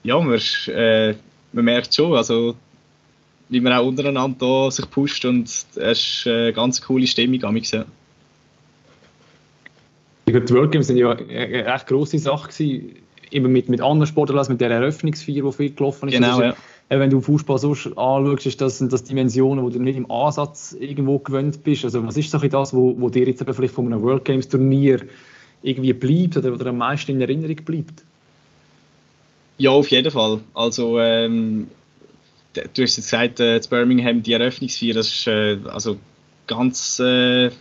ja, 0.03 0.19
man, 0.19 0.39
äh, 0.67 1.15
man 1.51 1.65
merkt 1.65 1.93
schon, 1.93 2.15
also 2.15 2.55
wie 3.49 3.59
man 3.59 3.73
auch 3.73 3.85
untereinander 3.85 4.37
da 4.39 4.71
sich 4.71 4.89
pusht 4.89 5.25
und 5.25 5.43
es 5.43 5.67
ist 5.75 6.25
eine 6.25 6.53
ganz 6.53 6.81
coole 6.81 7.05
Stimmung 7.05 7.43
am 7.43 7.57
ja. 7.57 7.85
Die 10.27 10.33
World 10.33 10.71
Games 10.71 10.87
sind 10.87 10.97
ja 10.97 11.11
eine 11.11 11.65
recht 11.65 11.87
grosse 11.87 12.17
Sache 12.17 12.47
gewesen, 12.49 12.95
immer 13.31 13.49
mit, 13.49 13.67
mit 13.67 13.81
anderen 13.81 14.07
Sportlern 14.07 14.45
mit 14.47 14.61
der 14.61 14.71
Eröffnungsfeier, 14.71 15.43
die 15.43 15.51
viel 15.51 15.73
gelaufen 15.73 16.07
ist. 16.07 16.15
Genau, 16.15 16.41
ja. 16.41 16.55
Wenn 16.99 17.09
du 17.09 17.21
Fußball 17.21 17.57
so 17.57 17.71
anschaust, 17.71 18.45
ist 18.45 18.59
das, 18.59 18.79
sind 18.79 18.91
das 18.91 19.05
Dimensionen, 19.05 19.63
wo 19.63 19.69
du 19.69 19.79
nicht 19.79 19.95
im 19.95 20.11
Ansatz 20.11 20.75
irgendwo 20.77 21.19
gewöhnt 21.19 21.63
bist. 21.63 21.85
Also 21.85 22.05
was 22.05 22.17
ist 22.17 22.31
so 22.31 22.37
das, 22.37 22.73
wo, 22.73 22.99
wo 22.99 23.09
dir 23.09 23.25
jetzt 23.25 23.41
vielleicht 23.41 23.73
von 23.73 23.85
einem 23.85 24.01
World 24.01 24.25
Games 24.25 24.49
Turnier 24.49 24.99
irgendwie 25.63 25.93
bleibt 25.93 26.35
oder, 26.35 26.51
oder 26.51 26.65
am 26.67 26.77
meisten 26.77 27.11
in 27.11 27.21
Erinnerung 27.21 27.55
bleibt? 27.63 28.03
Ja, 29.57 29.69
auf 29.69 29.89
jeden 29.89 30.11
Fall. 30.11 30.41
Also, 30.53 30.99
ähm, 30.99 31.69
du 32.53 32.61
hast 32.61 32.75
jetzt 32.75 32.95
gesagt, 32.95 33.39
äh, 33.39 33.61
Birmingham, 33.69 34.21
die 34.21 34.33
Eröffnungsfeier, 34.33 34.95
das 34.95 35.07
ist 35.07 35.27
äh, 35.27 35.59
also 35.71 35.97
ganz, 36.45 36.99
äh, 36.99 37.51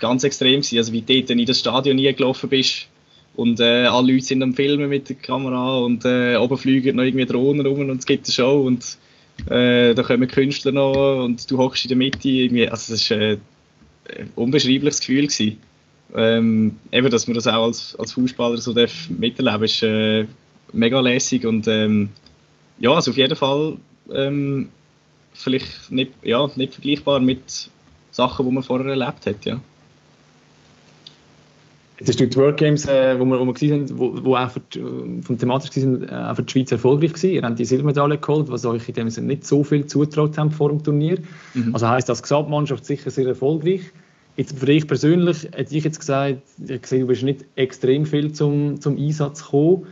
ganz 0.00 0.24
extrem 0.24 0.62
gewesen. 0.62 0.78
Also, 0.78 0.92
wie 0.92 1.02
du 1.02 1.20
dort 1.20 1.30
in 1.30 1.46
das 1.46 1.60
Stadion 1.60 1.96
nie 1.96 2.12
gelaufen 2.12 2.48
bist 2.48 2.88
und 3.34 3.60
äh, 3.60 3.86
alle 3.86 4.12
Leute 4.12 4.24
sind 4.24 4.42
am 4.42 4.54
Filmen 4.54 4.88
mit 4.88 5.08
der 5.08 5.16
Kamera 5.16 5.78
und 5.78 6.04
äh, 6.04 6.36
oben 6.36 6.58
fliegen 6.58 6.96
noch 6.96 7.04
irgendwie 7.04 7.26
Drohnen 7.26 7.66
rum 7.66 7.88
und 7.88 7.98
es 7.98 8.06
gibt 8.06 8.26
eine 8.26 8.32
Show 8.32 8.60
und 8.60 8.98
äh, 9.50 9.94
da 9.94 10.02
kommen 10.02 10.28
Künstler 10.28 10.72
noch 10.72 11.24
und 11.24 11.50
du 11.50 11.58
hockst 11.58 11.84
in 11.84 11.88
der 11.88 11.96
Mitte. 11.96 12.28
Irgendwie. 12.28 12.68
Also, 12.68 12.92
das 12.92 13.10
war 13.10 13.18
äh, 13.18 13.38
ein 14.18 14.30
unbeschreibliches 14.36 15.00
Gefühl. 15.00 15.26
Gewesen. 15.26 15.58
Ähm, 16.14 16.76
eben, 16.90 17.10
dass 17.10 17.26
man 17.26 17.34
das 17.34 17.46
auch 17.46 17.64
als, 17.64 17.96
als 17.98 18.12
Fußballer 18.12 18.58
so 18.58 18.74
darf 18.74 19.08
miterleben 19.08 19.62
ist 19.62 19.82
äh, 19.82 20.26
mega 20.74 21.00
lässig 21.00 21.46
und 21.46 21.66
ähm, 21.68 22.10
ja, 22.78 22.92
also 22.92 23.12
auf 23.12 23.16
jeden 23.16 23.34
Fall 23.34 23.78
ähm, 24.12 24.68
vielleicht 25.32 25.90
nicht, 25.90 26.12
ja, 26.22 26.50
nicht 26.56 26.74
vergleichbar 26.74 27.20
mit 27.20 27.70
Sachen, 28.10 28.46
die 28.46 28.52
man 28.52 28.62
vorher 28.62 28.88
erlebt 28.88 29.24
hat, 29.24 29.44
ja. 29.46 29.60
Jetzt 32.02 32.08
hast 32.08 32.20
du 32.20 32.26
die 32.26 32.36
World 32.36 32.56
Games, 32.56 32.84
äh, 32.88 33.16
wo 33.16 33.24
wir, 33.24 33.38
wo 33.38 33.44
wir 33.44 33.52
gesehen 33.52 33.86
haben, 33.86 33.96
wo, 33.96 34.24
wo 34.24 34.34
auch 34.34 34.50
für 34.50 34.58
die, 34.58 34.80
äh, 34.80 35.22
von 35.22 35.38
thematisch 35.38 35.70
sind, 35.70 36.02
äh, 36.02 36.12
auch 36.12 36.34
für 36.34 36.42
die 36.42 36.50
Schweiz 36.50 36.72
erfolgreich 36.72 37.12
gewesen. 37.12 37.30
Ihr 37.30 37.42
habt 37.42 37.56
die 37.60 37.64
Silbermedaille 37.64 38.18
geholt, 38.18 38.50
was 38.50 38.66
euch 38.66 38.88
in 38.88 38.94
dem 38.94 39.08
Sinne 39.08 39.28
nicht 39.28 39.46
so 39.46 39.62
viel 39.62 39.86
zutraut 39.86 40.36
haben 40.36 40.50
vor 40.50 40.70
dem 40.70 40.82
Turnier. 40.82 41.18
Mhm. 41.54 41.72
Also 41.72 41.88
heisst 41.88 42.08
das 42.08 42.20
Gesamtmannschaft 42.20 42.84
sicher 42.84 43.08
sehr 43.12 43.28
erfolgreich. 43.28 43.82
Jetzt 44.36 44.58
für 44.58 44.66
dich 44.66 44.88
persönlich 44.88 45.44
hätte 45.52 45.76
ich 45.76 45.84
jetzt 45.84 46.00
gesagt, 46.00 46.38
ich 46.66 46.86
sehe, 46.86 47.00
du 47.00 47.06
bist 47.06 47.22
nicht 47.22 47.44
extrem 47.54 48.04
viel 48.04 48.32
zum, 48.32 48.80
zum 48.80 48.98
Einsatz 48.98 49.44
gekommen. 49.44 49.86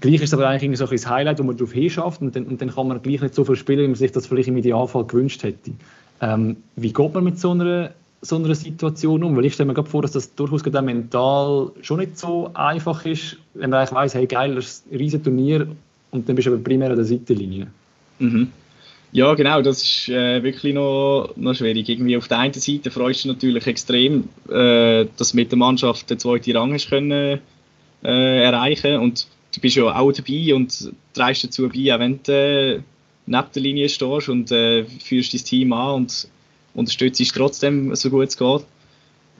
Gleich 0.00 0.16
ist 0.16 0.24
es 0.24 0.34
aber 0.34 0.46
eigentlich 0.46 0.78
so 0.78 0.84
ein 0.84 0.90
das 0.92 1.08
Highlight, 1.08 1.40
wo 1.40 1.42
man 1.42 1.56
darauf 1.56 1.72
hinschafft 1.72 2.22
und 2.22 2.36
dann, 2.36 2.44
und 2.44 2.62
dann 2.62 2.70
kann 2.70 2.86
man 2.86 3.02
gleich 3.02 3.22
nicht 3.22 3.34
so 3.34 3.44
viel 3.44 3.56
spielen, 3.56 3.80
wie 3.80 3.88
man 3.88 3.96
sich 3.96 4.12
das 4.12 4.28
vielleicht 4.28 4.48
im 4.48 4.56
Idealfall 4.56 5.04
gewünscht 5.04 5.42
hätte. 5.42 5.72
Ähm, 6.20 6.58
wie 6.76 6.92
geht 6.92 7.12
man 7.12 7.24
mit 7.24 7.40
so 7.40 7.50
einer 7.50 7.90
so 8.22 8.36
einer 8.36 8.54
Situation 8.54 9.24
um? 9.24 9.36
Weil 9.36 9.46
ich 9.46 9.54
stelle 9.54 9.68
mir 9.68 9.74
gerade 9.74 9.88
vor, 9.88 10.02
dass 10.02 10.12
das 10.12 10.34
durchaus 10.34 10.62
gerade 10.62 10.82
mental 10.82 11.72
schon 11.80 12.00
nicht 12.00 12.18
so 12.18 12.50
einfach 12.54 13.04
ist, 13.06 13.36
wenn 13.54 13.70
man 13.70 13.80
eigentlich 13.80 13.92
weiss, 13.92 14.14
hey 14.14 14.26
geil, 14.26 14.54
das 14.54 14.66
ist 14.66 14.92
ein 14.92 14.98
riesen 14.98 15.22
Turnier 15.22 15.66
und 16.10 16.28
dann 16.28 16.36
bist 16.36 16.46
du 16.46 16.52
aber 16.52 16.62
primär 16.62 16.90
an 16.90 16.96
der 16.96 17.04
Seitenlinie. 17.04 17.68
Mhm. 18.18 18.52
Ja, 19.12 19.34
genau, 19.34 19.60
das 19.60 19.82
ist 19.82 20.08
äh, 20.08 20.42
wirklich 20.42 20.72
noch, 20.72 21.32
noch 21.34 21.54
schwierig. 21.54 21.88
Irgendwie 21.88 22.16
auf 22.16 22.28
der 22.28 22.38
einen 22.38 22.54
Seite 22.54 22.92
freust 22.92 23.24
du 23.24 23.28
dich 23.28 23.36
natürlich 23.36 23.66
extrem, 23.66 24.28
äh, 24.48 25.06
dass 25.16 25.34
mit 25.34 25.50
der 25.50 25.58
Mannschaft 25.58 26.08
den 26.10 26.18
zweiten 26.18 26.56
Rang 26.56 26.72
hast 26.72 26.90
können, 26.90 27.40
äh, 28.04 28.42
erreichen 28.42 29.00
und 29.00 29.26
du 29.54 29.60
bist 29.60 29.76
ja 29.76 29.84
auch 29.84 30.12
dabei 30.12 30.54
und 30.54 30.92
trägst 31.12 31.42
dazu 31.42 31.68
bei, 31.68 31.92
auch 31.92 31.98
wenn 31.98 32.20
du 32.22 32.32
äh, 32.32 32.80
neben 33.26 33.46
der 33.54 33.62
Linie 33.62 33.88
stehst 33.88 34.28
und 34.28 34.52
äh, 34.52 34.84
führst 34.84 35.34
dein 35.34 35.44
Team 35.44 35.72
an 35.72 35.94
und 35.94 36.28
unterstützt 36.74 37.20
es 37.20 37.32
trotzdem, 37.32 37.94
so 37.94 38.10
gut 38.10 38.28
es 38.28 38.36
geht. 38.36 38.64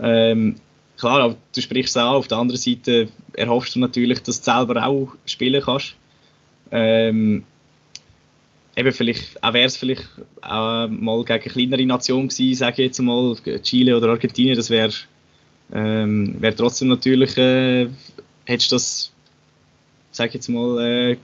Ähm, 0.00 0.56
klar, 0.96 1.20
aber 1.20 1.36
du 1.54 1.60
sprichst 1.60 1.96
auch, 1.98 2.14
auf 2.14 2.28
der 2.28 2.38
anderen 2.38 2.60
Seite 2.60 3.08
erhoffst 3.34 3.74
du 3.74 3.80
natürlich, 3.80 4.22
dass 4.22 4.40
du 4.40 4.50
selber 4.50 4.84
auch 4.86 5.14
spielen 5.26 5.62
kannst. 5.62 5.94
Ähm, 6.70 7.44
eben 8.76 8.92
vielleicht, 8.92 9.42
auch 9.42 9.52
wäre 9.52 9.66
es 9.66 9.76
vielleicht 9.76 10.08
auch 10.40 10.88
mal 10.88 11.24
gegen 11.24 11.32
eine 11.32 11.40
kleinere 11.40 11.86
Nation 11.86 12.28
gewesen, 12.28 12.54
sage 12.58 12.82
ich 12.82 12.88
jetzt 12.88 13.00
mal, 13.00 13.36
Chile 13.62 13.96
oder 13.96 14.08
Argentinien, 14.10 14.56
das 14.56 14.70
wäre 14.70 14.92
ähm, 15.72 16.36
wär 16.40 16.54
trotzdem 16.56 16.88
natürlich, 16.88 17.36
äh, 17.36 17.88
hättest 18.44 18.72
du 18.72 18.74
das, 18.74 19.12
sage 20.10 20.28
ich 20.28 20.34
jetzt 20.34 20.48
mal, 20.48 20.78
äh, 20.80 21.16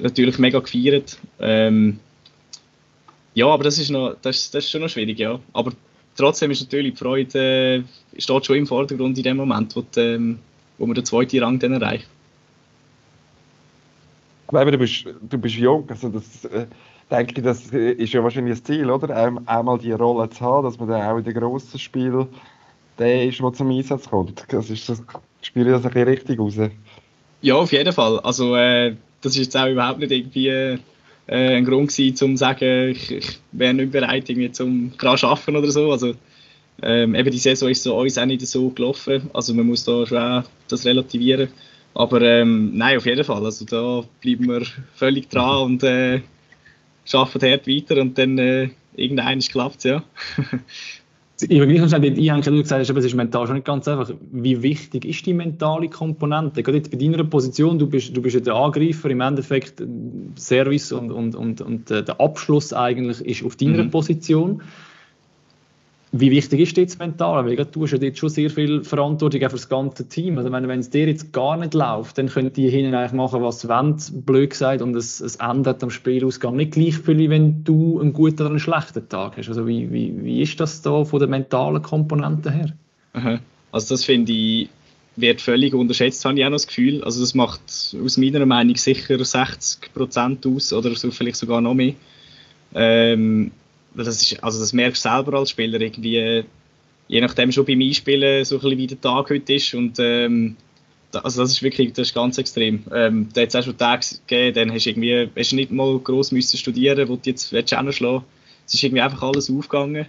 natürlich 0.00 0.38
mega 0.38 0.58
gefeiert. 0.58 1.18
Ähm, 1.40 2.00
ja, 3.34 3.46
aber 3.46 3.64
das 3.64 3.78
ist, 3.78 3.90
noch, 3.90 4.16
das, 4.20 4.50
das 4.50 4.64
ist 4.64 4.70
schon 4.70 4.82
noch 4.82 4.88
schwierig, 4.88 5.18
ja. 5.18 5.38
Aber 5.52 5.72
trotzdem 6.16 6.50
ist 6.50 6.62
natürlich 6.62 6.92
die 6.92 6.98
Freude 6.98 7.84
äh, 8.14 8.20
steht 8.20 8.46
schon 8.46 8.56
im 8.56 8.66
Vordergrund 8.66 9.16
in 9.16 9.24
dem 9.24 9.36
Moment, 9.36 9.74
wo, 9.74 9.82
die, 9.82 10.00
ähm, 10.00 10.38
wo 10.78 10.86
man 10.86 10.94
den 10.94 11.04
zweiten 11.04 11.42
Rang 11.42 11.58
dann 11.58 11.72
erreicht. 11.72 12.08
Ich 14.44 14.48
glaube, 14.48 14.70
du 14.70 14.78
bist, 14.78 15.06
du 15.22 15.38
bist 15.38 15.56
jung, 15.56 15.88
also 15.88 16.10
das 16.10 16.44
äh, 16.44 16.66
denke 17.10 17.34
ich, 17.38 17.42
das 17.42 17.66
ist 17.68 18.12
ja 18.12 18.22
wahrscheinlich 18.22 18.58
das 18.58 18.64
Ziel, 18.64 18.90
oder? 18.90 19.32
Einmal 19.46 19.78
die 19.78 19.92
Rolle 19.92 20.28
zu 20.28 20.40
haben, 20.40 20.64
dass 20.64 20.78
man 20.78 20.88
dann 20.88 21.02
auch 21.02 21.16
in 21.16 21.24
den 21.24 21.34
grossen 21.34 21.78
Spielen 21.78 22.28
der 22.98 23.24
ist, 23.24 23.40
der 23.40 23.52
zum 23.52 23.70
Einsatz 23.70 24.08
kommt. 24.08 24.44
Das 24.48 24.70
ist 24.70 24.88
das, 24.88 25.02
spiele 25.40 25.70
ich 25.70 25.76
das 25.76 25.84
ein 25.84 25.92
bisschen 25.92 26.08
richtig 26.08 26.38
raus? 26.38 26.54
Ja, 27.40 27.54
auf 27.54 27.72
jeden 27.72 27.92
Fall. 27.92 28.20
Also 28.20 28.54
äh, 28.56 28.94
das 29.20 29.32
ist 29.32 29.38
jetzt 29.38 29.56
auch 29.56 29.66
überhaupt 29.66 29.98
nicht 29.98 30.12
irgendwie 30.12 30.78
äh, 31.26 31.56
ein 31.56 31.64
Grund 31.64 31.88
gewesen, 31.88 32.24
um 32.24 32.36
zu 32.36 32.40
sagen, 32.40 32.90
ich, 32.90 33.10
ich 33.10 33.38
wäre 33.52 33.74
nicht 33.74 33.92
bereit, 33.92 34.28
irgendwie 34.28 34.52
zum 34.52 34.92
gerade 34.96 35.26
arbeiten 35.26 35.56
oder 35.56 35.70
so. 35.70 35.90
Also, 35.92 36.14
ähm, 36.82 37.14
eben 37.14 37.30
die 37.30 37.38
Saison 37.38 37.68
ist 37.68 37.82
so 37.82 37.96
uns 37.96 38.18
auch 38.18 38.26
nicht 38.26 38.46
so 38.46 38.70
gelaufen. 38.70 39.30
Also 39.32 39.54
man 39.54 39.66
muss 39.66 39.84
da 39.84 40.06
schon 40.06 40.18
auch 40.18 40.44
das 40.68 40.84
relativieren. 40.84 41.48
Aber 41.94 42.22
ähm, 42.22 42.72
nein, 42.74 42.96
auf 42.96 43.06
jeden 43.06 43.24
Fall. 43.24 43.44
Also 43.44 43.64
da 43.64 44.02
bleiben 44.20 44.48
wir 44.48 44.66
völlig 44.94 45.28
dran 45.28 45.62
und 45.62 45.82
äh, 45.82 46.22
arbeiten 47.12 47.50
hart 47.50 47.66
weiter 47.66 48.00
und 48.00 48.16
dann 48.16 48.38
äh, 48.38 48.70
irgendein 48.96 49.40
klappt 49.40 49.78
es, 49.78 49.84
ja. 49.84 50.02
Ich 51.42 51.60
will 51.60 51.66
gleich 51.66 51.88
schnell 51.88 52.04
einhängen, 52.04 52.42
du 52.42 52.62
gesagt 52.62 52.80
hast, 52.80 52.90
es 52.90 53.04
ist 53.04 53.14
mental 53.14 53.46
schon 53.46 53.56
nicht 53.56 53.66
ganz 53.66 53.88
einfach. 53.88 54.12
Wie 54.30 54.62
wichtig 54.62 55.04
ist 55.04 55.24
die 55.26 55.34
mentale 55.34 55.88
Komponente? 55.88 56.62
Gerade 56.62 56.78
jetzt 56.78 56.90
bei 56.90 56.98
deiner 56.98 57.24
Position, 57.24 57.78
du 57.78 57.86
bist, 57.86 58.16
du 58.16 58.22
bist 58.22 58.34
ja 58.34 58.40
der 58.40 58.54
Angreifer, 58.54 59.10
im 59.10 59.20
Endeffekt 59.20 59.82
Service 60.36 60.92
und, 60.92 61.10
und, 61.10 61.34
und, 61.34 61.60
und 61.60 61.90
äh, 61.90 62.02
der 62.02 62.20
Abschluss 62.20 62.72
eigentlich 62.72 63.20
ist 63.20 63.44
auf 63.44 63.56
deiner 63.56 63.84
mhm. 63.84 63.90
Position. 63.90 64.62
Wie 66.14 66.30
wichtig 66.30 66.60
ist 66.60 66.76
das 66.76 66.98
mental? 66.98 67.46
Weil 67.46 67.56
du 67.56 67.82
hast 67.82 67.92
ja 67.92 67.98
jetzt 67.98 68.18
schon 68.18 68.28
sehr 68.28 68.50
viel 68.50 68.84
Verantwortung 68.84 69.40
für 69.40 69.48
das 69.48 69.68
ganze 69.70 70.06
Team. 70.06 70.36
Also 70.36 70.52
wenn, 70.52 70.78
es 70.78 70.90
dir 70.90 71.06
jetzt 71.06 71.32
gar 71.32 71.56
nicht 71.56 71.72
läuft, 71.72 72.18
dann 72.18 72.28
könnt 72.28 72.58
ihr 72.58 72.70
hinten 72.70 72.94
eigentlich 72.94 73.12
machen, 73.12 73.42
was 73.42 73.60
sie 73.60 73.68
wollen, 73.70 73.96
blöd 74.26 74.50
gesagt, 74.50 74.82
und 74.82 74.94
es, 74.94 75.20
es 75.20 75.36
ändert 75.36 75.82
am 75.82 75.88
Spielausgang 75.88 76.56
nicht 76.56 76.72
gleich 76.72 76.98
viel, 76.98 77.30
wenn 77.30 77.64
du 77.64 77.98
einen 77.98 78.12
guten 78.12 78.42
oder 78.42 78.50
einen 78.50 78.58
schlechten 78.58 79.08
Tag 79.08 79.38
hast. 79.38 79.48
Also 79.48 79.66
wie, 79.66 79.90
wie, 79.90 80.14
wie 80.22 80.42
ist 80.42 80.60
das 80.60 80.82
da 80.82 81.02
von 81.02 81.18
der 81.18 81.30
mentalen 81.30 81.80
Komponente 81.80 82.50
her? 82.50 82.74
Also 83.72 83.94
das 83.94 84.04
finde 84.04 84.32
ich, 84.32 84.68
wird 85.16 85.40
völlig 85.40 85.72
unterschätzt, 85.72 86.26
habe 86.26 86.38
ich 86.38 86.44
auch 86.44 86.50
noch 86.50 86.56
das 86.56 86.66
Gefühl. 86.66 87.02
Also 87.04 87.22
das 87.22 87.34
macht 87.34 87.62
aus 88.04 88.18
meiner 88.18 88.44
Meinung 88.44 88.76
sicher 88.76 89.14
60% 89.14 90.54
aus 90.54 90.74
oder 90.74 90.94
so, 90.94 91.10
vielleicht 91.10 91.36
sogar 91.36 91.62
noch 91.62 91.72
mehr. 91.72 91.94
Ähm, 92.74 93.50
das 93.94 94.22
ist, 94.22 94.42
also 94.42 94.60
das 94.60 94.72
merkst 94.72 95.04
du 95.04 95.08
selber 95.08 95.38
als 95.38 95.50
Spieler 95.50 95.80
irgendwie, 95.80 96.44
je 97.08 97.20
nachdem 97.20 97.52
schon 97.52 97.64
beim 97.64 97.80
Einspielen 97.80 98.44
so 98.44 98.58
ein 98.58 98.78
wie 98.78 98.86
der 98.86 99.00
Tag 99.00 99.30
heute 99.30 99.54
ist 99.54 99.74
und 99.74 99.98
ähm, 99.98 100.56
also 101.12 101.42
das 101.42 101.52
ist 101.52 101.62
wirklich, 101.62 101.92
das 101.92 102.08
ist 102.08 102.14
ganz 102.14 102.38
extrem. 102.38 102.84
Ähm, 102.92 103.28
da 103.34 103.42
hat 103.42 103.50
es 103.50 103.56
auch 103.56 103.62
schon 103.64 103.76
Tage 103.76 104.06
gegeben, 104.26 104.54
dann 104.54 104.72
hast 104.72 104.86
du 104.86 104.90
irgendwie, 104.90 105.28
hast 105.36 105.52
du 105.52 105.56
nicht 105.56 105.70
mal 105.70 105.98
gross 105.98 106.32
müssen 106.32 106.56
studieren, 106.56 107.08
wo 107.08 107.16
du 107.16 107.30
jetzt 107.30 107.52
willst 107.52 107.70
schlagen 107.70 108.24
Es 108.66 108.74
ist 108.74 108.82
irgendwie 108.82 109.02
einfach 109.02 109.22
alles 109.22 109.50
aufgegangen. 109.50 110.06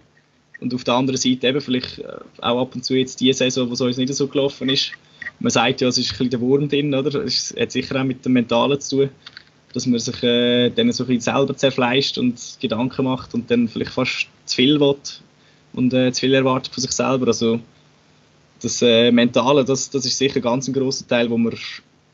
Und 0.61 0.73
auf 0.73 0.85
der 0.85 0.93
anderen 0.93 1.19
Seite 1.19 1.47
eben 1.47 1.59
vielleicht 1.59 1.99
äh, 1.99 2.19
auch 2.41 2.61
ab 2.61 2.73
und 2.73 2.85
zu 2.85 2.95
jetzt 2.95 3.19
die 3.19 3.33
Saison, 3.33 3.69
wo 3.69 3.73
es 3.73 3.81
uns 3.81 3.97
nicht 3.97 4.13
so 4.13 4.27
gelaufen 4.27 4.69
ist. 4.69 4.93
Man 5.39 5.49
sagt 5.49 5.81
ja, 5.81 5.89
es 5.89 5.97
ist 5.97 6.05
ein 6.05 6.09
bisschen 6.11 6.29
der 6.29 6.39
Wurm 6.39 6.69
drin, 6.69 6.93
oder? 6.93 7.21
Es 7.25 7.53
hat 7.59 7.71
sicher 7.71 7.99
auch 7.99 8.05
mit 8.05 8.23
dem 8.23 8.33
Mentalen 8.33 8.79
zu 8.79 9.07
tun 9.07 9.09
dass 9.73 9.87
man 9.87 9.99
sich 9.99 10.21
äh, 10.23 10.69
dann 10.69 10.91
so 10.91 11.03
ein 11.03 11.07
bisschen 11.07 11.33
selber 11.33 11.57
zerfleischt 11.57 12.17
und 12.17 12.57
Gedanken 12.59 13.05
macht 13.05 13.33
und 13.33 13.49
dann 13.49 13.67
vielleicht 13.67 13.91
fast 13.91 14.27
zu 14.45 14.55
viel 14.55 14.79
will 14.79 14.95
und 15.73 15.93
äh, 15.93 16.11
zu 16.11 16.21
viel 16.21 16.33
erwartet 16.33 16.73
von 16.73 16.81
sich 16.81 16.91
selber. 16.91 17.27
Also 17.27 17.59
das 18.61 18.81
äh, 18.81 19.11
Mentale, 19.11 19.65
das, 19.65 19.89
das 19.89 20.05
ist 20.05 20.17
sicher 20.17 20.39
ganz 20.39 20.67
ein 20.67 20.73
großer 20.73 21.07
Teil, 21.07 21.29
wo 21.29 21.37
man 21.37 21.53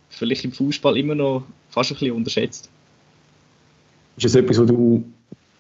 vielleicht 0.10 0.46
im 0.46 0.52
Fußball 0.52 0.98
immer 0.98 1.16
noch 1.16 1.44
fast 1.70 1.92
ein 1.92 1.96
bisschen 1.96 2.16
unterschätzt. 2.16 2.70
Ist 4.18 4.26
das 4.26 4.36
etwas, 4.36 4.60
wo 4.60 4.66
du, 4.66 5.06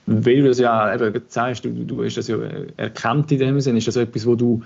weil 0.06 0.42
du 0.42 0.50
es 0.50 0.60
ja 0.60 0.94
eben 0.94 1.22
sagst, 1.28 1.64
du, 1.66 1.70
du 1.70 2.04
hast 2.04 2.18
das 2.18 2.28
ja 2.28 2.38
erkannt 2.78 3.32
in 3.32 3.40
dem 3.40 3.62
Sinne, 3.62 3.78
ist 3.78 3.88
das 3.88 3.96
etwas, 3.96 4.26
wo 4.26 4.36
du 4.36 4.64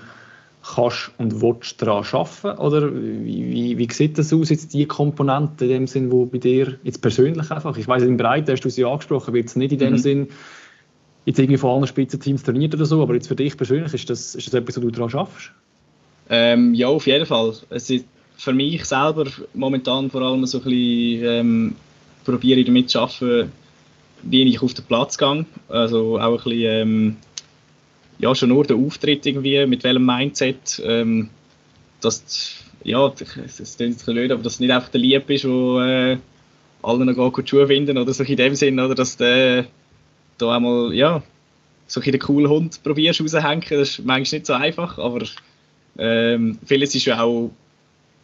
kannst 0.63 1.11
und 1.17 1.41
willst 1.41 1.81
daran 1.81 2.05
arbeiten? 2.11 2.59
Oder 2.59 2.93
wie, 2.93 3.49
wie, 3.49 3.77
wie 3.77 3.93
sieht 3.93 4.17
das 4.17 4.33
aus, 4.33 4.49
jetzt 4.49 4.73
die 4.73 4.85
Komponente 4.85 5.65
in 5.65 5.71
dem 5.71 5.87
Sinn, 5.87 6.11
wo 6.11 6.25
bei 6.25 6.37
dir 6.37 6.79
jetzt 6.83 7.01
persönlich 7.01 7.51
einfach, 7.51 7.77
ich 7.77 7.87
weiß 7.87 8.03
in 8.03 8.17
Breite 8.17 8.53
hast 8.53 8.61
du 8.61 8.69
sie 8.69 8.85
angesprochen, 8.85 9.33
wird 9.33 9.47
es 9.47 9.55
nicht 9.55 9.73
in 9.73 9.79
dem 9.79 9.93
mhm. 9.93 9.97
Sinn 9.97 10.27
jetzt 11.25 11.39
irgendwie 11.39 11.57
von 11.57 11.71
allen 11.71 11.87
Spitzenteams 11.87 12.43
trainiert 12.43 12.73
oder 12.75 12.85
so, 12.85 13.01
aber 13.01 13.13
jetzt 13.13 13.27
für 13.27 13.35
dich 13.35 13.55
persönlich, 13.55 13.93
ist 13.93 14.09
das, 14.09 14.35
ist 14.35 14.47
das 14.47 14.53
etwas, 14.53 14.77
wo 14.77 14.81
du 14.81 14.91
daran 14.91 15.09
schaffst? 15.09 15.51
Ähm, 16.29 16.73
ja, 16.73 16.87
auf 16.87 17.07
jeden 17.07 17.25
Fall. 17.25 17.53
Es 17.69 17.89
ist 17.89 18.05
für 18.37 18.53
mich 18.53 18.83
selber 18.85 19.25
momentan 19.53 20.09
vor 20.09 20.21
allem 20.21 20.45
so 20.45 20.59
ein 20.59 20.63
bisschen 20.63 21.23
ähm, 21.23 21.75
probiere 22.25 22.59
ich 22.59 22.65
damit 22.65 22.89
zu 22.89 22.99
arbeiten, 22.99 23.51
wie 24.23 24.43
ich 24.43 24.61
auf 24.61 24.73
den 24.73 24.85
Platz 24.85 25.17
gehe. 25.17 25.45
Also 25.69 26.19
auch 26.19 26.45
ein 26.45 26.49
bisschen 26.49 26.61
ähm, 26.61 27.15
ja, 28.23 28.33
schon 28.33 28.49
nur 28.49 28.63
der 28.63 28.77
Auftritt 28.77 29.25
irgendwie, 29.25 29.65
mit 29.65 29.83
welchem 29.83 30.05
Mindset, 30.05 30.81
ähm, 30.85 31.29
dass, 31.99 32.55
ja, 32.83 33.09
das 33.09 33.33
klingt 33.33 33.81
ein 33.81 33.93
bisschen 33.95 34.13
blöd, 34.13 34.31
aber 34.31 34.41
dass 34.41 34.53
es 34.53 34.59
nicht 34.61 34.71
einfach 34.71 34.89
der 34.89 35.01
Lieb 35.01 35.29
ist, 35.29 35.43
der 35.43 35.51
äh, 35.51 36.17
allen 36.81 37.05
noch 37.05 37.33
gut 37.33 37.49
Schuhe 37.49 37.67
finden 37.67 37.97
oder 37.97 38.13
so 38.13 38.23
in 38.23 38.37
dem 38.37 38.55
Sinn, 38.55 38.79
oder 38.79 38.95
dass 38.95 39.17
der 39.17 39.65
da 40.37 40.55
einmal, 40.55 40.93
ja, 40.93 41.21
so 41.85 41.99
ein 41.99 42.11
den 42.11 42.21
coolen 42.21 42.49
Hund 42.49 42.81
probierst 42.81 43.19
rauszuhängen, 43.19 43.65
das 43.69 43.89
ist 43.89 44.05
manchmal 44.05 44.39
nicht 44.39 44.45
so 44.45 44.53
einfach, 44.53 44.97
aber 44.97 45.25
ähm, 45.97 46.57
vieles 46.65 46.95
ist 46.95 47.05
ja 47.05 47.21
auch 47.21 47.51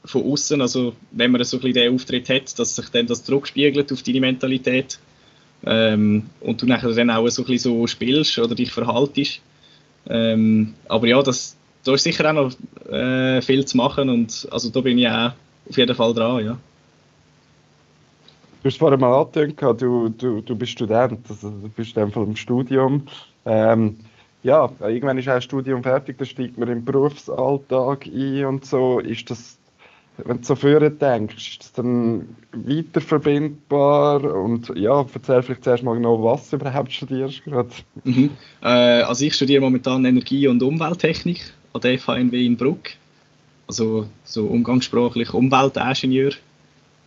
von 0.06 0.24
außen, 0.24 0.62
also 0.62 0.96
wenn 1.12 1.32
man 1.32 1.44
so 1.44 1.60
ein 1.60 1.74
den 1.74 1.94
Auftritt 1.94 2.30
hat, 2.30 2.58
dass 2.58 2.78
sich 2.78 2.88
dann 2.88 3.08
das 3.08 3.26
zurückspiegelt 3.26 3.92
auf 3.92 4.02
deine 4.02 4.22
Mentalität 4.22 4.98
ähm, 5.66 6.30
und 6.40 6.62
du 6.62 6.66
nachher 6.66 6.94
dann 6.94 7.10
auch 7.10 7.28
so 7.28 7.42
ein 7.42 7.48
bisschen 7.48 7.74
so 7.74 7.86
spielst 7.86 8.40
oder 8.40 8.56
dich 8.56 8.72
verhaltest, 8.72 9.42
ähm, 10.08 10.74
aber 10.88 11.08
ja, 11.08 11.22
das, 11.22 11.56
da 11.84 11.94
ist 11.94 12.04
sicher 12.04 12.30
auch 12.30 12.34
noch 12.34 12.92
äh, 12.92 13.42
viel 13.42 13.66
zu 13.66 13.78
machen 13.78 14.10
und 14.10 14.48
also 14.52 14.70
da 14.70 14.82
bin 14.82 14.98
ich 14.98 15.08
auch 15.08 15.32
auf 15.70 15.78
jeden 15.78 15.96
Fall 15.96 16.14
dran, 16.14 16.46
ja. 16.46 16.58
Du 18.62 18.68
hast 18.68 18.78
vorhin 18.78 19.00
mal 19.00 19.22
angetönt, 19.22 19.82
du, 19.82 20.10
du, 20.10 20.42
du 20.42 20.56
bist 20.56 20.74
Student, 20.74 21.20
also 21.30 21.50
du 21.50 21.70
bist 21.70 21.96
in 21.96 22.12
im 22.12 22.36
Studium. 22.36 23.04
Ähm, 23.46 23.98
ja, 24.44 24.70
irgendwann 24.82 25.18
ist 25.18 25.28
ein 25.28 25.42
Studium 25.42 25.84
fertig, 25.84 26.18
dann 26.18 26.28
steigt 26.28 26.58
man 26.58 26.70
im 26.70 26.84
Berufsalltag 26.84 28.06
ein 28.08 28.46
und 28.46 28.66
so. 28.66 29.00
Ist 29.00 29.30
das, 29.30 29.59
wenn 30.26 30.38
du 30.38 30.44
so 30.44 30.56
früher 30.56 30.90
denkst, 30.90 31.60
ist 31.60 31.78
dann 31.78 32.36
weiter 32.52 33.02
verbindbar? 33.02 34.24
Und 34.24 34.72
ja, 34.76 35.06
erzähl 35.14 35.44
vielleicht 35.44 35.64
zuerst 35.64 35.84
mal 35.84 35.96
genau, 35.96 36.24
was 36.24 36.50
du 36.50 36.58
überhaupt 36.58 36.92
studierst 36.92 37.44
gerade. 37.44 37.70
Mhm. 38.04 38.32
Äh, 38.62 38.68
also 39.02 39.26
ich 39.26 39.36
studiere 39.36 39.62
momentan 39.62 40.06
Energie- 40.06 40.48
und 40.48 40.62
Umwelttechnik 40.64 41.54
an 41.74 41.82
der 41.82 41.98
FHNW 42.00 42.46
in 42.46 42.58
Bruck. 42.58 42.90
Also 43.68 44.08
so 44.24 44.46
umgangssprachlich 44.46 45.34
Umweltingenieur, 45.34 46.32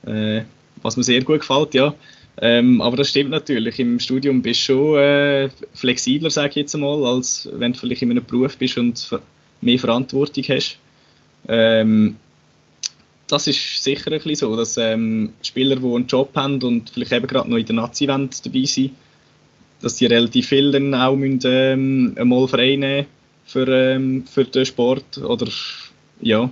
äh, 0.06 0.42
was 0.82 0.96
mir 0.96 1.02
sehr 1.02 1.22
gut 1.22 1.40
gefällt, 1.40 1.74
ja. 1.74 1.94
Ähm, 2.40 2.80
aber 2.80 2.96
das 2.96 3.10
stimmt 3.10 3.30
natürlich. 3.30 3.78
Im 3.78 4.00
Studium 4.00 4.42
bist 4.42 4.60
du 4.68 4.74
schon 4.74 4.98
äh, 4.98 5.50
flexibler, 5.74 6.30
sage 6.30 6.50
ich 6.50 6.56
jetzt 6.56 6.74
einmal, 6.74 7.04
als 7.04 7.48
wenn 7.52 7.72
du 7.72 7.78
vielleicht 7.78 8.02
in 8.02 8.10
einem 8.10 8.24
Beruf 8.24 8.56
bist 8.56 8.78
und 8.78 9.10
mehr 9.60 9.78
Verantwortung 9.78 10.44
hast. 10.48 10.78
Ähm, 11.48 12.16
das 13.26 13.46
ist 13.46 13.82
sicher 13.82 14.12
ein 14.12 14.18
bisschen 14.18 14.36
so, 14.36 14.56
dass 14.56 14.76
ähm, 14.76 15.32
Spieler, 15.42 15.76
die 15.76 15.86
einen 15.86 16.06
Job 16.06 16.30
haben 16.34 16.62
und 16.62 16.90
vielleicht 16.90 17.12
eben 17.12 17.26
gerade 17.26 17.50
noch 17.50 17.56
in 17.56 17.66
der 17.66 17.76
Nazi 17.76 18.06
dabei 18.06 18.64
sind, 18.64 18.92
dass 19.80 19.96
die 19.96 20.06
relativ 20.06 20.48
viel 20.48 20.70
dann 20.70 20.94
auch 20.94 21.16
müssen, 21.16 21.40
ähm, 21.44 22.14
einmal 22.16 22.46
frei 22.48 22.76
nehmen 22.76 23.06
für, 23.44 23.66
ähm, 23.68 24.24
für 24.26 24.44
den 24.44 24.66
Sport 24.66 25.18
oder 25.18 25.48
ja, 26.20 26.50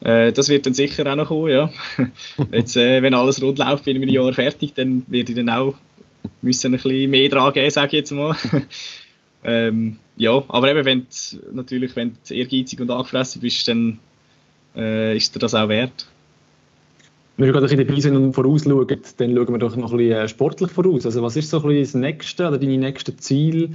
äh, 0.00 0.32
das 0.32 0.48
wird 0.48 0.66
dann 0.66 0.74
sicher 0.74 1.10
auch 1.10 1.16
noch 1.16 1.28
kommen, 1.28 1.50
ja. 1.50 1.70
Jetzt, 2.52 2.76
äh, 2.76 3.02
wenn 3.02 3.14
alles 3.14 3.42
rund 3.42 3.58
läuft, 3.58 3.84
bin 3.84 3.96
ich 3.96 4.02
einem 4.02 4.12
Jahr 4.12 4.32
fertig, 4.32 4.74
dann 4.74 5.04
werde 5.08 5.32
ich 5.32 5.36
dann 5.36 5.50
auch 5.50 5.74
müssen 6.42 6.74
ein 6.74 6.80
bisschen 6.80 7.10
mehr 7.10 7.28
dran 7.28 7.52
geben, 7.52 7.70
sage 7.70 7.88
ich 7.88 7.92
jetzt 7.94 8.10
mal. 8.12 8.36
ähm, 9.44 9.98
ja, 10.16 10.42
aber 10.48 10.70
eben, 10.70 10.84
wenn 10.84 11.00
du, 11.00 11.54
natürlich, 11.54 11.96
wenn 11.96 12.16
du 12.26 12.34
ehrgeizig 12.34 12.80
und 12.80 12.90
angefressen 12.90 13.40
bist, 13.40 13.66
dann 13.68 13.98
äh, 14.76 15.16
ist 15.16 15.34
dir 15.34 15.38
das 15.38 15.54
auch 15.54 15.68
wert. 15.68 16.06
Wenn 17.36 17.46
wir 17.46 17.52
gerade 17.52 17.68
ein 17.68 17.86
bisschen 17.86 18.14
den 18.14 18.32
vorausschauen, 18.32 18.86
dann 18.88 19.34
schauen 19.34 19.48
wir 19.48 19.58
doch 19.58 19.76
noch 19.76 19.92
ein 19.92 19.98
bisschen 19.98 20.18
äh, 20.18 20.28
sportlich 20.28 20.70
voraus. 20.72 21.06
Also 21.06 21.22
was 21.22 21.36
ist 21.36 21.50
so 21.50 21.62
ein 21.62 21.68
bisschen 21.68 22.02
das 22.02 22.10
nächste 22.10 22.48
oder 22.48 22.58
deine 22.58 22.78
nächsten 22.78 23.16
Ziele, 23.18 23.70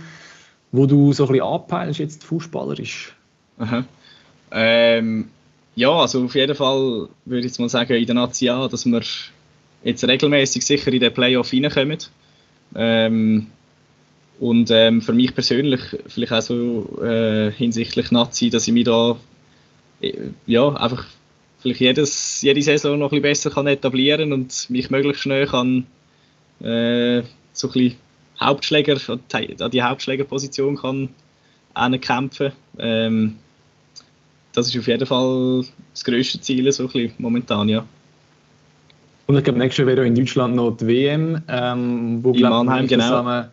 wo 0.72 0.86
du 0.86 1.14
so 1.14 1.26
ein 1.26 1.32
bisschen 1.32 1.46
anpeilst 1.46 2.00
jetzt 2.00 2.24
fußballerisch? 2.26 3.16
Aha. 3.60 3.86
Ähm, 4.52 5.30
ja, 5.76 5.92
also 5.92 6.26
auf 6.26 6.36
jeden 6.36 6.56
Fall 6.56 7.08
würde 7.26 7.40
ich 7.40 7.46
jetzt 7.46 7.60
mal 7.60 7.70
sagen, 7.70 7.94
in 7.94 8.06
der 8.06 8.16
Nazi 8.16 8.50
A, 8.50 8.68
dass 8.68 8.86
wir 8.86 9.02
jetzt 9.84 10.04
regelmäßig 10.08 10.66
sicher 10.66 10.92
in 10.92 11.00
den 11.00 11.14
Playoff 11.14 11.54
reinkommen. 11.54 12.00
Ähm, 12.76 13.48
und 14.40 14.72
ähm, 14.72 15.02
für 15.02 15.14
mich 15.14 15.34
persönlich, 15.34 15.82
vielleicht 16.08 16.34
auch 16.34 16.42
so 16.42 17.02
äh, 17.02 17.52
hinsichtlich 17.52 18.12
Nazi, 18.12 18.50
dass 18.50 18.68
ich 18.68 18.74
mich 18.74 18.84
da 18.84 19.16
ja, 20.46 20.70
einfach 20.76 21.06
vielleicht 21.60 21.80
jedes, 21.80 22.42
jede 22.42 22.62
Saison 22.62 23.00
noch 23.00 23.12
ein 23.12 23.22
bisschen 23.22 23.50
besser 23.50 23.50
kann 23.50 23.68
etablieren 23.68 24.34
und 24.34 24.70
mich 24.70 24.90
möglichst 24.90 25.24
schnell 25.24 25.48
kann 25.48 25.86
äh, 26.62 27.24
so 27.54 27.68
ein 27.68 27.74
bisschen 27.74 27.96
Hauptschläger, 28.40 28.98
an 29.60 29.72
die 29.72 29.82
Hauptschlägerposition 29.82 30.78
kann 30.78 31.10
kämpfen. 32.02 32.52
Ähm, 32.78 33.38
das 34.54 34.68
ist 34.68 34.78
auf 34.78 34.88
jeden 34.88 35.06
Fall 35.06 35.64
das 35.94 36.04
grösste 36.04 36.40
Ziel 36.40 36.72
so 36.72 36.84
ein 36.84 36.90
bisschen 36.90 37.14
momentan, 37.18 37.70
ja. 37.70 37.86
Und 39.26 39.38
ich 39.38 39.44
glaube, 39.44 39.60
nächstes 39.60 39.80
Jahr 39.80 39.88
wäre 39.88 40.06
in 40.06 40.16
Deutschland 40.16 40.56
noch 40.56 40.72
die 40.78 40.88
WM, 40.88 41.42
ähm, 41.48 42.24
wo 42.24 42.34
in 42.34 42.42
Mannheim, 42.42 42.88
genau. 42.88 43.04
Zusammen 43.06 43.46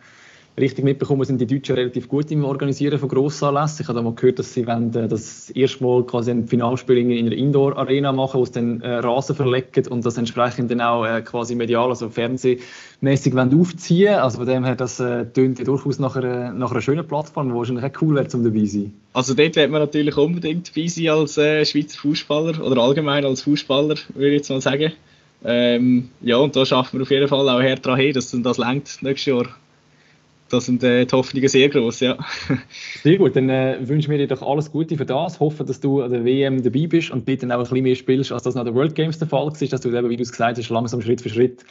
richtig 0.59 0.83
mitbekommen, 0.83 1.23
sind 1.23 1.39
die 1.39 1.47
Deutschen 1.47 1.75
relativ 1.75 2.09
gut 2.09 2.29
im 2.31 2.43
Organisieren 2.43 2.99
von 2.99 3.09
Grossanlässen. 3.09 3.83
Ich 3.83 3.87
habe 3.87 4.01
mal 4.01 4.13
gehört, 4.13 4.39
dass 4.39 4.53
sie 4.53 4.67
wollen, 4.67 4.93
äh, 4.95 5.07
das 5.07 5.49
erste 5.51 5.83
Mal 5.83 6.03
quasi 6.03 6.31
ein 6.31 6.47
Finalspiel 6.47 6.97
in 6.97 7.25
einer 7.25 7.35
Indoor-Arena 7.35 8.11
machen, 8.11 8.39
wo 8.39 8.45
sie 8.45 8.53
dann 8.53 8.81
äh, 8.81 8.95
Rasen 8.95 9.35
verlegen 9.35 9.87
und 9.89 10.05
das 10.05 10.17
entsprechend 10.17 10.69
dann 10.71 10.81
auch 10.81 11.05
äh, 11.05 11.21
quasi 11.21 11.55
medial, 11.55 11.89
also 11.89 12.09
fernsehmäßig 12.09 13.33
aufziehen. 13.37 14.15
Also 14.15 14.39
von 14.39 14.47
dem 14.47 14.65
her, 14.65 14.75
das 14.75 14.99
äh, 14.99 15.25
tönt 15.25 15.59
ja 15.59 15.65
durchaus 15.65 15.99
nach 15.99 16.15
einer, 16.15 16.51
nach 16.51 16.71
einer 16.71 16.81
schönen 16.81 17.07
Plattform, 17.07 17.53
wo 17.53 17.59
wahrscheinlich 17.59 17.85
auch 17.85 18.01
cool 18.01 18.15
wäre, 18.15 18.27
um 18.33 18.43
dabei 18.43 18.59
zu 18.59 18.65
sein. 18.65 18.93
Also 19.13 19.33
dort 19.33 19.55
wird 19.55 19.71
man 19.71 19.81
natürlich 19.81 20.17
unbedingt 20.17 20.75
dabei 20.75 20.87
sein 20.87 21.09
als 21.09 21.37
äh, 21.37 21.65
Schweizer 21.65 21.97
Fußballer 21.97 22.63
oder 22.63 22.81
allgemein 22.81 23.25
als 23.25 23.43
Fußballer, 23.43 23.95
würde 24.13 24.27
ich 24.27 24.33
jetzt 24.33 24.49
mal 24.49 24.61
sagen. 24.61 24.91
Ähm, 25.43 26.09
ja, 26.21 26.37
und 26.37 26.55
da 26.55 26.65
schaffen 26.65 26.99
wir 26.99 27.03
auf 27.03 27.09
jeden 27.09 27.27
Fall 27.27 27.49
auch 27.49 27.61
härter 27.61 27.95
hin, 27.95 28.13
dass 28.13 28.29
das 28.29 28.57
längt 28.57 28.99
nächstes 29.01 29.25
Jahr 29.25 29.47
da 30.51 30.61
sind 30.61 30.83
äh, 30.83 31.05
die 31.05 31.11
Hoffnungen 31.15 31.47
sehr 31.47 31.69
groß, 31.69 32.01
ja. 32.01 32.17
Sehr 33.03 33.17
gut, 33.17 33.35
dann 33.35 33.49
äh, 33.49 33.77
wünschen 33.81 34.11
wir 34.11 34.17
dir 34.17 34.27
doch 34.27 34.41
alles 34.41 34.71
Gute 34.71 34.97
für 34.97 35.05
das. 35.05 35.39
Hoffe, 35.39 35.63
dass 35.63 35.79
du 35.79 36.01
an 36.01 36.11
der 36.11 36.25
WM 36.25 36.61
dabei 36.61 36.87
bist 36.87 37.11
und 37.11 37.25
bitte 37.25 37.47
auch 37.47 37.51
ein 37.51 37.59
bisschen 37.59 37.83
mehr 37.83 37.95
spielst, 37.95 38.31
als 38.31 38.43
das 38.43 38.55
nach 38.55 38.63
der 38.63 38.75
World 38.75 38.95
Games 38.95 39.17
der 39.19 39.27
Fall 39.27 39.45
war, 39.45 39.51
dass 39.51 39.81
du 39.81 39.89
eben, 39.89 40.09
wie 40.09 40.17
du 40.17 40.23
es 40.23 40.31
gesagt 40.31 40.57
hast, 40.57 40.69
langsam 40.69 41.01
Schritt 41.01 41.21
für 41.21 41.29
Schritt 41.29 41.63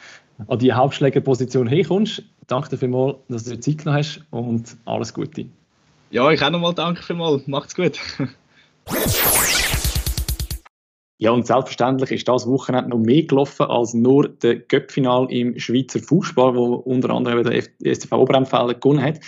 an 0.48 0.58
die 0.58 0.72
Hauptschlägerposition 0.72 1.66
herkommst. 1.66 2.22
Danke 2.46 2.70
dir 2.70 2.78
vielmals, 2.78 3.16
dass 3.28 3.44
du 3.44 3.50
dir 3.50 3.60
Zeit 3.60 3.78
genommen 3.78 3.98
hast 3.98 4.22
und 4.30 4.76
alles 4.84 5.14
Gute. 5.14 5.46
Ja, 6.10 6.30
ich 6.30 6.42
auch 6.42 6.50
nochmal 6.50 6.74
danke 6.74 7.02
vielmals. 7.02 7.46
Macht's 7.46 7.74
gut. 7.74 7.98
Ja, 11.20 11.32
und 11.32 11.46
selbstverständlich 11.46 12.12
ist 12.12 12.28
das 12.28 12.46
Wochenende 12.46 12.88
noch 12.88 12.98
mehr 12.98 13.24
gelaufen 13.24 13.66
als 13.66 13.92
nur 13.92 14.26
der 14.26 14.56
Göppfinal 14.56 15.30
im 15.30 15.58
Schweizer 15.58 16.00
Fußball, 16.00 16.56
wo 16.56 16.76
unter 16.76 17.10
anderem 17.10 17.44
der 17.44 17.62
STV 17.94 18.12
Oberempfehlen 18.16 18.80
gewonnen 18.80 19.02
hat. 19.02 19.20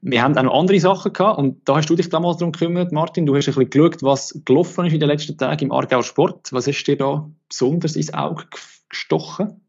Wir 0.00 0.24
haben 0.24 0.36
auch 0.36 0.42
noch 0.42 0.58
andere 0.58 0.80
Sachen 0.80 1.12
gehabt 1.12 1.38
und 1.38 1.60
da 1.68 1.76
hast 1.76 1.88
du 1.88 1.94
dich 1.94 2.08
damals 2.08 2.38
darum 2.38 2.50
gekümmert, 2.50 2.90
Martin. 2.90 3.26
Du 3.26 3.36
hast 3.36 3.46
ein 3.46 3.54
bisschen 3.54 3.70
geschaut, 3.70 4.02
was 4.02 4.42
gelaufen 4.44 4.86
ist 4.86 4.94
in 4.94 4.98
den 4.98 5.08
letzten 5.08 5.38
Tagen 5.38 5.66
im 5.66 5.72
Aargau 5.72 6.02
Sport. 6.02 6.52
Was 6.52 6.66
ist 6.66 6.84
dir 6.84 6.96
da 6.96 7.30
besonders 7.48 7.94
ins 7.94 8.12
Auge 8.12 8.46
gestochen? 8.88 9.60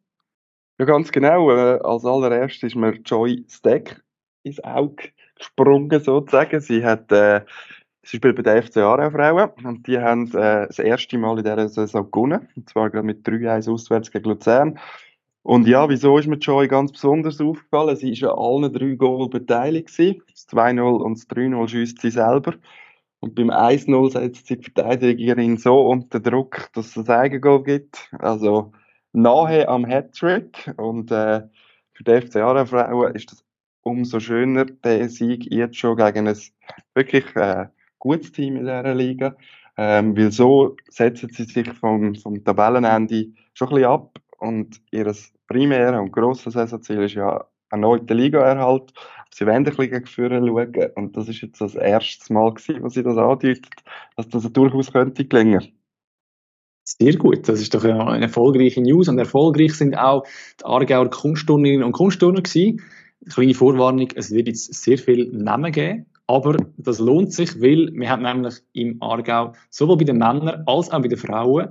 Ja, 0.79 0.85
ganz 0.85 1.11
genau. 1.11 1.51
Äh, 1.51 1.79
als 1.83 2.05
allererstes 2.05 2.71
ist 2.71 2.75
mir 2.75 2.93
Joy 3.05 3.45
Steck 3.47 4.01
ins 4.41 4.63
Auge 4.63 5.09
gesprungen, 5.35 6.03
sozusagen. 6.03 6.59
Sie 6.59 6.83
hat 6.83 7.11
äh, 7.11 7.41
Sie 8.07 8.17
spielt 8.17 8.37
bei 8.37 8.41
der 8.41 8.63
FC 8.63 8.77
Aarau 8.77 9.09
Frauen 9.09 9.49
und 9.65 9.85
die 9.85 9.99
haben 9.99 10.27
äh, 10.27 10.65
das 10.67 10.79
erste 10.79 11.17
Mal 11.17 11.39
in 11.39 11.43
dieser 11.43 11.67
Saison 11.67 12.09
gewonnen. 12.09 12.47
Und 12.55 12.69
zwar 12.69 12.89
gerade 12.89 13.05
mit 13.05 13.27
3-1 13.27 13.69
auswärts 13.69 14.11
gegen 14.11 14.29
Luzern. 14.29 14.79
Und 15.43 15.67
ja, 15.67 15.89
wieso 15.89 16.17
ist 16.17 16.27
mir 16.27 16.37
Joy 16.37 16.69
ganz 16.69 16.93
besonders 16.93 17.41
aufgefallen? 17.41 17.97
Sie 17.97 18.21
war 18.21 18.37
an 18.37 18.63
allen 18.63 18.73
drei 18.73 18.95
Goals 18.95 19.29
beteiligt. 19.29 19.89
Gewesen. 19.89 20.21
Das 20.31 20.47
2-0 20.47 21.03
und 21.03 21.17
das 21.17 21.29
3-0 21.29 21.67
schießt 21.67 22.01
sie 22.01 22.11
selber. 22.11 22.53
Und 23.19 23.35
beim 23.35 23.49
1-0 23.49 24.11
setzt 24.11 24.47
sie 24.47 24.55
die 24.55 24.71
Verteidigerin 24.71 25.57
so 25.57 25.77
unter 25.89 26.21
Druck, 26.21 26.69
dass 26.75 26.95
es 26.95 27.09
ein 27.09 27.13
Eigengoal 27.13 27.61
gibt. 27.63 28.09
Also 28.19 28.71
nahe 29.11 29.67
am 29.67 29.85
Hattrick. 29.85 30.73
Und 30.77 31.11
äh, 31.11 31.41
für 31.91 32.03
die 32.05 32.21
FC 32.21 32.37
Aarau 32.37 32.65
Frauen 32.65 33.15
ist 33.15 33.33
das 33.33 33.43
umso 33.81 34.21
schöner, 34.21 34.63
der 34.63 35.09
Sieg 35.09 35.51
jetzt 35.51 35.75
schon 35.75 35.97
gegen 35.97 36.29
ein 36.29 36.37
wirklich 36.93 37.35
äh, 37.35 37.67
gutes 37.99 38.31
Team 38.31 38.55
in 38.55 38.63
dieser 38.63 38.95
Liga. 38.95 39.35
Ähm, 39.77 40.17
weil 40.17 40.31
so 40.31 40.75
setzen 40.89 41.29
sie 41.31 41.43
sich 41.43 41.71
vom, 41.73 42.15
vom 42.15 42.43
Tabellenende 42.43 43.27
schon 43.53 43.67
ein 43.67 43.75
bisschen 43.75 43.89
ab 43.89 44.19
und 44.39 44.81
ihr 44.91 45.13
primäres 45.47 45.99
und 45.99 46.11
grosses 46.11 46.53
Saisonziel 46.53 47.03
ist 47.03 47.13
ja 47.13 47.45
erneut 47.69 48.09
der 48.09 48.15
Ligaerhalt. 48.15 48.93
Sie 49.31 49.45
wollen 49.45 49.57
ein 49.57 49.63
bisschen 49.65 49.91
gegen 49.91 50.05
schauen 50.07 50.91
und 50.95 51.15
das 51.15 51.29
ist 51.29 51.41
jetzt 51.41 51.61
das 51.61 51.75
erste 51.75 52.33
Mal 52.33 52.53
gewesen, 52.53 52.81
was 52.83 52.93
sie 52.93 53.03
das 53.03 53.17
andeutet, 53.17 53.67
dass 54.15 54.27
das 54.29 54.51
durchaus 54.51 54.91
könnte 54.91 55.25
gelingen. 55.25 55.71
Sehr 56.83 57.15
gut, 57.17 57.47
das 57.47 57.61
ist 57.61 57.75
doch 57.75 57.83
eine 57.83 58.25
erfolgreiche 58.25 58.81
News 58.81 59.09
und 59.09 59.19
erfolgreich 59.19 59.73
sind 59.73 59.97
auch 59.97 60.23
die 60.59 60.65
Aargauer 60.65 61.09
Kunstturnerinnen 61.09 61.83
und 61.83 61.91
Kunstturner 61.91 62.41
gewesen. 62.41 62.81
Kleine 63.29 63.53
Vorwarnung, 63.53 64.07
es 64.15 64.31
wird 64.31 64.47
jetzt 64.47 64.73
sehr 64.73 64.97
viel 64.97 65.29
Namen 65.33 65.71
geben 65.71 66.05
aber 66.27 66.57
das 66.77 66.99
lohnt 66.99 67.33
sich, 67.33 67.61
weil 67.61 67.89
wir 67.93 68.09
haben 68.09 68.23
nämlich 68.23 68.55
im 68.73 69.01
Aargau 69.01 69.53
sowohl 69.69 69.97
bei 69.97 70.03
den 70.03 70.17
Männern 70.17 70.63
als 70.65 70.91
auch 70.91 71.01
bei 71.01 71.07
den 71.07 71.17
Frauen 71.17 71.69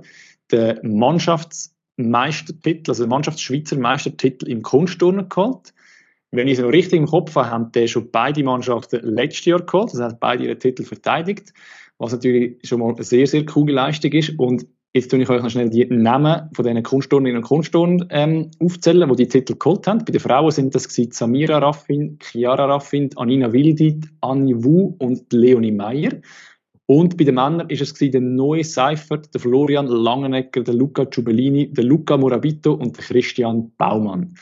den 0.51 0.97
Mannschaftsmeistertitel, 0.97 2.91
also 2.91 3.03
den 3.03 3.09
Mannschaftsschweizer 3.09 3.77
Meistertitel 3.77 4.49
im 4.49 4.63
Kunstturnen 4.63 5.29
geholt. 5.29 5.73
Wenn 6.31 6.47
ich 6.47 6.57
es 6.57 6.63
noch 6.63 6.71
richtig 6.71 6.99
im 6.99 7.05
Kopf 7.05 7.35
habe, 7.35 7.51
haben 7.51 7.71
die 7.71 7.87
schon 7.87 8.09
beide 8.11 8.43
Mannschaften 8.43 8.99
letztes 9.03 9.45
Jahr 9.45 9.61
geholt, 9.61 9.93
das 9.93 10.01
heißt 10.01 10.19
beide 10.19 10.45
ihren 10.45 10.59
Titel 10.59 10.83
verteidigt, 10.83 11.53
was 11.99 12.11
natürlich 12.11 12.57
schon 12.63 12.79
mal 12.79 12.93
eine 12.93 13.03
sehr, 13.03 13.27
sehr 13.27 13.45
coole 13.45 13.73
Leistung 13.73 14.11
ist. 14.11 14.37
Und 14.37 14.65
Jetzt 14.97 15.11
tue 15.11 15.21
ich 15.21 15.29
euch 15.29 15.43
noch 15.43 15.51
schnell 15.51 15.69
die 15.69 15.85
Namen 15.85 16.49
von 16.53 16.65
diesen 16.65 16.81
Kunstturnerinnen 16.81 17.43
und 17.43 17.47
Kunstturnern 17.47 18.07
ähm, 18.09 18.49
aufzählen, 18.59 19.07
die 19.07 19.15
die 19.15 19.27
Titel 19.27 19.55
geholt 19.55 19.85
haben. 19.85 19.99
Bei 19.99 20.11
den 20.11 20.19
Frauen 20.19 20.49
sind 20.49 20.73
das 20.73 20.85
Samira 20.85 21.59
Raffin, 21.59 22.17
Chiara 22.19 22.65
Raffin, 22.65 23.11
Anina 23.15 23.53
Wildit, 23.53 24.07
Anni 24.21 24.55
Wu 24.55 24.95
und 24.97 25.31
Leonie 25.31 25.71
Meyer. 25.71 26.13
Und 26.87 27.15
bei 27.15 27.25
den 27.25 27.35
Männern 27.35 27.69
ist 27.69 27.81
es 27.81 27.93
der 27.93 28.21
neue 28.21 28.63
Seifert, 28.63 29.31
der 29.35 29.39
Florian 29.39 29.85
Langenegger, 29.85 30.63
der 30.63 30.73
Luca 30.73 31.03
Giubellini, 31.03 31.71
der 31.71 31.83
Luca 31.83 32.17
Morabito 32.17 32.73
und 32.73 32.97
der 32.97 33.03
Christian 33.03 33.73
Baumann. 33.77 34.33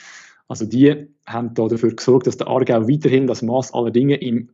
Also 0.47 0.65
die 0.65 1.07
haben 1.25 1.53
da 1.53 1.67
dafür 1.67 1.93
gesorgt, 1.93 2.27
dass 2.27 2.37
der 2.37 2.47
Aargau 2.47 2.87
weiterhin 2.87 3.27
das 3.27 3.41
Maß 3.41 3.73
aller 3.73 3.91
Dinge 3.91 4.15
im 4.15 4.51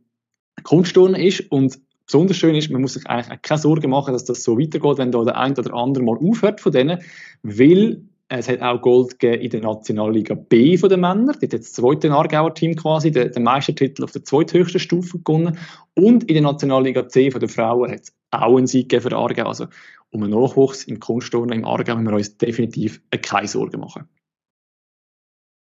Kunstturnen 0.64 1.20
ist 1.20 1.52
und 1.52 1.78
besonders 2.06 2.36
schön 2.36 2.54
ist, 2.54 2.70
man 2.70 2.82
muss 2.82 2.94
sich 2.94 3.06
eigentlich 3.06 3.42
keine 3.42 3.60
Sorgen 3.60 3.90
machen, 3.90 4.12
dass 4.12 4.24
das 4.24 4.44
so 4.44 4.58
weitergeht, 4.58 4.98
wenn 4.98 5.12
da 5.12 5.24
der 5.24 5.36
ein 5.38 5.56
oder 5.56 5.74
andere 5.74 6.04
mal 6.04 6.16
aufhört 6.16 6.60
von 6.60 6.72
denen, 6.72 7.00
weil 7.42 8.02
es 8.28 8.48
hat 8.48 8.62
auch 8.62 8.80
Gold 8.80 9.18
gegeben 9.18 9.42
in 9.42 9.50
der 9.50 9.60
Nationalliga 9.60 10.34
B 10.34 10.78
von 10.78 10.88
den 10.88 11.00
Männern. 11.00 11.26
Dort 11.26 11.42
hat 11.42 11.52
das 11.52 11.74
zweite 11.74 12.10
Aargauer 12.10 12.54
Team 12.54 12.74
quasi 12.76 13.10
den, 13.10 13.30
den 13.30 13.42
Meistertitel 13.42 14.04
auf 14.04 14.12
der 14.12 14.24
zweithöchsten 14.24 14.80
Stufe 14.80 15.18
gewonnen. 15.18 15.58
Und 15.94 16.24
in 16.24 16.34
der 16.34 16.42
Nationalliga 16.42 17.08
C 17.08 17.30
von 17.30 17.40
den 17.40 17.50
Frauen 17.50 17.92
hat 17.92 18.00
es 18.00 18.16
auch 18.30 18.56
einen 18.56 18.66
Sieg 18.66 18.88
gegeben 18.88 19.10
für 19.10 19.16
Aargau. 19.16 19.46
Also 19.46 19.66
um 20.10 20.22
einen 20.22 20.32
Nachwuchs 20.32 20.84
im 20.84 20.98
Kunstturnen 20.98 21.58
im 21.58 21.64
Aargau 21.66 21.94
müssen 21.96 22.08
wir 22.08 22.16
uns 22.16 22.38
definitiv 22.38 23.02
keine 23.10 23.48
Sorgen 23.48 23.80
machen. 23.80 24.08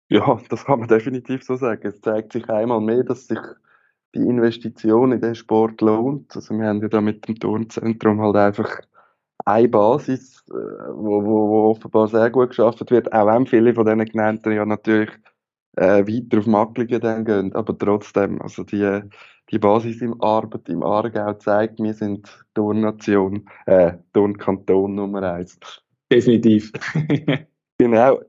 Ja, 0.08 0.40
das 0.48 0.64
kann 0.64 0.78
man 0.78 0.88
definitiv 0.88 1.42
so 1.42 1.56
sagen. 1.56 1.86
Es 1.86 2.00
zeigt 2.00 2.32
sich 2.32 2.48
einmal 2.48 2.80
mehr, 2.80 3.04
dass 3.04 3.26
sich 3.26 3.38
die 4.14 4.20
Investition 4.20 5.12
in 5.12 5.20
den 5.20 5.34
Sport 5.34 5.80
lohnt. 5.80 6.34
Also 6.34 6.56
wir 6.56 6.66
haben 6.66 6.80
ja 6.80 6.88
da 6.88 7.00
mit 7.00 7.26
dem 7.28 7.36
Turnzentrum 7.38 8.20
halt 8.20 8.36
einfach 8.36 8.80
eine 9.44 9.68
Basis, 9.68 10.42
äh, 10.48 10.52
wo, 10.52 11.22
wo, 11.24 11.48
wo 11.48 11.70
offenbar 11.70 12.08
sehr 12.08 12.30
gut 12.30 12.50
geschafft 12.50 12.90
wird, 12.90 13.12
auch 13.12 13.26
wenn 13.26 13.46
viele 13.46 13.74
von 13.74 13.84
diesen 13.84 14.04
genannten 14.04 14.52
ja 14.52 14.64
natürlich 14.64 15.10
äh, 15.76 16.04
weiter 16.06 16.38
auf 16.38 16.46
Macklingen 16.46 17.00
dann 17.00 17.24
gehen, 17.24 17.52
aber 17.54 17.76
trotzdem, 17.76 18.40
also 18.40 18.64
die, 18.64 19.02
die 19.50 19.58
Basis 19.58 20.00
im 20.00 20.20
Arbeit 20.20 20.68
im 20.68 20.82
Aargau 20.82 21.34
zeigt, 21.34 21.78
wir 21.78 21.94
sind 21.94 22.46
Turnnation, 22.54 23.48
äh, 23.66 23.92
Turnkanton 24.12 24.94
Nummer 24.94 25.22
eins. 25.22 25.58
Definitiv. 26.10 26.72
genau. 27.78 28.20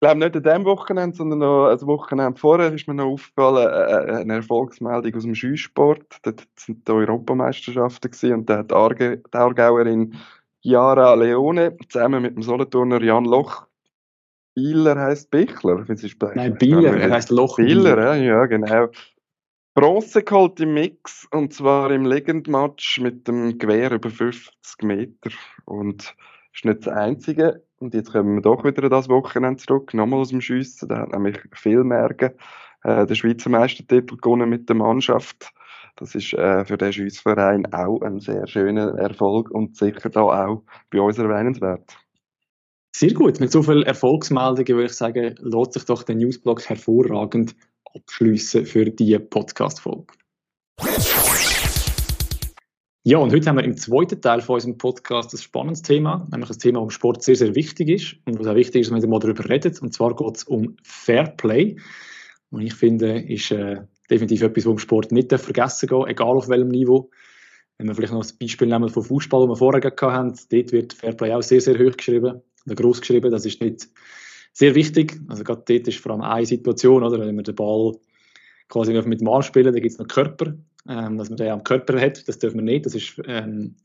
Ich 0.00 0.06
glaube 0.06 0.20
nicht 0.20 0.36
an 0.36 0.42
diesem 0.44 0.64
Wochenende, 0.64 1.16
sondern 1.16 1.40
noch 1.40 1.66
ein 1.66 1.80
Wochenende 1.82 2.38
vorher 2.38 2.72
ist 2.72 2.86
mir 2.86 2.94
noch 2.94 3.06
aufgefallen, 3.06 3.66
äh, 3.66 4.12
äh 4.12 4.20
eine 4.20 4.34
Erfolgsmeldung 4.34 5.12
aus 5.14 5.24
dem 5.24 5.34
Skisport. 5.34 6.18
Dort 6.22 6.46
sind 6.54 6.86
die 6.86 6.92
Europameisterschaften 6.92 8.10
gewesen, 8.10 8.34
und 8.34 8.48
da 8.48 8.58
hat 8.58 8.70
die 8.70 9.20
Aargauerin 9.32 10.14
Chiara 10.62 11.14
Leone 11.14 11.76
zusammen 11.88 12.22
mit 12.22 12.36
dem 12.36 12.42
Solothurner 12.42 13.02
Jan 13.02 13.24
Loch 13.24 13.68
Bieler 14.58 14.98
heißt 14.98 15.30
Bichler. 15.30 15.84
Nein, 16.34 16.58
Bieler, 16.58 16.96
er 16.96 17.10
heißt 17.12 17.30
Loch. 17.30 17.56
Bieler, 17.56 17.96
ja, 17.96 18.14
ja, 18.16 18.46
genau. 18.46 18.88
Bronze 19.74 20.24
geholt 20.24 20.58
im 20.58 20.74
Mix 20.74 21.28
und 21.30 21.54
zwar 21.54 21.92
im 21.92 22.04
Legend-Match 22.04 23.00
mit 23.00 23.28
dem 23.28 23.58
Gewehr 23.58 23.92
über 23.92 24.10
50 24.10 24.82
Meter. 24.82 25.30
Und 25.64 26.16
ist 26.52 26.64
nicht 26.64 26.84
das 26.84 26.92
Einzige. 26.92 27.62
Und 27.80 27.94
jetzt 27.94 28.12
kommen 28.12 28.34
wir 28.34 28.42
doch 28.42 28.64
wieder 28.64 28.88
das 28.88 29.08
Wochenende 29.08 29.62
zurück, 29.62 29.94
nochmal 29.94 30.20
aus 30.20 30.30
dem 30.30 30.40
Schiessen. 30.40 30.88
Da 30.88 30.98
hat 30.98 31.12
nämlich 31.12 31.38
viel 31.52 31.84
merken. 31.84 32.32
Äh, 32.82 33.06
der 33.06 33.14
Schweizer 33.14 33.50
Meistertitel 33.50 34.16
gewonnen 34.16 34.50
mit 34.50 34.68
der 34.68 34.76
Mannschaft. 34.76 35.52
Das 35.96 36.14
ist 36.14 36.32
äh, 36.32 36.64
für 36.64 36.76
den 36.76 36.92
Schiessverein 36.92 37.72
auch 37.72 38.02
ein 38.02 38.20
sehr 38.20 38.46
schöner 38.46 38.96
Erfolg 38.98 39.50
und 39.50 39.76
sicher 39.76 40.10
da 40.10 40.22
auch 40.22 40.62
bei 40.90 41.00
uns 41.00 41.18
erwähnenswert. 41.18 41.96
Sehr 42.94 43.12
gut. 43.12 43.40
Mit 43.40 43.52
so 43.52 43.62
vielen 43.62 43.84
Erfolgsmeldungen 43.84 44.68
würde 44.68 44.86
ich 44.86 44.92
sagen, 44.92 45.34
lohnt 45.40 45.72
sich 45.72 45.84
doch 45.84 46.02
der 46.02 46.16
Newsblog 46.16 46.68
hervorragend 46.68 47.54
abschließen 47.94 48.66
für 48.66 48.86
diese 48.86 49.20
Podcast-Folge. 49.20 50.14
Ja, 53.10 53.16
und 53.16 53.32
heute 53.32 53.48
haben 53.48 53.56
wir 53.56 53.64
im 53.64 53.78
zweiten 53.78 54.20
Teil 54.20 54.42
von 54.42 54.56
unserem 54.56 54.76
Podcast 54.76 55.32
ein 55.32 55.38
spannendes 55.38 55.80
Thema, 55.80 56.28
nämlich 56.30 56.50
ein 56.50 56.58
Thema, 56.58 56.80
das 56.80 56.88
im 56.88 56.90
Sport 56.90 57.22
sehr, 57.22 57.36
sehr 57.36 57.54
wichtig 57.54 57.88
ist 57.88 58.16
und 58.26 58.38
was 58.38 58.46
auch 58.46 58.54
wichtig 58.54 58.82
ist, 58.82 58.92
wenn 58.92 59.00
wir 59.00 59.18
darüber 59.18 59.48
reden. 59.48 59.74
Und 59.80 59.94
zwar 59.94 60.14
geht 60.14 60.36
es 60.36 60.44
um 60.44 60.76
Fairplay. 60.82 61.76
Und 62.50 62.60
ich 62.60 62.74
finde, 62.74 63.18
ist 63.20 63.50
äh, 63.50 63.76
definitiv 64.10 64.42
etwas, 64.42 64.66
was 64.66 64.72
im 64.72 64.78
Sport 64.78 65.10
nicht 65.10 65.32
vergessen 65.32 65.88
geht, 65.88 66.06
egal 66.06 66.36
auf 66.36 66.50
welchem 66.50 66.68
Niveau. 66.68 67.08
Wenn 67.78 67.86
wir 67.86 67.94
vielleicht 67.94 68.12
noch 68.12 68.20
das 68.20 68.34
Beispiel 68.34 68.68
nehmen 68.68 68.90
vom 68.90 69.02
Fußball, 69.02 69.40
das 69.40 69.48
wir 69.48 69.56
vorher 69.56 69.80
gehabt 69.80 70.02
haben, 70.02 70.34
dort 70.50 70.72
wird 70.72 70.92
Fairplay 70.92 71.32
auch 71.32 71.42
sehr, 71.42 71.62
sehr 71.62 71.78
hoch 71.78 71.96
geschrieben 71.96 72.42
oder 72.66 72.74
groß 72.74 73.00
geschrieben. 73.00 73.30
Das 73.30 73.46
ist 73.46 73.62
nicht 73.62 73.88
sehr 74.52 74.74
wichtig. 74.74 75.18
Also 75.28 75.44
gerade 75.44 75.62
dort 75.66 75.88
ist 75.88 75.98
vor 75.98 76.12
allem 76.12 76.20
eine 76.20 76.44
Situation, 76.44 77.02
oder, 77.02 77.18
wenn 77.18 77.36
wir 77.36 77.42
den 77.42 77.54
Ball 77.54 77.94
quasi 78.68 78.92
mit 78.92 79.22
dem 79.22 79.28
Arm 79.28 79.40
spielen, 79.40 79.72
da 79.72 79.80
gibt 79.80 79.92
es 79.92 79.98
noch 79.98 80.08
Körper 80.08 80.52
ähm, 80.88 81.18
dass 81.18 81.28
man 81.28 81.36
den 81.36 81.50
am 81.50 81.64
Körper 81.64 82.00
hat. 82.00 82.26
Das 82.28 82.38
dürfen 82.38 82.58
wir 82.58 82.64
nicht. 82.64 82.86
Das 82.86 82.94
ist 82.94 83.20
ähm, 83.26 83.76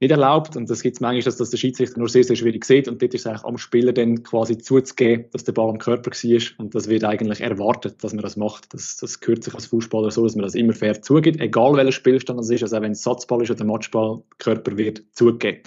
nicht 0.00 0.10
erlaubt. 0.10 0.56
Und 0.56 0.68
das 0.68 0.82
gibt 0.82 0.96
es 0.96 1.00
manchmal, 1.00 1.22
dass 1.22 1.36
das 1.36 1.50
der 1.50 1.56
Schiedsrichter 1.56 1.98
nur 1.98 2.08
sehr, 2.08 2.24
sehr 2.24 2.36
schwierig 2.36 2.64
sieht. 2.64 2.88
Und 2.88 3.00
dort 3.00 3.14
ist 3.14 3.22
es 3.22 3.26
eigentlich 3.26 3.44
am 3.44 3.58
Spieler 3.58 3.92
dann 3.92 4.22
quasi 4.22 4.58
zuzugeben, 4.58 5.26
dass 5.32 5.44
der 5.44 5.52
Ball 5.52 5.70
am 5.70 5.78
Körper 5.78 6.10
war. 6.10 6.42
Und 6.58 6.74
das 6.74 6.88
wird 6.88 7.04
eigentlich 7.04 7.40
erwartet, 7.40 8.02
dass 8.02 8.12
man 8.12 8.22
das 8.22 8.36
macht. 8.36 8.74
Das, 8.74 8.96
das 8.96 9.20
gehört 9.20 9.44
sich 9.44 9.54
als 9.54 9.66
Fußballer 9.66 10.10
so, 10.10 10.24
dass 10.24 10.34
man 10.34 10.44
das 10.44 10.54
immer 10.54 10.72
fair 10.72 11.00
zugibt, 11.00 11.40
egal 11.40 11.74
welcher 11.74 11.92
Spielstand 11.92 12.38
das 12.38 12.50
ist. 12.50 12.62
Also 12.62 12.76
auch 12.76 12.82
wenn 12.82 12.92
es 12.92 13.02
Satzball 13.02 13.42
ist 13.42 13.50
oder 13.50 13.64
Matchball, 13.64 14.22
Körper 14.38 14.76
wird 14.76 15.04
zugegeben. 15.12 15.62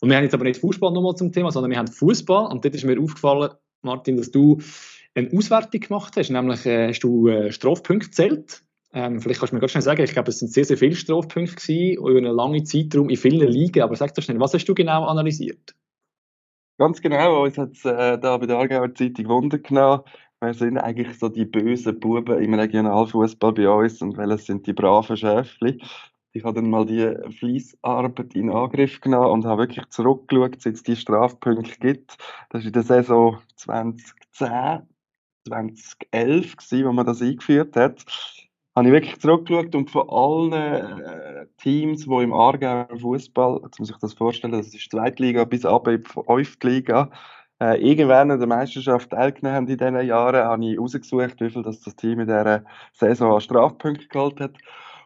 Und 0.00 0.10
wir 0.10 0.16
haben 0.16 0.24
jetzt 0.24 0.34
aber 0.34 0.44
nicht 0.44 0.60
Fußball 0.60 0.92
nochmal 0.92 1.16
zum 1.16 1.32
Thema, 1.32 1.50
sondern 1.50 1.70
wir 1.70 1.78
haben 1.78 1.88
Fußball. 1.88 2.52
Und 2.52 2.64
dort 2.64 2.74
ist 2.74 2.84
mir 2.84 3.00
aufgefallen, 3.00 3.50
Martin, 3.82 4.16
dass 4.16 4.30
du 4.30 4.58
eine 5.14 5.30
Auswertung 5.32 5.80
gemacht 5.80 6.16
hast. 6.16 6.30
Nämlich 6.30 6.66
äh, 6.66 6.88
hast 6.88 7.00
du 7.00 7.28
äh, 7.28 7.50
Strafpunkte 7.50 8.08
gezählt 8.08 8.62
ähm, 8.92 9.20
vielleicht 9.20 9.40
kannst 9.40 9.52
du 9.52 9.56
mir 9.56 9.60
ganz 9.60 9.72
schnell 9.72 9.82
sagen, 9.82 10.02
ich 10.02 10.12
glaube, 10.12 10.30
es 10.30 10.38
sind 10.38 10.52
sehr, 10.52 10.64
sehr 10.64 10.78
viele 10.78 10.94
Strafpunkte 10.94 11.56
gewesen, 11.56 11.98
über 11.98 12.16
einen 12.16 12.34
langen 12.34 12.64
Zeitraum 12.64 13.10
in 13.10 13.16
vielen 13.16 13.46
Ligen, 13.48 13.82
aber 13.82 13.96
sag 13.96 14.14
doch 14.14 14.22
schnell, 14.22 14.40
was 14.40 14.54
hast 14.54 14.64
du 14.64 14.74
genau 14.74 15.04
analysiert? 15.04 15.74
Ganz 16.78 17.00
genau, 17.00 17.42
uns 17.42 17.58
hat 17.58 17.72
es 17.72 17.84
äh, 17.84 18.18
da 18.18 18.36
bei 18.38 18.46
der 18.46 18.56
Aargauer 18.56 18.94
Zeitung 18.94 19.28
Wunder 19.28 19.58
genommen. 19.58 20.02
Wer 20.40 20.54
sind 20.54 20.78
eigentlich 20.78 21.18
so 21.18 21.28
die 21.28 21.44
bösen 21.44 21.98
Buben 21.98 22.40
im 22.40 22.54
Regionalfußball 22.54 23.52
bei 23.52 23.68
uns 23.68 24.00
und 24.00 24.16
welche 24.16 24.38
sind 24.38 24.66
die 24.66 24.72
braven 24.72 25.16
Schäfli? 25.16 25.82
Ich 26.32 26.44
habe 26.44 26.54
dann 26.54 26.70
mal 26.70 26.86
die 26.86 27.14
Fließarbeit 27.38 28.34
in 28.34 28.50
Angriff 28.50 29.00
genommen 29.00 29.32
und 29.32 29.44
habe 29.44 29.62
wirklich 29.62 29.86
zurückgeschaut, 29.88 30.62
seit 30.62 30.74
es 30.74 30.82
die 30.84 30.94
Strafpunkte 30.94 31.78
gibt. 31.80 32.16
Das 32.50 32.62
war 32.62 32.66
in 32.66 32.72
der 32.72 32.82
Saison 32.84 33.38
2010, 33.56 34.86
2011, 35.48 36.56
gewesen, 36.56 36.86
wo 36.86 36.92
man 36.92 37.06
das 37.06 37.20
eingeführt 37.20 37.74
hat 37.74 38.04
habe 38.78 38.88
ich 38.88 38.94
wirklich 38.94 39.20
zurückgeschaut 39.20 39.74
und 39.74 39.90
von 39.90 40.08
allen 40.08 40.52
äh, 40.52 41.46
Teams, 41.58 42.04
die 42.04 42.22
im 42.22 42.32
Aargauer 42.32 42.88
Fußball, 42.96 43.60
jetzt 43.64 43.80
muss 43.80 43.90
ich 43.90 43.96
das 43.96 44.14
vorstellen, 44.14 44.52
das 44.52 44.66
ist 44.66 44.74
die 44.74 44.88
Zweitliga 44.88 45.44
bis 45.44 45.64
ab 45.64 45.88
in 45.88 46.02
die 46.02 46.08
Fünftliga, 46.08 47.10
äh, 47.60 47.80
irgendwann 47.80 48.30
in 48.30 48.38
der 48.38 48.46
Meisterschaft 48.46 49.10
teilgenommen 49.10 49.56
haben 49.56 49.66
in 49.66 49.78
diesen 49.78 50.06
Jahren, 50.06 50.44
habe 50.44 50.64
ich 50.64 50.76
herausgesucht, 50.76 51.40
wie 51.40 51.50
viel 51.50 51.62
das, 51.62 51.80
das 51.80 51.96
Team 51.96 52.20
in 52.20 52.28
dieser 52.28 52.64
Saison 52.92 53.34
an 53.34 53.40
Strafpunkten 53.40 54.08
geholt 54.08 54.38
hat. 54.40 54.56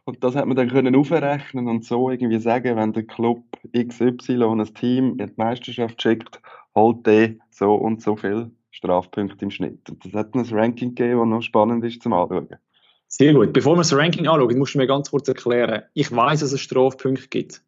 Und 0.04 0.22
das 0.22 0.36
hat 0.36 0.46
man 0.46 0.56
dann 0.56 0.68
können 0.68 0.94
aufrechnen 0.94 1.68
und 1.68 1.84
so 1.84 2.10
irgendwie 2.10 2.40
sagen, 2.40 2.76
wenn 2.76 2.92
der 2.92 3.04
Club 3.04 3.42
XY 3.72 4.44
ein 4.44 4.74
Team 4.74 5.18
in 5.18 5.28
die 5.28 5.32
Meisterschaft 5.36 6.02
schickt, 6.02 6.42
holt 6.74 7.06
der 7.06 7.36
so 7.50 7.74
und 7.74 8.02
so 8.02 8.16
viel 8.16 8.50
Strafpunkte 8.70 9.44
im 9.46 9.50
Schnitt. 9.50 9.88
Und 9.88 10.04
das 10.04 10.12
hat 10.12 10.34
ein 10.34 10.44
Ranking 10.50 10.94
gegeben, 10.94 11.20
das 11.20 11.28
noch 11.28 11.42
spannend 11.42 11.84
ist 11.84 12.02
zum 12.02 12.12
Anschauen. 12.12 12.48
Sehr 13.14 13.34
gut. 13.34 13.52
Bevor 13.52 13.74
wir 13.74 13.82
das 13.82 13.94
Ranking 13.94 14.26
anschauen, 14.26 14.58
musst 14.58 14.74
du 14.74 14.78
mir 14.78 14.86
ganz 14.86 15.10
kurz 15.10 15.28
erklären. 15.28 15.82
Ich 15.92 16.10
weiß, 16.10 16.40
dass 16.40 16.52
es 16.52 16.62
Strafpunkte 16.62 17.28
gibt. 17.28 17.62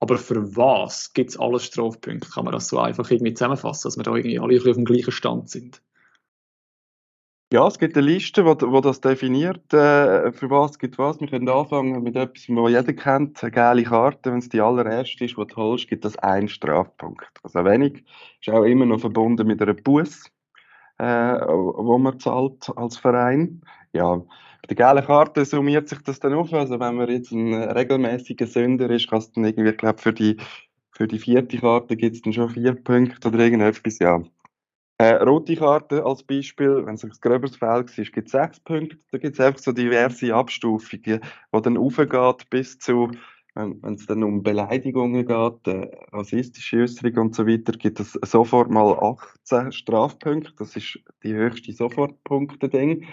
Aber 0.00 0.16
für 0.16 0.56
was 0.56 1.12
gibt 1.12 1.30
es 1.30 1.38
alles 1.38 1.66
Strafpunkte? 1.66 2.30
Kann 2.30 2.46
man 2.46 2.54
das 2.54 2.68
so 2.68 2.78
einfach 2.78 3.10
irgendwie 3.10 3.34
zusammenfassen, 3.34 3.88
dass 3.88 3.98
wir 3.98 4.04
da 4.04 4.16
irgendwie 4.16 4.38
alle 4.38 4.56
auf 4.56 4.64
dem 4.64 4.86
gleichen 4.86 5.12
Stand 5.12 5.50
sind? 5.50 5.82
Ja, 7.52 7.66
es 7.66 7.78
gibt 7.78 7.94
eine 7.96 8.06
Liste, 8.06 8.42
die, 8.42 8.80
das 8.80 9.02
definiert, 9.02 9.72
äh, 9.74 10.32
für 10.32 10.48
was 10.48 10.78
gibt 10.78 10.96
was. 10.96 11.20
Wir 11.20 11.28
können 11.28 11.48
anfangen 11.48 12.02
mit 12.02 12.16
etwas, 12.16 12.48
was 12.48 12.70
jeder 12.70 12.92
kennt, 12.94 13.42
eine 13.42 13.52
gelbe 13.52 13.82
Karte. 13.84 14.32
Wenn 14.32 14.38
es 14.38 14.48
die 14.48 14.62
allererste 14.62 15.26
ist, 15.26 15.36
die 15.36 15.46
du 15.46 15.56
holst, 15.56 15.88
gibt 15.88 16.06
es 16.06 16.18
einen 16.18 16.48
Strafpunkt. 16.48 17.38
Also 17.42 17.64
wenig. 17.66 18.02
Ist 18.40 18.48
auch 18.48 18.64
immer 18.64 18.86
noch 18.86 19.00
verbunden 19.00 19.46
mit 19.46 19.60
einer 19.60 19.74
Bus, 19.74 20.24
äh, 20.96 21.04
wo 21.04 21.98
man 21.98 22.18
zahlt 22.18 22.70
als 22.76 22.96
Verein. 22.96 23.60
Ja, 23.92 24.22
bei 24.66 24.74
der 24.74 24.86
gelben 24.86 25.06
Karte 25.06 25.44
summiert 25.44 25.88
sich 25.88 26.00
das 26.02 26.18
dann 26.20 26.34
auf. 26.34 26.52
Also 26.52 26.80
wenn 26.80 26.96
man 26.96 27.08
jetzt 27.08 27.30
ein 27.30 27.54
regelmäßiger 27.54 28.46
Sünder 28.46 28.90
ist, 28.90 29.08
kann 29.08 29.18
es 29.18 29.30
dann 29.32 29.44
irgendwie, 29.44 29.70
ich 29.70 29.76
glaube, 29.76 30.00
für 30.00 30.12
die, 30.12 30.36
für 30.90 31.06
die 31.06 31.18
vierte 31.18 31.58
Karte 31.58 31.96
gibt 31.96 32.16
es 32.16 32.22
dann 32.22 32.32
schon 32.32 32.50
vier 32.50 32.74
Punkte 32.74 33.28
oder 33.28 33.38
irgendetwas, 33.38 33.98
ja. 33.98 34.22
Äh, 34.98 35.16
rote 35.16 35.56
Karte 35.56 36.04
als 36.04 36.22
Beispiel, 36.22 36.86
wenn 36.86 36.94
es 36.94 37.04
ein 37.04 37.12
gröberes 37.20 37.56
Feld 37.56 37.96
ist, 37.98 38.12
gibt 38.12 38.28
es 38.28 38.32
sechs 38.32 38.58
Punkte. 38.60 38.98
Da 39.12 39.18
gibt 39.18 39.34
es 39.34 39.44
einfach 39.44 39.60
so 39.60 39.72
diverse 39.72 40.34
Abstufungen, 40.34 41.20
die 41.52 41.60
dann 41.62 41.76
aufgeht 41.76 42.48
bis 42.48 42.78
zu, 42.78 43.10
wenn 43.54 43.94
es 43.94 44.06
dann 44.06 44.22
um 44.22 44.42
Beleidigungen 44.42 45.26
geht, 45.26 45.66
äh, 45.66 45.90
rassistische 46.12 46.78
Äußerungen 46.78 47.18
und 47.18 47.34
so 47.34 47.46
weiter, 47.46 47.72
gibt 47.72 48.00
es 48.00 48.12
sofort 48.12 48.70
mal 48.70 49.16
18 49.44 49.72
Strafpunkte. 49.72 50.52
Das 50.58 50.76
ist 50.76 50.98
die 51.22 51.34
höchste 51.34 51.72
Sofortpunkte-Ding. 51.72 53.06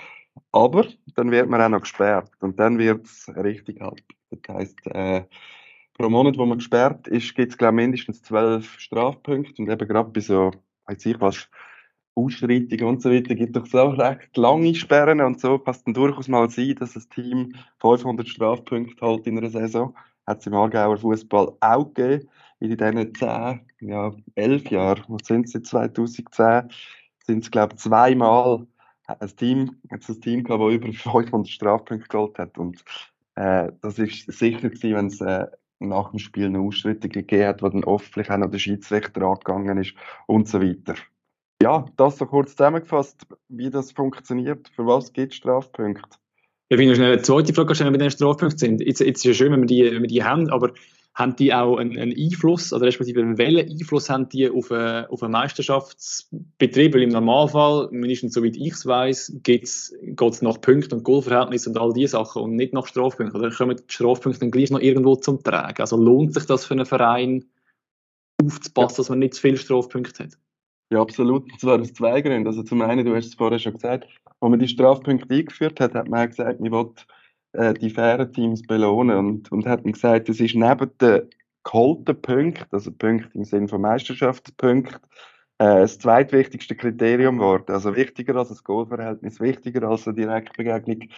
Aber 0.52 0.88
dann 1.16 1.32
wird 1.32 1.50
man 1.50 1.62
auch 1.62 1.70
noch 1.70 1.82
gesperrt 1.82 2.32
und 2.40 2.60
dann 2.60 2.78
wird 2.78 3.06
es 3.06 3.28
richtig 3.36 3.82
halt. 3.82 4.04
Das 4.30 4.56
heisst, 4.56 4.86
äh, 4.88 5.24
pro 5.94 6.10
Monat, 6.10 6.38
wo 6.38 6.46
man 6.46 6.58
gesperrt 6.58 7.08
ist, 7.08 7.36
gibt 7.36 7.52
es 7.52 7.58
glaube 7.58 7.76
mindestens 7.76 8.22
zwölf 8.24 8.80
Strafpunkte 8.80 9.62
und 9.62 9.70
eben 9.70 9.88
gerade 9.88 10.10
bei 10.10 10.20
so, 10.22 10.52
weiß 10.86 11.06
ich 11.06 11.20
was, 11.22 11.50
Ausschreitungen 12.16 12.86
und 12.86 13.02
so 13.02 13.12
weiter, 13.12 13.34
gibt 13.36 13.56
doch 13.56 13.66
so 13.66 13.90
recht 13.90 14.36
lange 14.38 14.76
Sperren 14.76 15.22
und 15.22 15.40
so 15.40 15.58
kann 15.58 15.74
es 15.74 15.84
dann 15.84 15.94
durchaus 15.94 16.28
mal 16.28 16.50
sein, 16.50 16.76
dass 16.76 16.96
ein 16.96 17.10
Team 17.10 17.56
500 17.80 18.28
Strafpunkte 18.28 19.06
halt 19.06 19.26
in 19.26 19.38
einer 19.38 19.50
Saison. 19.50 19.96
Hat 20.28 20.40
es 20.40 20.48
im 20.48 20.54
Aargauer 20.54 20.98
Fußball 20.98 21.54
auch 21.60 21.94
gegeben. 21.94 22.30
In 22.60 22.70
diesen 22.70 23.16
10, 23.16 23.62
ja, 23.82 24.14
11 24.36 24.70
Jahren, 24.70 25.04
was 25.08 25.28
sind 25.28 25.50
sie, 25.50 25.62
2010, 25.62 26.70
sind 27.26 27.44
es, 27.44 27.52
glaube 27.52 27.74
ich, 27.74 27.82
zweimal 27.82 28.66
ein 29.08 29.36
Team, 29.36 29.78
hat 29.92 30.08
ein 30.08 30.22
Team 30.22 30.44
gehabt, 30.44 30.64
das 30.64 30.74
über 30.74 30.94
500 30.94 31.48
Strafpunkte 31.48 32.08
geholt 32.08 32.38
hat. 32.40 32.58
Und 32.58 32.84
äh, 33.36 33.72
das 33.82 34.00
ist 34.00 34.32
sicher 34.32 34.70
gewesen, 34.70 34.96
wenn 34.96 35.08
es 35.08 35.22
äh, 35.22 35.48
nach 35.80 36.12
dem 36.12 36.20
Spiel 36.20 36.46
eine 36.46 36.60
Ausschreitung 36.60 37.12
gegeben 37.12 37.48
hat, 37.48 37.62
wo 37.62 37.70
dann 37.70 37.84
oft 37.84 38.18
auch 38.18 38.38
noch 38.38 38.50
der 38.50 38.60
Schiedsrichter 38.60 39.22
angegangen 39.24 39.78
ist 39.78 39.94
und 40.28 40.48
so 40.48 40.62
weiter. 40.62 40.96
Ja, 41.62 41.86
das 41.98 42.18
so 42.18 42.26
kurz 42.26 42.52
zusammengefasst, 42.52 43.26
wie 43.48 43.70
das 43.70 43.92
funktioniert. 43.92 44.70
Für 44.76 44.86
was 44.86 45.14
gibt 45.14 45.34
es 45.34 45.38
Strafpunkte? 45.38 46.18
Ja, 46.70 46.78
wenn 46.78 46.88
wir 46.88 46.96
schnell 46.96 47.14
eine 47.14 47.22
zweite 47.22 47.54
Frage 47.54 47.76
stellen, 47.76 47.92
mit 47.92 48.02
den 48.02 48.12
Strafpunkten 48.12 48.58
sind. 48.58 48.82
Jetzt, 48.82 49.00
jetzt 49.00 49.18
ist 49.18 49.18
es 49.18 49.24
ja 49.24 49.34
schön, 49.34 49.52
wenn 49.54 49.62
wir 49.62 49.68
die, 49.68 49.84
wenn 49.84 50.02
wir 50.02 50.08
die 50.10 50.24
haben, 50.24 50.50
aber 50.50 50.74
haben 51.16 51.36
die 51.36 51.54
auch 51.54 51.78
einen, 51.78 51.98
einen 51.98 52.16
Einfluss, 52.18 52.74
oder 52.74 52.88
respektive 52.88 53.38
welchen 53.38 53.70
Einfluss 53.70 54.10
haben 54.10 54.30
die 54.30 54.50
auf 54.50 54.72
einen, 54.72 55.06
auf 55.06 55.22
einen 55.22 55.34
Meisterschaftsbetrieb? 55.34 56.96
Weil 56.96 57.04
im 57.04 57.10
Normalfall, 57.10 57.90
mindestens 57.92 58.34
soweit 58.34 58.56
ich 58.56 58.74
es 58.74 58.86
weiss, 58.86 59.32
geht 59.44 59.64
es 59.64 59.94
nach 60.42 60.60
Punkten 60.60 60.96
und 60.96 61.04
Goalverhältnis 61.04 61.68
und 61.68 61.78
all 61.78 61.94
diese 61.94 62.14
Sachen 62.14 62.42
und 62.42 62.56
nicht 62.56 62.74
nach 62.74 62.88
Strafpunkten. 62.88 63.40
Oder 63.40 63.52
kommen 63.52 63.78
die 63.78 63.94
Strafpunkte 63.94 64.40
dann 64.40 64.52
gleich 64.52 64.72
noch 64.72 64.80
irgendwo 64.80 65.16
zum 65.16 65.44
Tragen? 65.44 65.82
Also 65.82 65.98
lohnt 65.98 66.34
sich 66.34 66.46
das 66.46 66.66
für 66.66 66.74
einen 66.74 66.88
Verein 66.88 67.46
aufzupassen, 68.42 68.96
ja. 68.96 68.98
dass 68.98 69.10
man 69.10 69.20
nicht 69.20 69.36
zu 69.36 69.42
viele 69.42 69.58
Strafpunkte 69.58 70.24
hat? 70.24 70.38
Ja, 70.90 71.02
absolut. 71.02 71.44
Und 71.44 71.60
zwar 71.60 71.80
aus 71.80 71.94
zwei 71.94 72.22
Gründen. 72.22 72.48
Also 72.48 72.64
zum 72.64 72.82
einen, 72.82 73.06
du 73.06 73.16
hast 73.16 73.28
es 73.28 73.36
vorher 73.36 73.60
schon 73.60 73.74
gesagt, 73.74 74.08
als 74.40 74.50
man 74.50 74.60
die 74.60 74.68
Strafpunkte 74.68 75.32
eingeführt 75.32 75.80
hat, 75.80 75.94
hat 75.94 76.10
man 76.10 76.28
gesagt, 76.28 76.60
man 76.60 76.72
will 76.72 76.94
äh, 77.54 77.74
die 77.74 77.90
fairen 77.90 78.32
Teams 78.34 78.62
belohnen 78.64 79.18
und, 79.18 79.52
und 79.52 79.66
hat 79.66 79.84
gesagt, 79.84 80.30
es 80.30 80.40
ist 80.40 80.56
neben 80.56 80.92
den 81.00 81.30
geholten 81.64 82.22
Punkten, 82.22 82.66
also 82.72 82.92
Punkte 82.92 83.30
im 83.34 83.46
Sinne 83.46 83.68
von 83.68 83.82
Meisterschaftspunkten, 83.82 85.00
äh, 85.60 85.82
das 85.82 86.00
zweitwichtigste 86.00 86.76
Kriterium 86.76 87.38
geworden. 87.38 87.72
Also 87.72 87.96
wichtiger 87.96 88.36
als 88.36 88.50
das 88.50 88.64
Goalverhältnis, 88.64 89.40
wichtiger 89.40 89.88
als 89.88 90.08
eine 90.08 90.16
Direktbegegnung, 90.16 91.10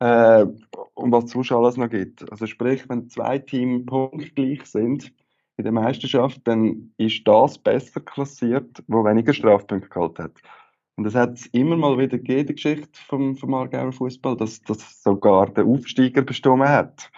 äh, 0.00 0.46
um 0.94 1.12
was 1.12 1.34
es 1.34 1.52
alles 1.52 1.76
noch 1.76 1.90
gibt. 1.90 2.30
Also 2.30 2.46
sprich, 2.46 2.88
wenn 2.88 3.08
zwei 3.08 3.38
Teams 3.38 3.86
punktgleich 3.86 4.64
sind 4.66 5.12
in 5.56 5.64
der 5.64 5.72
Meisterschaft, 5.72 6.40
dann 6.44 6.92
ist 6.96 7.26
das 7.28 7.58
besser 7.58 8.00
klassiert, 8.00 8.82
wo 8.88 9.04
weniger 9.04 9.32
Strafpunkte 9.32 9.88
gehalten 9.88 10.24
hat. 10.24 10.32
Und 10.96 11.06
es 11.06 11.14
hat 11.14 11.38
immer 11.52 11.76
mal 11.76 11.96
wieder 11.96 12.18
gegeben, 12.18 12.48
die 12.48 12.54
Geschichte 12.54 13.00
vom, 13.08 13.36
vom 13.36 13.54
Aargauer 13.54 13.92
Fußball, 13.92 14.36
dass, 14.36 14.60
dass 14.62 15.02
sogar 15.02 15.50
der 15.50 15.64
Aufsteiger 15.64 16.22
bestimmt 16.22 16.62
hat. 16.62 17.10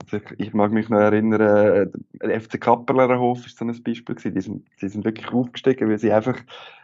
Also 0.00 0.16
ich, 0.16 0.40
ich, 0.46 0.54
mag 0.54 0.72
mich 0.72 0.88
noch 0.88 0.98
erinnern, 0.98 1.40
äh, 1.40 1.86
der 2.20 2.40
FC 2.40 2.60
Kapperler 2.60 3.18
Hof 3.18 3.46
ist 3.46 3.58
so 3.58 3.64
ein 3.64 3.82
Beispiel 3.82 4.14
gewesen. 4.14 4.34
Die 4.34 4.40
sind, 4.40 4.68
die 4.80 4.88
sind 4.88 5.04
wirklich 5.04 5.32
aufgestiegen, 5.32 5.88
weil 5.88 5.98
sie 5.98 6.12
einfach 6.12 6.38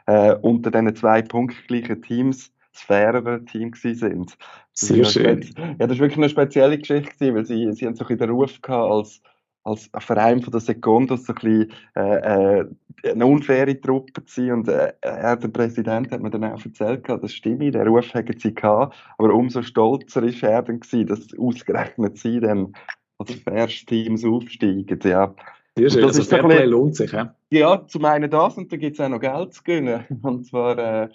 äh, 0.06 0.34
unter 0.34 0.70
diesen 0.70 0.96
zwei 0.96 1.22
punktgleichen 1.22 2.02
Teams 2.02 2.52
das 2.72 2.82
fairere 2.82 3.44
Team 3.44 3.70
gewesen 3.70 3.94
sind. 3.94 4.36
Sehr 4.72 5.04
schön. 5.04 5.48
Ja, 5.78 5.86
das 5.86 5.92
ist 5.92 6.00
wirklich 6.00 6.18
eine 6.18 6.28
spezielle 6.28 6.78
Geschichte 6.78 7.32
weil 7.34 7.46
sie, 7.46 7.72
sie 7.72 7.86
haben 7.86 7.94
so 7.94 8.04
ein 8.04 8.18
den 8.18 8.30
Ruf 8.30 8.60
gehabt 8.60 8.90
als 8.90 9.22
als 9.64 9.90
Verein 9.98 10.42
von 10.42 10.52
der 10.52 10.60
Sekundos 10.60 11.24
so 11.24 11.32
ein 11.32 11.34
bisschen, 11.34 11.72
äh, 11.96 12.60
äh, 12.60 12.66
eine 13.10 13.26
unfaire 13.26 13.80
Truppe 13.80 14.22
sein. 14.26 14.52
Und 14.52 14.68
äh, 14.68 14.92
er, 15.00 15.36
der 15.36 15.48
Präsident 15.48 16.12
hat 16.12 16.22
mir 16.22 16.30
dann 16.30 16.44
auch 16.44 16.64
erzählt, 16.64 17.08
das 17.08 17.32
stimmt, 17.32 17.74
der 17.74 17.86
Ruf 17.86 18.12
hätten 18.14 18.38
sie 18.38 18.54
gehabt, 18.54 18.94
aber 19.18 19.32
umso 19.34 19.62
stolzer 19.62 20.22
ist 20.22 20.42
er 20.42 20.62
dann 20.62 20.80
gewesen, 20.80 21.06
dass 21.06 21.38
ausgerechnet 21.38 22.18
sie 22.18 22.40
dann 22.40 22.74
als 23.18 23.34
erstes 23.46 23.86
Team 23.86 24.14
aufsteigen. 24.24 24.98
Ja. 25.02 25.34
Sehr 25.76 25.90
schön, 25.90 26.04
also 26.04 26.22
Fairplay 26.22 26.66
lohnt 26.66 26.94
sich, 26.94 27.10
ja? 27.10 27.34
Ja, 27.50 27.84
zum 27.88 28.04
einen 28.04 28.30
das 28.30 28.56
und 28.56 28.70
da 28.70 28.76
gibt 28.76 28.94
es 28.94 29.04
auch 29.04 29.08
noch 29.08 29.18
Geld 29.18 29.54
zu 29.54 29.64
gewinnen. 29.64 30.04
Und 30.22 30.46
zwar, 30.46 30.78
äh, 30.78 31.08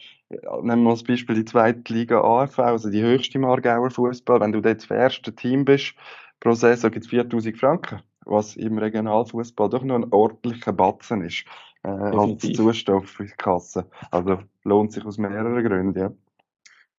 nehmen 0.61 0.83
wir 0.83 0.89
als 0.89 1.03
Beispiel 1.03 1.35
die 1.35 1.45
zweite 1.45 1.93
Liga 1.93 2.19
AFV, 2.19 2.59
also 2.59 2.89
die 2.89 3.01
höchste 3.01 3.37
im 3.37 3.45
Aargauer 3.45 3.89
Fußball. 3.89 4.41
Wenn 4.41 4.51
du 4.51 4.59
dort 4.59 4.81
das 4.81 4.91
erste 4.91 5.33
Team 5.33 5.63
bist, 5.63 5.93
pro 6.41 6.53
Saison 6.55 6.91
gibt 6.91 7.05
es 7.05 7.09
4000 7.09 7.57
Franken 7.57 8.01
was 8.29 8.55
im 8.55 8.77
Regionalfußball 8.77 9.69
doch 9.69 9.83
noch 9.83 9.95
ein 9.95 10.11
ordentlicher 10.11 10.73
Batzen 10.73 11.23
ist. 11.23 11.45
Äh, 11.83 11.89
als 11.89 12.41
Zustoff 12.41 13.07
für 13.07 13.25
die 13.25 13.33
Kasse. 13.37 13.85
Also 14.11 14.39
lohnt 14.63 14.91
sich 14.91 15.05
aus 15.05 15.17
mehreren 15.17 15.63
Gründen, 15.63 15.99
ja. 15.99 16.11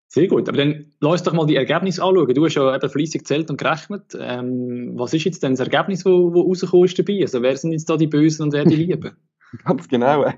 Sehr 0.09 0.27
gut, 0.27 0.49
aber 0.49 0.59
dann 0.59 0.87
lass 0.99 1.13
uns 1.13 1.23
doch 1.23 1.33
mal 1.35 1.47
die 1.47 1.55
Ergebnisse 1.55 2.03
anschauen. 2.03 2.35
Du 2.35 2.45
hast 2.45 2.57
ja 2.57 2.75
eben 2.75 2.91
fleissig 2.91 3.21
gezählt 3.21 3.49
und 3.49 3.59
gerechnet. 3.59 4.17
Ähm, 4.19 4.95
was 4.97 5.15
ist 5.15 5.25
jetzt 5.25 5.43
denn 5.43 5.53
das 5.53 5.61
Ergebnis, 5.61 6.03
das 6.03 6.13
rausgekommen 6.13 6.87
ist 6.87 6.99
dabei? 6.99 7.21
Also 7.21 7.43
wer 7.43 7.57
sind 7.57 7.73
jetzt 7.73 7.89
da 7.89 7.97
die 7.97 8.09
Bösen 8.09 8.45
und 8.45 8.53
wer 8.53 8.65
die 8.65 8.75
Lieben? 8.75 9.17
Ganz 9.65 9.89
genau. 9.89 10.33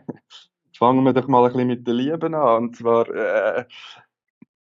Fangen 0.76 1.04
wir 1.04 1.12
doch 1.12 1.28
mal 1.28 1.44
ein 1.44 1.52
bisschen 1.52 1.68
mit 1.68 1.86
den 1.86 1.94
Lieben 1.94 2.34
an. 2.34 2.64
Und 2.64 2.76
zwar 2.76 3.08
äh, 3.08 3.64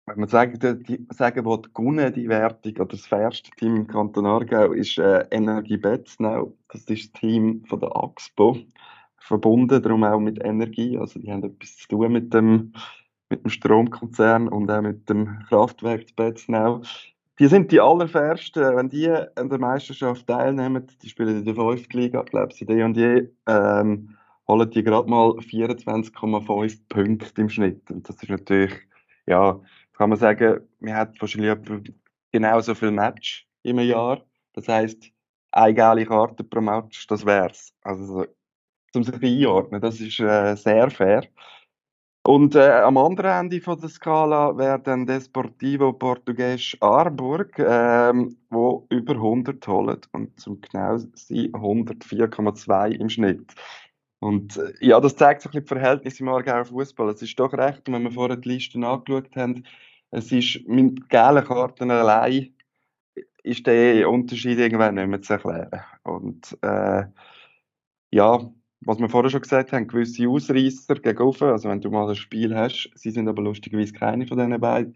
wenn 0.06 0.20
man 0.20 0.28
sagen, 0.28 0.84
die, 0.84 1.06
sagen 1.10 1.44
will, 1.44 1.62
gewonnen 1.72 2.12
die 2.12 2.28
Wertung 2.28 2.72
oder 2.74 2.86
das 2.86 3.06
fairste 3.06 3.50
Team 3.52 3.76
im 3.76 3.86
Kanton 3.86 4.26
Aargau 4.26 4.72
ist 4.72 4.98
äh, 4.98 5.26
Energie 5.30 5.78
Betznau. 5.78 6.54
Das 6.68 6.82
ist 6.82 7.14
das 7.14 7.20
Team 7.20 7.64
von 7.66 7.80
der 7.80 7.96
AXPO. 7.96 8.58
Verbunden, 9.18 9.82
darum 9.82 10.04
auch 10.04 10.20
mit 10.20 10.44
Energie. 10.44 10.98
Also 10.98 11.18
die 11.18 11.32
haben 11.32 11.42
etwas 11.42 11.76
zu 11.78 11.88
tun 11.88 12.12
mit 12.12 12.34
dem, 12.34 12.74
mit 13.30 13.42
dem 13.42 13.50
Stromkonzern 13.50 14.48
und 14.48 14.70
auch 14.70 14.82
mit 14.82 15.08
dem 15.08 15.38
Kraftwerk 15.48 16.14
Betznau. 16.14 16.82
Die 17.38 17.46
sind 17.46 17.72
die 17.72 17.80
allerfairsten. 17.80 18.76
Wenn 18.76 18.90
die 18.90 19.08
an 19.10 19.48
der 19.48 19.58
Meisterschaft 19.58 20.26
teilnehmen, 20.26 20.86
die 21.02 21.08
spielen 21.08 21.38
in 21.38 21.44
der 21.46 21.54
5. 21.54 21.88
Liga, 21.94 22.22
glaube 22.22 22.52
ich, 22.52 22.66
die 22.66 22.82
und 22.82 22.96
je, 22.98 23.30
ähm, 23.48 24.16
holen 24.46 24.70
die 24.70 24.84
gerade 24.84 25.08
mal 25.08 25.30
24,5 25.30 26.80
Punkte 26.90 27.40
im 27.40 27.48
Schnitt. 27.48 27.90
Und 27.90 28.06
das 28.06 28.22
ist 28.22 28.28
natürlich, 28.28 28.74
ja, 29.26 29.58
kann 29.94 30.10
man 30.10 30.18
sagen, 30.18 30.60
man 30.80 30.94
hat 30.94 31.20
wahrscheinlich 31.20 31.94
genauso 32.32 32.74
viel 32.74 32.90
Match 32.90 33.46
im 33.62 33.78
Jahr. 33.78 34.24
Das 34.52 34.68
heisst, 34.68 35.10
eine 35.52 35.74
geile 35.74 36.06
Karte 36.06 36.44
pro 36.44 36.60
Match, 36.60 37.06
das 37.06 37.24
wär's. 37.24 37.72
Also, 37.82 38.26
um 38.94 39.04
sich 39.04 39.22
einordnen, 39.22 39.80
das 39.80 40.00
ist 40.00 40.20
äh, 40.20 40.54
sehr 40.56 40.90
fair. 40.90 41.24
Und 42.26 42.54
äh, 42.54 42.70
am 42.70 42.96
anderen 42.96 43.32
Ende 43.32 43.60
von 43.60 43.78
der 43.78 43.90
Skala 43.90 44.56
wäre 44.56 44.80
dann 44.80 45.04
Desportivo 45.04 45.92
Portugues 45.92 46.74
Aarburg, 46.80 47.58
ähm, 47.58 48.38
wo 48.48 48.86
über 48.88 49.12
100 49.12 49.66
holt 49.68 50.08
und 50.12 50.40
zum 50.40 50.58
genau 50.62 50.96
sein 50.96 51.52
104,2 51.52 52.92
im 52.92 53.10
Schnitt. 53.10 53.54
Und 54.24 54.56
äh, 54.56 54.72
ja, 54.80 55.00
das 55.00 55.16
zeigt 55.16 55.42
so 55.42 55.50
ein 55.50 55.52
bisschen 55.52 55.64
die 55.64 55.80
Verhältnisse 55.80 56.22
im 56.22 56.30
Aargauer 56.30 56.64
Fußball. 56.64 57.10
Es 57.10 57.20
ist 57.20 57.38
doch 57.38 57.52
recht, 57.52 57.82
wenn 57.86 58.04
wir 58.04 58.10
vorher 58.10 58.38
die 58.38 58.48
Listen 58.48 58.82
angeschaut 58.82 59.36
haben, 59.36 59.64
es 60.12 60.32
ist 60.32 60.66
mit 60.66 61.10
gelben 61.10 61.44
Karten 61.44 61.90
allein 61.90 62.54
ist 63.42 63.66
der 63.66 64.08
Unterschied 64.08 64.58
irgendwann 64.58 64.94
nicht 64.94 65.08
mehr 65.08 65.20
zu 65.20 65.34
erklären. 65.34 65.82
Und 66.04 66.56
äh, 66.62 67.04
ja, 68.12 68.50
was 68.80 68.98
wir 68.98 69.10
vorher 69.10 69.28
schon 69.28 69.42
gesagt 69.42 69.72
haben, 69.72 69.88
gewisse 69.88 70.26
Ausreißer 70.26 70.94
gegen 70.94 71.22
oben, 71.22 71.50
also 71.50 71.68
wenn 71.68 71.82
du 71.82 71.90
mal 71.90 72.08
ein 72.08 72.16
Spiel 72.16 72.56
hast, 72.56 72.90
sie 72.94 73.10
sind 73.10 73.28
aber 73.28 73.42
lustigerweise 73.42 73.92
keine 73.92 74.26
von 74.26 74.38
diesen 74.38 74.58
beiden 74.58 74.94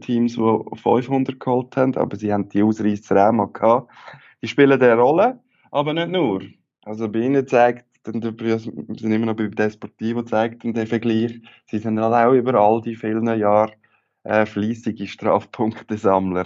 Teams, 0.00 0.36
die 0.36 0.78
500 0.82 1.38
geholt 1.38 1.76
haben, 1.76 1.94
aber 1.96 2.16
sie 2.16 2.32
haben 2.32 2.48
die 2.48 2.62
Ausreißer 2.62 3.28
auch 3.28 3.32
mal 3.32 3.52
gehabt. 3.52 3.92
Die 4.40 4.48
spielen 4.48 4.80
eine 4.80 4.94
Rolle, 4.96 5.38
aber 5.70 5.92
nicht 5.92 6.08
nur. 6.08 6.40
Also 6.82 7.10
bei 7.10 7.18
ihnen 7.18 7.46
zeigt 7.46 7.89
dann 8.02 8.22
sind 8.22 9.12
immer 9.12 9.26
noch 9.26 9.36
bei 9.36 9.48
Desportivo 9.48 10.22
zeigt 10.22 10.64
dann 10.64 10.74
der 10.74 10.86
Vergleich, 10.86 11.40
sie 11.66 11.78
sind 11.78 12.00
halt 12.00 12.14
auch 12.14 12.32
über 12.32 12.54
all 12.54 12.80
die 12.80 12.96
vielen 12.96 13.26
Jahre 13.38 13.72
äh, 14.24 14.46
fleissige 14.46 15.06
Strafpunktesammler. 15.06 16.44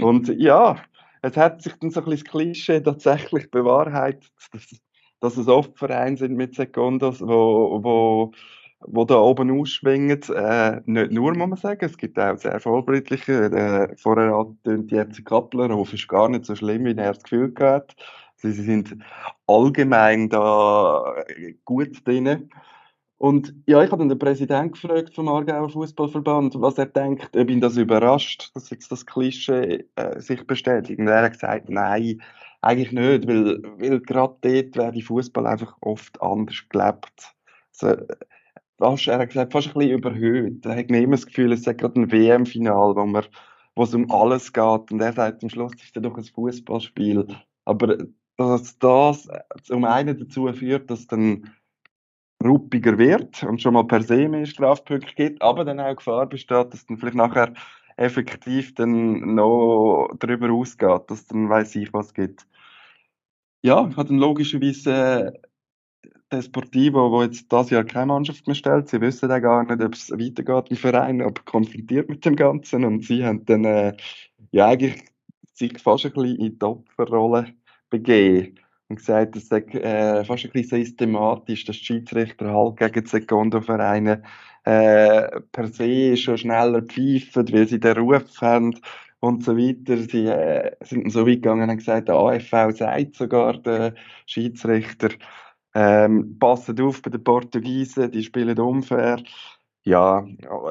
Und 0.00 0.28
ja, 0.28 0.76
es 1.22 1.36
hat 1.36 1.62
sich 1.62 1.74
dann 1.74 1.90
so 1.90 2.00
ein 2.00 2.04
bisschen 2.06 2.24
das 2.24 2.30
Klischee 2.30 2.80
tatsächlich 2.80 3.50
bewahrheitet, 3.50 4.30
dass, 4.52 4.80
dass 5.20 5.36
es 5.36 5.48
oft 5.48 5.78
Vereine 5.78 6.16
sind 6.16 6.36
mit 6.36 6.54
Sekundos, 6.54 7.20
wo, 7.20 7.80
wo, 7.82 8.32
wo 8.80 9.04
da 9.04 9.16
oben 9.16 9.50
ausschwingen. 9.50 10.22
Äh, 10.34 10.80
nicht 10.84 11.12
nur, 11.12 11.34
muss 11.34 11.48
man 11.48 11.56
sagen, 11.56 11.84
es 11.84 11.96
gibt 11.96 12.18
auch 12.18 12.36
sehr 12.38 12.60
vorbildliche. 12.60 13.46
Äh, 13.46 13.96
vorher 13.96 14.34
angetönt, 14.34 14.90
die 14.90 14.96
FC 14.96 15.24
Kapplerhof 15.24 15.92
ist 15.92 16.08
gar 16.08 16.28
nicht 16.28 16.44
so 16.44 16.54
schlimm, 16.54 16.84
wie 16.84 16.90
er 16.90 17.12
das 17.12 17.22
Gefühl 17.22 17.52
hat. 17.58 17.96
Sie, 18.36 18.52
sind 18.52 18.96
allgemein 19.46 20.28
da 20.28 21.24
gut 21.64 22.06
drin. 22.06 22.50
Und 23.18 23.54
ja, 23.66 23.82
ich 23.82 23.90
habe 23.90 24.00
dann 24.00 24.10
den 24.10 24.18
Präsidenten 24.18 24.72
gefragt 24.72 25.14
vom 25.14 25.28
Aargauer 25.28 25.70
Fußballverband, 25.70 26.60
was 26.60 26.76
er 26.76 26.86
denkt, 26.86 27.34
ob 27.34 27.48
ihn 27.50 27.62
das 27.62 27.78
überrascht, 27.78 28.50
dass 28.54 28.68
jetzt 28.70 28.92
das 28.92 29.06
Klischee 29.06 29.86
äh, 29.96 30.20
sich 30.20 30.46
bestätigt. 30.46 30.98
Und 31.00 31.08
er 31.08 31.22
hat 31.22 31.32
gesagt, 31.32 31.70
nein, 31.70 32.20
eigentlich 32.60 32.92
nicht, 32.92 33.26
weil, 33.26 33.62
weil 33.78 34.00
gerade 34.00 34.36
dort 34.42 34.76
werde 34.76 35.00
Fußball 35.00 35.46
einfach 35.46 35.76
oft 35.80 36.20
anders 36.20 36.68
gelebt. 36.68 37.34
Also, 37.80 38.02
fast, 38.78 39.08
er 39.08 39.18
hat 39.20 39.28
gesagt, 39.28 39.52
fast 39.52 39.68
ein 39.68 39.74
bisschen 39.74 39.98
überhöht. 39.98 40.66
Er 40.66 40.76
hat 40.76 40.90
immer 40.90 41.16
das 41.16 41.26
Gefühl, 41.26 41.52
es 41.52 41.62
sei 41.62 41.72
gerade 41.74 42.00
ein 42.00 42.12
WM-Final, 42.12 42.96
wo 42.96 43.22
wo 43.76 43.82
es 43.82 43.94
um 43.94 44.10
alles 44.10 44.52
geht. 44.52 44.92
Und 44.92 45.00
er 45.00 45.12
sagt, 45.12 45.42
am 45.42 45.50
Schluss 45.50 45.74
ist 45.74 45.96
es 45.96 46.02
doch 46.02 46.16
ein 46.16 46.24
Fußballspiel. 46.24 47.26
Aber 47.64 47.98
dass 48.36 48.78
das 48.78 49.28
zum 49.62 49.84
einen 49.84 50.18
dazu 50.18 50.52
führt, 50.52 50.90
dass 50.90 51.06
dann 51.06 51.50
ruppiger 52.44 52.98
wird 52.98 53.42
und 53.42 53.60
schon 53.60 53.74
mal 53.74 53.86
per 53.86 54.02
se 54.02 54.28
mehr 54.28 54.46
Strafpunkte 54.46 55.14
gibt, 55.14 55.42
aber 55.42 55.64
dann 55.64 55.80
auch 55.80 55.96
Gefahr 55.96 56.26
besteht, 56.26 56.72
dass 56.72 56.86
dann 56.86 56.98
vielleicht 56.98 57.16
nachher 57.16 57.54
effektiv 57.96 58.74
dann 58.74 59.34
noch 59.34 60.10
darüber 60.18 60.52
ausgeht, 60.52 61.02
dass 61.08 61.26
dann 61.26 61.48
weiß 61.48 61.76
ich 61.76 61.92
was 61.92 62.12
gibt. 62.12 62.46
Ja, 63.62 63.88
hat 63.96 64.10
dann 64.10 64.18
logischerweise 64.18 65.40
der 66.30 66.42
Sportivo, 66.42 67.10
wo 67.10 67.22
jetzt 67.22 67.50
das 67.52 67.70
Jahr 67.70 67.84
keine 67.84 68.06
Mannschaft 68.06 68.46
mehr 68.46 68.54
stellt, 68.54 68.88
sie 68.88 69.00
wissen 69.00 69.30
ja 69.30 69.38
gar 69.38 69.64
nicht, 69.64 69.82
ob 69.82 69.94
es 69.94 70.10
weitergeht 70.10 70.70
im 70.70 70.76
Verein, 70.76 71.22
aber 71.22 71.42
konfrontiert 71.44 72.08
mit 72.08 72.24
dem 72.24 72.36
Ganzen 72.36 72.84
und 72.84 73.04
sie 73.04 73.24
haben 73.24 73.44
dann 73.46 73.64
äh, 73.64 73.96
ja 74.50 74.66
eigentlich 74.68 75.04
sich 75.54 75.78
fast 75.80 76.04
ein 76.04 76.12
bisschen 76.12 76.36
in 76.36 76.58
die 76.58 76.64
Opferrolle 76.64 77.54
begeben 77.90 78.58
und 78.88 78.96
gesagt, 78.96 79.36
es 79.36 79.48
sei 79.48 79.58
äh, 79.60 80.24
fast 80.24 80.44
ein 80.44 80.50
bisschen 80.52 80.84
systematisch, 80.84 81.64
dass 81.64 81.76
die 81.78 81.84
Schiedsrichter 81.84 82.52
halt 82.52 82.76
gegen 82.78 83.04
die 83.04 83.10
Sekundovereine 83.10 84.22
äh, 84.64 85.40
per 85.52 85.68
se 85.68 86.16
schon 86.16 86.38
schneller 86.38 86.82
pfeifen, 86.82 87.52
weil 87.52 87.68
sie 87.68 87.80
den 87.80 87.96
Ruf 87.98 88.40
haben 88.40 88.78
und 89.20 89.44
so 89.44 89.56
weiter. 89.56 89.96
Sie 89.96 90.26
äh, 90.26 90.72
sind 90.82 91.10
so 91.10 91.26
weit 91.26 91.42
gegangen 91.42 91.70
und 91.70 91.78
gesagt, 91.78 92.08
der 92.08 92.16
AFV 92.16 92.76
sagt 92.76 93.16
sogar, 93.16 93.58
der 93.58 93.94
Schiedsrichter, 94.26 95.10
ähm, 95.74 96.38
passen 96.38 96.80
auf 96.80 97.02
bei 97.02 97.10
den 97.10 97.22
Portugiesen, 97.22 98.10
die 98.10 98.22
spielen 98.22 98.58
unfair. 98.58 99.22
Ja, 99.86 100.26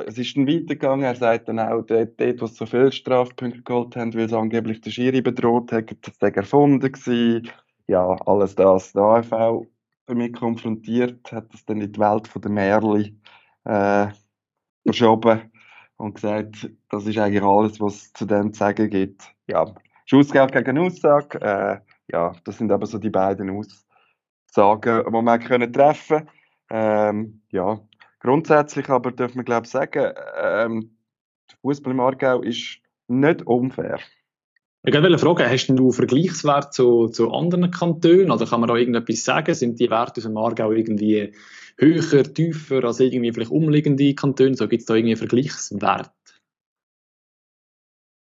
es 0.08 0.18
ist 0.18 0.36
dann 0.36 0.46
weitergegangen. 0.46 1.06
Er 1.06 1.16
sagt 1.16 1.48
dann 1.48 1.58
auch, 1.60 1.84
dort, 1.84 2.20
dort 2.20 2.42
wo 2.42 2.48
sie 2.48 2.56
so 2.56 2.66
viele 2.66 2.92
Strafpunkte 2.92 3.62
geholt 3.62 3.96
haben, 3.96 4.14
weil 4.14 4.28
sie 4.28 4.38
angeblich 4.38 4.82
den 4.82 4.92
Schiri 4.92 5.22
bedroht 5.22 5.72
haben, 5.72 5.86
das 6.02 6.18
sei 6.20 6.30
erfunden 6.32 6.92
gewesen. 6.92 7.50
Ja, 7.88 8.18
alles 8.26 8.56
das. 8.56 8.92
Der 8.92 9.04
AFV 9.04 9.66
damit 10.08 10.36
konfrontiert, 10.38 11.32
hat 11.32 11.54
das 11.54 11.64
dann 11.66 11.80
in 11.80 11.94
die 11.94 12.00
Welt 12.00 12.28
von 12.28 12.42
der 12.42 12.52
Merli 12.52 13.18
äh, 13.64 14.08
verschoben 14.86 15.50
und 15.96 16.16
gesagt, 16.16 16.70
das 16.90 17.06
ist 17.08 17.18
eigentlich 17.18 17.44
alles, 17.44 17.80
was 17.80 17.96
es 17.96 18.14
zu 18.14 18.26
dem 18.26 18.52
zu 18.52 18.60
sagen 18.60 18.90
gibt. 18.90 19.34
Ja, 19.48 19.74
Schussgeld 20.06 20.52
gegen 20.52 20.78
Aussage, 20.78 21.40
äh, 21.42 21.80
ja, 22.12 22.34
das 22.44 22.58
sind 22.58 22.72
aber 22.72 22.86
so 22.86 22.98
die 22.98 23.10
beiden 23.10 23.50
Aussagen, 23.50 25.06
die 25.08 25.22
man 25.22 25.40
können 25.40 25.72
treffen 25.72 26.28
ähm, 26.70 27.42
ja, 27.52 27.80
grundsätzlich 28.26 28.90
aber 28.90 29.12
dürfen 29.12 29.38
wir 29.38 29.44
glaube 29.44 29.66
ich 29.66 29.72
sagen, 29.72 30.14
ähm, 30.42 30.98
der 31.50 31.58
Fußball 31.62 31.94
im 31.94 32.00
Aargau 32.00 32.42
ist 32.42 32.80
nicht 33.08 33.44
unfair. 33.44 34.00
Ich 34.88 34.94
wollte 34.94 35.18
fragen, 35.18 35.50
hast 35.50 35.68
du 35.68 35.92
Vergleichswert 35.92 36.74
zu, 36.74 37.08
zu 37.08 37.32
anderen 37.32 37.72
Kantonen? 37.72 38.30
Oder 38.30 38.46
kann 38.46 38.60
man 38.60 38.70
da 38.70 38.76
irgendetwas 38.76 39.24
sagen? 39.24 39.56
Sind 39.56 39.80
die 39.80 39.90
Werte 39.90 40.20
aus 40.20 40.26
dem 40.26 40.38
Aargau 40.38 40.72
irgendwie 40.72 41.34
höher, 41.78 42.24
tiefer 42.24 42.84
als 42.84 43.00
irgendwie 43.00 43.32
vielleicht 43.32 43.52
umliegende 43.52 44.14
Kantone? 44.14 44.56
So 44.56 44.68
gibt 44.68 44.82
es 44.82 44.86
da 44.86 44.94
irgendwie 44.94 45.16
Vergleichswert? 45.16 46.12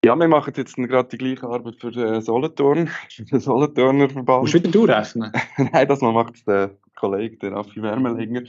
Ja, 0.07 0.17
wir 0.17 0.29
machen 0.29 0.53
jetzt 0.57 0.77
gerade 0.77 1.09
die 1.09 1.19
gleiche 1.19 1.47
Arbeit 1.47 1.77
für 1.77 1.91
den 1.91 2.21
Solothurn, 2.21 2.89
für 3.09 3.25
den 3.25 3.41
Solothurner 3.41 4.09
Verband. 4.09 4.43
Musst 4.43 4.55
du 4.55 4.59
wieder 4.59 4.71
durchrechnen? 4.71 5.33
Nein, 5.73 5.89
das 5.89 6.01
macht 6.01 6.47
der 6.47 6.77
Kollege, 6.95 7.37
der 7.39 7.53
Raffi 7.53 7.83
Wärmelinger. 7.83 8.43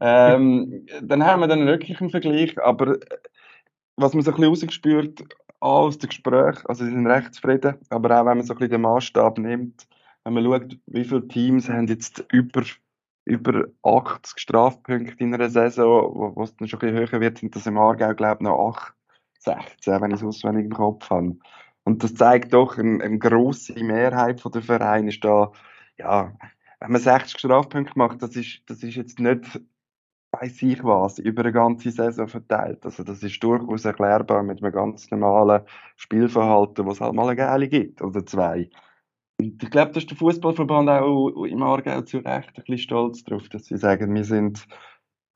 Ähm, 0.00 0.86
dann 1.02 1.24
haben 1.24 1.40
wir 1.40 1.48
dann 1.48 1.66
wirklich 1.66 2.00
einen 2.00 2.10
Vergleich, 2.10 2.60
aber 2.62 2.98
was 3.96 4.14
man 4.14 4.22
so 4.22 4.30
ein 4.30 4.36
bisschen 4.36 4.50
rausgespürt 4.50 5.24
aus 5.60 5.98
dem 5.98 6.08
Gespräch, 6.08 6.58
also 6.66 6.84
sie 6.84 6.90
sind 6.90 7.06
recht 7.06 7.34
zufrieden, 7.34 7.76
aber 7.88 8.20
auch 8.20 8.26
wenn 8.26 8.38
man 8.38 8.46
so 8.46 8.54
ein 8.54 8.58
bisschen 8.58 8.72
den 8.72 8.82
Maßstab 8.82 9.38
nimmt, 9.38 9.86
wenn 10.24 10.34
man 10.34 10.44
schaut, 10.44 10.78
wie 10.86 11.04
viele 11.04 11.28
Teams 11.28 11.68
haben 11.68 11.86
jetzt 11.86 12.24
über, 12.32 12.62
über 13.24 13.64
80 13.82 14.38
Strafpunkte 14.38 15.22
in 15.22 15.34
einer 15.34 15.50
Saison, 15.50 16.34
wo 16.34 16.42
es 16.42 16.56
dann 16.56 16.68
schon 16.68 16.80
ein 16.80 16.94
bisschen 16.94 17.12
höher 17.12 17.20
wird, 17.20 17.38
sind 17.38 17.54
das 17.54 17.66
im 17.66 17.78
Aargau, 17.78 18.14
glaube 18.14 18.38
ich, 18.40 18.44
noch 18.44 18.74
8, 18.76 18.94
16, 19.38 20.00
wenn 20.00 20.10
ich 20.10 20.16
es 20.16 20.24
auswendig 20.24 20.66
im 20.66 20.72
Kopf 20.72 21.10
habe. 21.10 21.36
Und 21.84 22.02
das 22.02 22.14
zeigt 22.14 22.52
doch, 22.54 22.78
eine, 22.78 23.04
eine 23.04 23.18
grosse 23.18 23.74
Mehrheit 23.74 24.42
der 24.42 24.62
Vereine 24.62 25.10
ist 25.10 25.22
da, 25.22 25.52
ja, 25.98 26.32
wenn 26.80 26.92
man 26.92 27.00
60 27.00 27.38
Strafpunkte 27.38 27.92
macht, 27.96 28.22
das 28.22 28.36
ist, 28.36 28.62
das 28.66 28.82
ist 28.82 28.96
jetzt 28.96 29.18
nicht 29.18 29.60
weiß 30.40 30.62
ich 30.62 30.82
was, 30.84 31.18
über 31.18 31.42
eine 31.42 31.52
ganze 31.52 31.90
Saison 31.90 32.28
verteilt. 32.28 32.84
Also 32.84 33.02
das 33.04 33.22
ist 33.22 33.42
durchaus 33.42 33.84
erklärbar 33.84 34.42
mit 34.42 34.62
einem 34.62 34.72
ganz 34.72 35.10
normalen 35.10 35.62
Spielverhalten, 35.96 36.86
was 36.86 37.00
halt 37.00 37.14
mal 37.14 37.26
eine 37.26 37.36
geile 37.36 37.68
gibt 37.68 38.02
oder 38.02 38.24
zwei. 38.26 38.70
Und 39.38 39.62
ich 39.62 39.70
glaube, 39.70 39.92
da 39.92 39.98
ist 39.98 40.10
der 40.10 40.16
Fußballverband 40.16 40.88
auch 40.90 41.44
im 41.44 41.62
Aargau 41.62 42.02
zu 42.02 42.18
Recht 42.18 42.48
ein 42.48 42.54
bisschen 42.54 42.78
stolz 42.78 43.24
darauf, 43.24 43.48
dass 43.48 43.66
sie 43.66 43.76
sagen, 43.76 44.14
wir 44.14 44.24
sind 44.24 44.66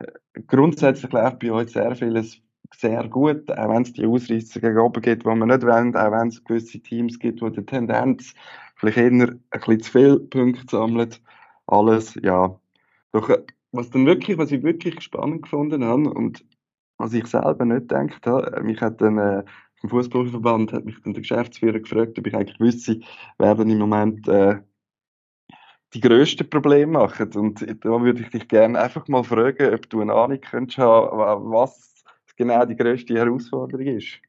äh, 0.00 0.06
grundsätzlich 0.46 1.12
läuft 1.12 1.40
bei 1.40 1.52
uns 1.52 1.72
sehr 1.72 1.94
vieles 1.96 2.40
sehr 2.74 3.08
gut, 3.08 3.50
auch 3.50 3.68
wenn 3.70 3.82
es 3.82 3.92
die 3.92 4.06
Ausreißer 4.06 4.60
gegen 4.60 4.78
oben 4.78 5.02
gibt, 5.02 5.22
die 5.22 5.26
wir 5.26 5.34
nicht 5.34 5.62
wollen, 5.62 5.96
auch 5.96 6.12
wenn 6.12 6.28
es 6.28 6.44
gewisse 6.44 6.80
Teams 6.80 7.18
gibt, 7.18 7.40
die 7.40 7.50
die 7.50 7.64
Tendenz 7.64 8.34
vielleicht 8.76 8.98
eher 8.98 9.10
ein 9.10 9.40
bisschen 9.50 9.80
zu 9.80 9.92
viele 9.92 10.20
Punkte 10.20 10.64
sammeln. 10.68 11.14
Alles, 11.66 12.14
ja. 12.22 12.58
Doch 13.12 13.30
was 13.72 13.90
dann 13.90 14.06
wirklich, 14.06 14.38
was 14.38 14.52
ich 14.52 14.62
wirklich 14.62 15.00
spannend 15.00 15.42
gefunden 15.42 15.84
habe 15.84 16.12
und 16.12 16.44
was 16.96 17.12
ich 17.12 17.26
selber 17.26 17.64
nicht 17.64 17.88
gedacht 17.88 18.26
habe, 18.26 18.62
mich 18.62 18.80
hat 18.80 19.00
dann 19.00 19.18
äh, 19.18 19.44
vom 19.80 19.90
Fußballverband 19.90 20.72
hat 20.72 20.84
mich 20.84 21.00
dann 21.02 21.14
der 21.14 21.22
Geschäftsführer 21.22 21.78
gefragt, 21.78 22.18
ob 22.18 22.26
ich 22.26 22.34
eigentlich 22.34 22.58
wüsste, 22.58 23.00
wer 23.38 23.54
dann 23.54 23.70
im 23.70 23.78
Moment 23.78 24.26
äh, 24.26 24.56
die 25.94 26.00
grössten 26.00 26.48
Probleme 26.50 26.92
machen. 26.92 27.32
Und 27.34 27.62
da 27.62 28.02
würde 28.02 28.22
ich 28.22 28.30
dich 28.30 28.48
gerne 28.48 28.78
einfach 28.80 29.06
mal 29.08 29.22
fragen, 29.22 29.72
ob 29.72 29.88
du 29.88 30.00
eine 30.00 30.12
Ahnung 30.12 30.40
könntest 30.40 30.78
haben, 30.78 31.50
was 31.52 32.04
genau 32.36 32.64
die 32.64 32.76
grösste 32.76 33.14
Herausforderung 33.14 33.86
ist. 33.86 34.20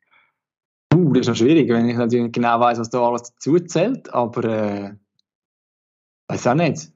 Uh, 0.93 1.13
das 1.13 1.21
ist 1.21 1.27
noch 1.27 1.35
schwierig, 1.35 1.69
wenn 1.69 1.87
ich 1.87 1.97
natürlich 1.97 2.23
nicht 2.23 2.35
genau 2.35 2.59
weiß, 2.59 2.79
was 2.79 2.89
da 2.89 3.07
alles 3.07 3.33
dazu 3.33 3.59
zählt, 3.59 4.11
aber 4.13 4.43
äh, 4.43 4.93
weiß 6.27 6.47
auch 6.47 6.55
nicht. 6.55 6.91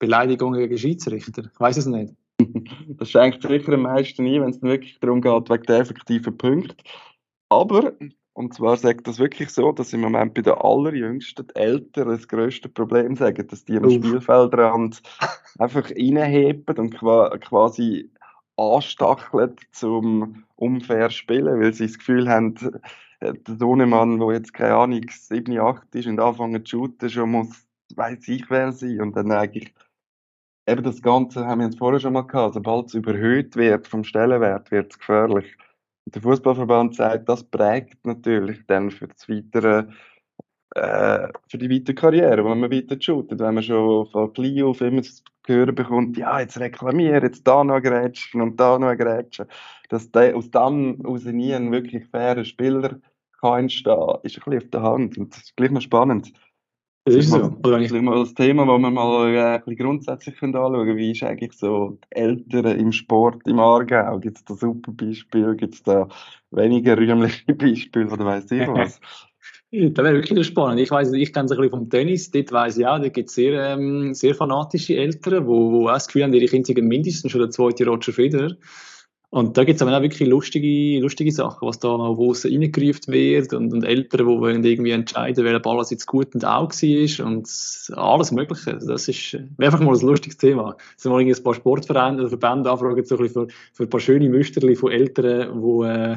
Beleidigungen 0.00 0.58
gegen 0.58 0.76
Schiedsrichter? 0.76 1.44
Ich 1.52 1.60
weiß 1.60 1.76
es 1.76 1.86
nicht. 1.86 2.14
das 2.88 3.10
schenkt 3.10 3.42
sicher 3.42 3.74
am 3.74 3.82
meisten 3.82 4.26
ein, 4.26 4.42
wenn 4.42 4.50
es 4.50 4.62
wirklich 4.62 4.98
darum 4.98 5.20
geht, 5.20 5.48
wegen 5.48 5.62
der 5.64 5.78
effektiven 5.78 6.36
Punkte. 6.36 6.74
Aber, 7.48 7.92
und 8.32 8.54
zwar 8.54 8.76
sagt 8.76 9.06
das 9.06 9.18
wirklich 9.18 9.50
so, 9.50 9.72
dass 9.72 9.92
im 9.92 10.00
Moment 10.00 10.34
bei 10.34 10.42
den 10.42 10.54
allerjüngsten 10.54 11.46
die 11.46 11.56
Eltern 11.56 12.08
das 12.08 12.26
grösste 12.26 12.68
Problem 12.68 13.14
sagen, 13.14 13.46
dass 13.46 13.64
die 13.64 13.76
am 13.76 13.84
Uff. 13.84 13.92
Spielfeldrand 13.92 15.02
einfach 15.58 15.90
reinheben 15.90 16.76
und 16.78 16.98
quasi 16.98 18.10
anstacheln 18.56 19.56
zum 19.72 20.44
unfair 20.56 21.10
spielen, 21.10 21.60
weil 21.60 21.72
sie 21.72 21.86
das 21.86 21.98
Gefühl 21.98 22.28
haben, 22.28 22.54
äh, 23.20 23.34
der 23.34 23.56
Sohnemann, 23.56 24.18
der 24.18 24.32
jetzt 24.32 24.52
keine 24.52 24.76
Ahnung 24.76 25.02
7, 25.08 25.58
8 25.58 25.94
ist 25.94 26.06
und 26.06 26.20
anfangen 26.20 26.64
zu 26.64 26.78
shooten, 26.78 27.10
schon 27.10 27.30
muss, 27.30 27.66
weiß 27.94 28.28
ich 28.28 28.48
wer 28.50 28.72
sein 28.72 29.00
und 29.00 29.16
dann 29.16 29.32
eigentlich 29.32 29.74
eben 30.70 30.82
das 30.82 31.02
Ganze 31.02 31.46
haben 31.46 31.60
wir 31.60 31.66
jetzt 31.66 31.78
vorher 31.78 32.00
schon 32.00 32.12
mal 32.12 32.22
gehabt, 32.22 32.54
sobald 32.54 32.86
es 32.86 32.94
überhöht 32.94 33.56
wird 33.56 33.88
vom 33.88 34.04
Stellenwert, 34.04 34.70
wird 34.70 34.92
es 34.92 34.98
gefährlich. 34.98 35.56
Und 36.06 36.14
der 36.14 36.22
Fußballverband 36.22 36.96
sagt, 36.96 37.28
das 37.28 37.44
prägt 37.44 38.04
natürlich 38.06 38.66
dann 38.66 38.90
für 38.90 39.08
das 39.08 39.28
weitere 39.28 39.86
äh, 40.76 41.28
für 41.48 41.58
die 41.58 41.70
weitere 41.70 41.94
Karriere, 41.94 42.44
wenn 42.44 42.60
man 42.60 42.70
weiter 42.70 42.96
shootet, 43.00 43.40
wenn 43.40 43.54
man 43.54 43.62
schon 43.62 44.06
von 44.06 44.32
klein 44.32 44.62
auf 44.62 44.80
immer 44.80 45.00
das 45.00 45.24
Gehör 45.42 45.72
bekommt, 45.72 46.16
ja, 46.16 46.38
jetzt 46.38 46.60
reklamieren, 46.60 47.24
jetzt 47.24 47.44
da 47.44 47.64
noch 47.64 47.80
grätschen 47.80 48.40
und 48.40 48.60
da 48.60 48.78
noch 48.78 48.96
grätschen, 48.96 49.46
dass 49.88 50.12
der, 50.12 50.36
aus 50.36 50.50
dem 50.50 51.04
aus 51.04 51.24
nie 51.24 51.54
ein 51.54 51.72
wirklich 51.72 52.06
fairer 52.06 52.44
Spieler 52.44 53.00
kann 53.40 53.60
entstehen, 53.60 54.18
ist 54.22 54.38
ein 54.38 54.44
bisschen 54.44 54.58
auf 54.58 54.70
der 54.70 54.82
Hand 54.82 55.18
und 55.18 55.32
das 55.32 55.42
ist 55.42 55.56
gleich 55.56 55.72
noch 55.72 55.80
spannend. 55.80 56.32
Das 57.04 57.14
ist 57.14 57.30
so. 57.30 57.48
Das 57.62 57.82
ist 57.82 57.92
mal 57.92 58.18
das 58.18 58.34
Thema, 58.34 58.66
das 58.66 58.78
wir 58.78 58.90
mal 58.90 59.34
äh, 59.34 59.40
ein 59.40 59.60
bisschen 59.60 59.76
grundsätzlich 59.76 60.42
anschauen 60.42 60.72
können. 60.74 60.96
Wie 60.96 61.12
ist 61.12 61.22
eigentlich 61.22 61.52
so 61.52 61.98
die 62.04 62.16
Eltern 62.16 62.78
im 62.78 62.92
Sport 62.92 63.40
im 63.46 63.58
Aargau? 63.58 64.18
Gibt 64.18 64.36
es 64.36 64.44
da 64.44 64.54
super 64.54 64.92
Beispiele? 64.92 65.56
Gibt 65.56 65.74
es 65.74 65.82
da 65.82 66.08
weniger 66.50 66.98
rühmliche 66.98 67.54
Beispiele 67.54 68.10
oder 68.10 68.24
weiss 68.24 68.50
ich 68.50 68.66
was? 68.68 69.00
Das 69.72 70.04
wäre 70.04 70.14
wirklich 70.16 70.48
spannend. 70.48 70.80
Ich 70.80 70.90
weiß, 70.90 71.12
ich 71.12 71.32
kenne 71.32 71.46
es 71.46 71.52
ein 71.52 71.58
bisschen 71.58 71.70
vom 71.70 71.88
Tennis. 71.88 72.32
Dort 72.32 72.50
weiss 72.50 72.76
ich 72.76 72.84
auch, 72.84 72.98
da 72.98 73.08
gibt 73.08 73.28
es 73.28 73.36
sehr, 73.36 73.52
ähm, 73.70 74.14
sehr 74.14 74.34
fanatische 74.34 74.96
Eltern, 74.96 75.44
die, 75.44 75.48
die 75.48 75.86
auch 75.86 75.92
das 75.92 76.08
Gefühl 76.08 76.24
haben, 76.24 76.34
ihre 76.34 76.46
Kinder 76.46 76.66
sind 76.66 76.88
mindestens 76.88 77.30
schon 77.30 77.40
der 77.40 77.50
zweite 77.50 77.86
Roger 77.86 78.12
Federer. 78.12 78.56
Und 79.32 79.56
da 79.56 79.62
gibt 79.62 79.76
es 79.76 79.82
aber 79.82 79.96
auch 79.96 80.02
wirklich 80.02 80.28
lustige, 80.28 80.98
lustige 81.00 81.30
Sachen, 81.30 81.66
was 81.66 81.78
da 81.78 81.96
noch 81.96 82.16
wo 82.16 82.32
reingerufen 82.32 83.14
wird 83.14 83.52
und, 83.52 83.72
und 83.72 83.84
Eltern, 83.84 84.26
die 84.26 84.26
wollen 84.26 84.64
irgendwie 84.64 84.90
entscheiden, 84.90 85.44
welcher 85.44 85.60
Ball 85.60 85.80
jetzt 85.88 86.06
gut 86.06 86.34
und 86.34 86.44
auch 86.44 86.72
war 86.72 87.26
und 87.26 87.48
alles 87.96 88.32
Mögliche. 88.32 88.74
Also 88.74 88.88
das 88.88 89.06
ist 89.06 89.38
einfach 89.58 89.78
mal 89.78 89.94
ein 89.94 90.06
lustiges 90.06 90.36
Thema. 90.36 90.76
Es 90.96 91.04
sind 91.04 91.12
mal 91.12 91.20
ein 91.20 91.42
paar 91.44 91.54
Sportvereine 91.54 92.18
oder 92.18 92.28
Verbände 92.28 92.72
anfragen, 92.72 93.04
so 93.04 93.16
ein 93.18 93.28
für, 93.28 93.46
für 93.72 93.84
ein 93.84 93.88
paar 93.88 94.00
schöne 94.00 94.28
Müsterli 94.28 94.74
von 94.74 94.90
Eltern, 94.90 95.62
die 95.62 95.86
äh, 95.86 96.16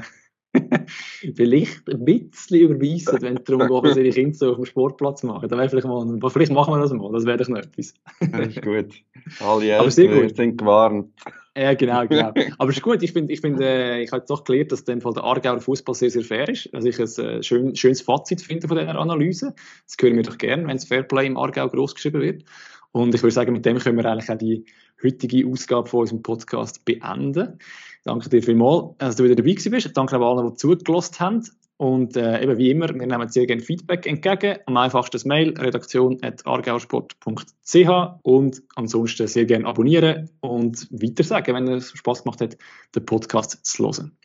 vielleicht 1.36 1.88
ein 1.90 2.06
bisschen 2.06 2.62
überweisen, 2.62 3.22
wenn 3.22 3.38
es 3.38 3.44
darum 3.44 3.68
geht, 3.68 3.92
dass 3.92 3.98
ihre 3.98 4.10
Kinder 4.10 4.36
so 4.36 4.50
auf 4.50 4.56
dem 4.56 4.66
Sportplatz 4.66 5.22
machen. 5.22 5.50
Da 5.50 5.68
vielleicht, 5.68 5.86
mal, 5.86 6.20
vielleicht 6.32 6.52
machen 6.52 6.74
wir 6.74 6.80
das 6.80 6.92
mal, 6.92 7.12
das 7.12 7.28
wäre 7.28 7.38
doch 7.38 7.48
noch 7.48 7.60
etwas. 7.60 7.94
das 8.20 8.48
ist 8.48 8.62
gut. 8.64 9.04
Alle 9.40 9.66
Eltern 9.70 10.36
sind 10.36 10.58
gewarnt. 10.58 11.10
Ja, 11.56 11.74
genau, 11.74 12.06
genau. 12.08 12.34
Aber 12.58 12.70
es 12.70 12.78
ist 12.78 12.82
gut, 12.82 13.04
ich, 13.04 13.14
find, 13.14 13.30
ich, 13.30 13.42
find, 13.42 13.60
äh, 13.62 14.02
ich 14.02 14.12
habe 14.12 14.26
doch 14.28 14.44
gelernt, 14.44 14.72
dass 14.72 14.84
der 14.84 14.98
Aargauer 15.04 15.60
Fußball 15.60 15.96
sehr, 15.96 16.10
sehr 16.10 16.24
fair 16.24 16.50
ist. 16.50 16.74
Also 16.74 16.88
ich 16.88 17.00
ein 17.00 17.26
äh, 17.26 17.44
schön, 17.44 17.76
schönes 17.76 18.02
Fazit 18.02 18.42
finde 18.42 18.68
von 18.68 18.78
dieser 18.78 18.96
Analyse. 18.96 19.54
Das 19.86 19.96
hören 20.02 20.16
wir 20.16 20.24
doch 20.24 20.38
gerne, 20.38 20.68
wenn 20.68 20.78
das 20.78 20.86
Fairplay 20.86 21.28
im 21.28 21.38
Aargau 21.38 21.68
groß 21.68 21.96
geschrieben 21.96 22.22
wird. 22.22 22.44
Und 22.92 23.14
ich 23.16 23.24
würde 23.24 23.34
sagen, 23.34 23.54
mit 23.54 23.66
dem 23.66 23.80
können 23.80 23.98
wir 23.98 24.06
eigentlich 24.06 24.30
auch 24.30 24.38
die 24.38 24.66
heutige 25.04 25.48
Ausgabe 25.48 25.90
von 25.90 26.02
unserem 26.02 26.22
Podcast 26.22 26.86
beenden. 26.86 27.60
Danke 28.04 28.30
dir 28.30 28.44
vielmals, 28.44 28.96
dass 28.98 29.16
du 29.16 29.24
wieder 29.24 29.36
dabei 29.36 29.56
bist. 29.56 29.98
Danke 29.98 30.18
auch 30.20 30.38
allen, 30.38 30.52
die 30.52 30.56
zugelassen 30.56 31.20
haben. 31.20 31.44
Und 31.78 32.16
äh, 32.16 32.42
eben 32.42 32.58
wie 32.58 32.72
immer, 32.72 32.88
wir 32.90 33.08
nehmen 33.08 33.30
sehr 33.30 33.46
gerne 33.46 33.62
Feedback 33.62 34.06
entgegen. 34.06 34.60
Am 34.68 34.78
einfachsten 34.78 35.16
das 35.16 35.26
Mail 35.26 35.54
redaktion.argausport.ch 35.58 38.20
und 38.22 38.62
ansonsten 38.76 39.28
sehr 39.28 39.46
gerne 39.46 39.66
abonnieren 39.66 40.30
und 40.40 40.88
weiter 40.92 41.24
sagen, 41.24 41.56
wenn 41.56 41.68
es 41.68 41.92
Spaß 41.92 42.24
gemacht 42.24 42.42
hat, 42.42 42.58
den 42.96 43.06
Podcast 43.06 43.66
zu 43.66 43.86
hören. 43.86 44.16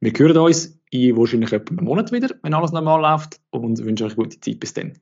Wir 0.00 0.12
hören 0.12 0.36
uns 0.36 0.78
in 0.90 1.16
wahrscheinlich 1.16 1.52
etwa 1.52 1.74
einem 1.74 1.86
Monat 1.86 2.12
wieder, 2.12 2.34
wenn 2.42 2.52
alles 2.52 2.72
normal 2.72 3.00
läuft 3.00 3.40
und 3.50 3.82
wünschen 3.82 4.06
euch 4.06 4.16
gute 4.16 4.38
Zeit 4.38 4.60
bis 4.60 4.74
dann. 4.74 4.92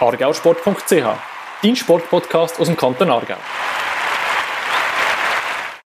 argausport.ch, 0.00 1.04
dein 1.62 1.76
Sportpodcast 1.76 2.58
aus 2.58 2.66
dem 2.66 2.76
Kanton 2.76 3.10
Aargau. 3.10 3.36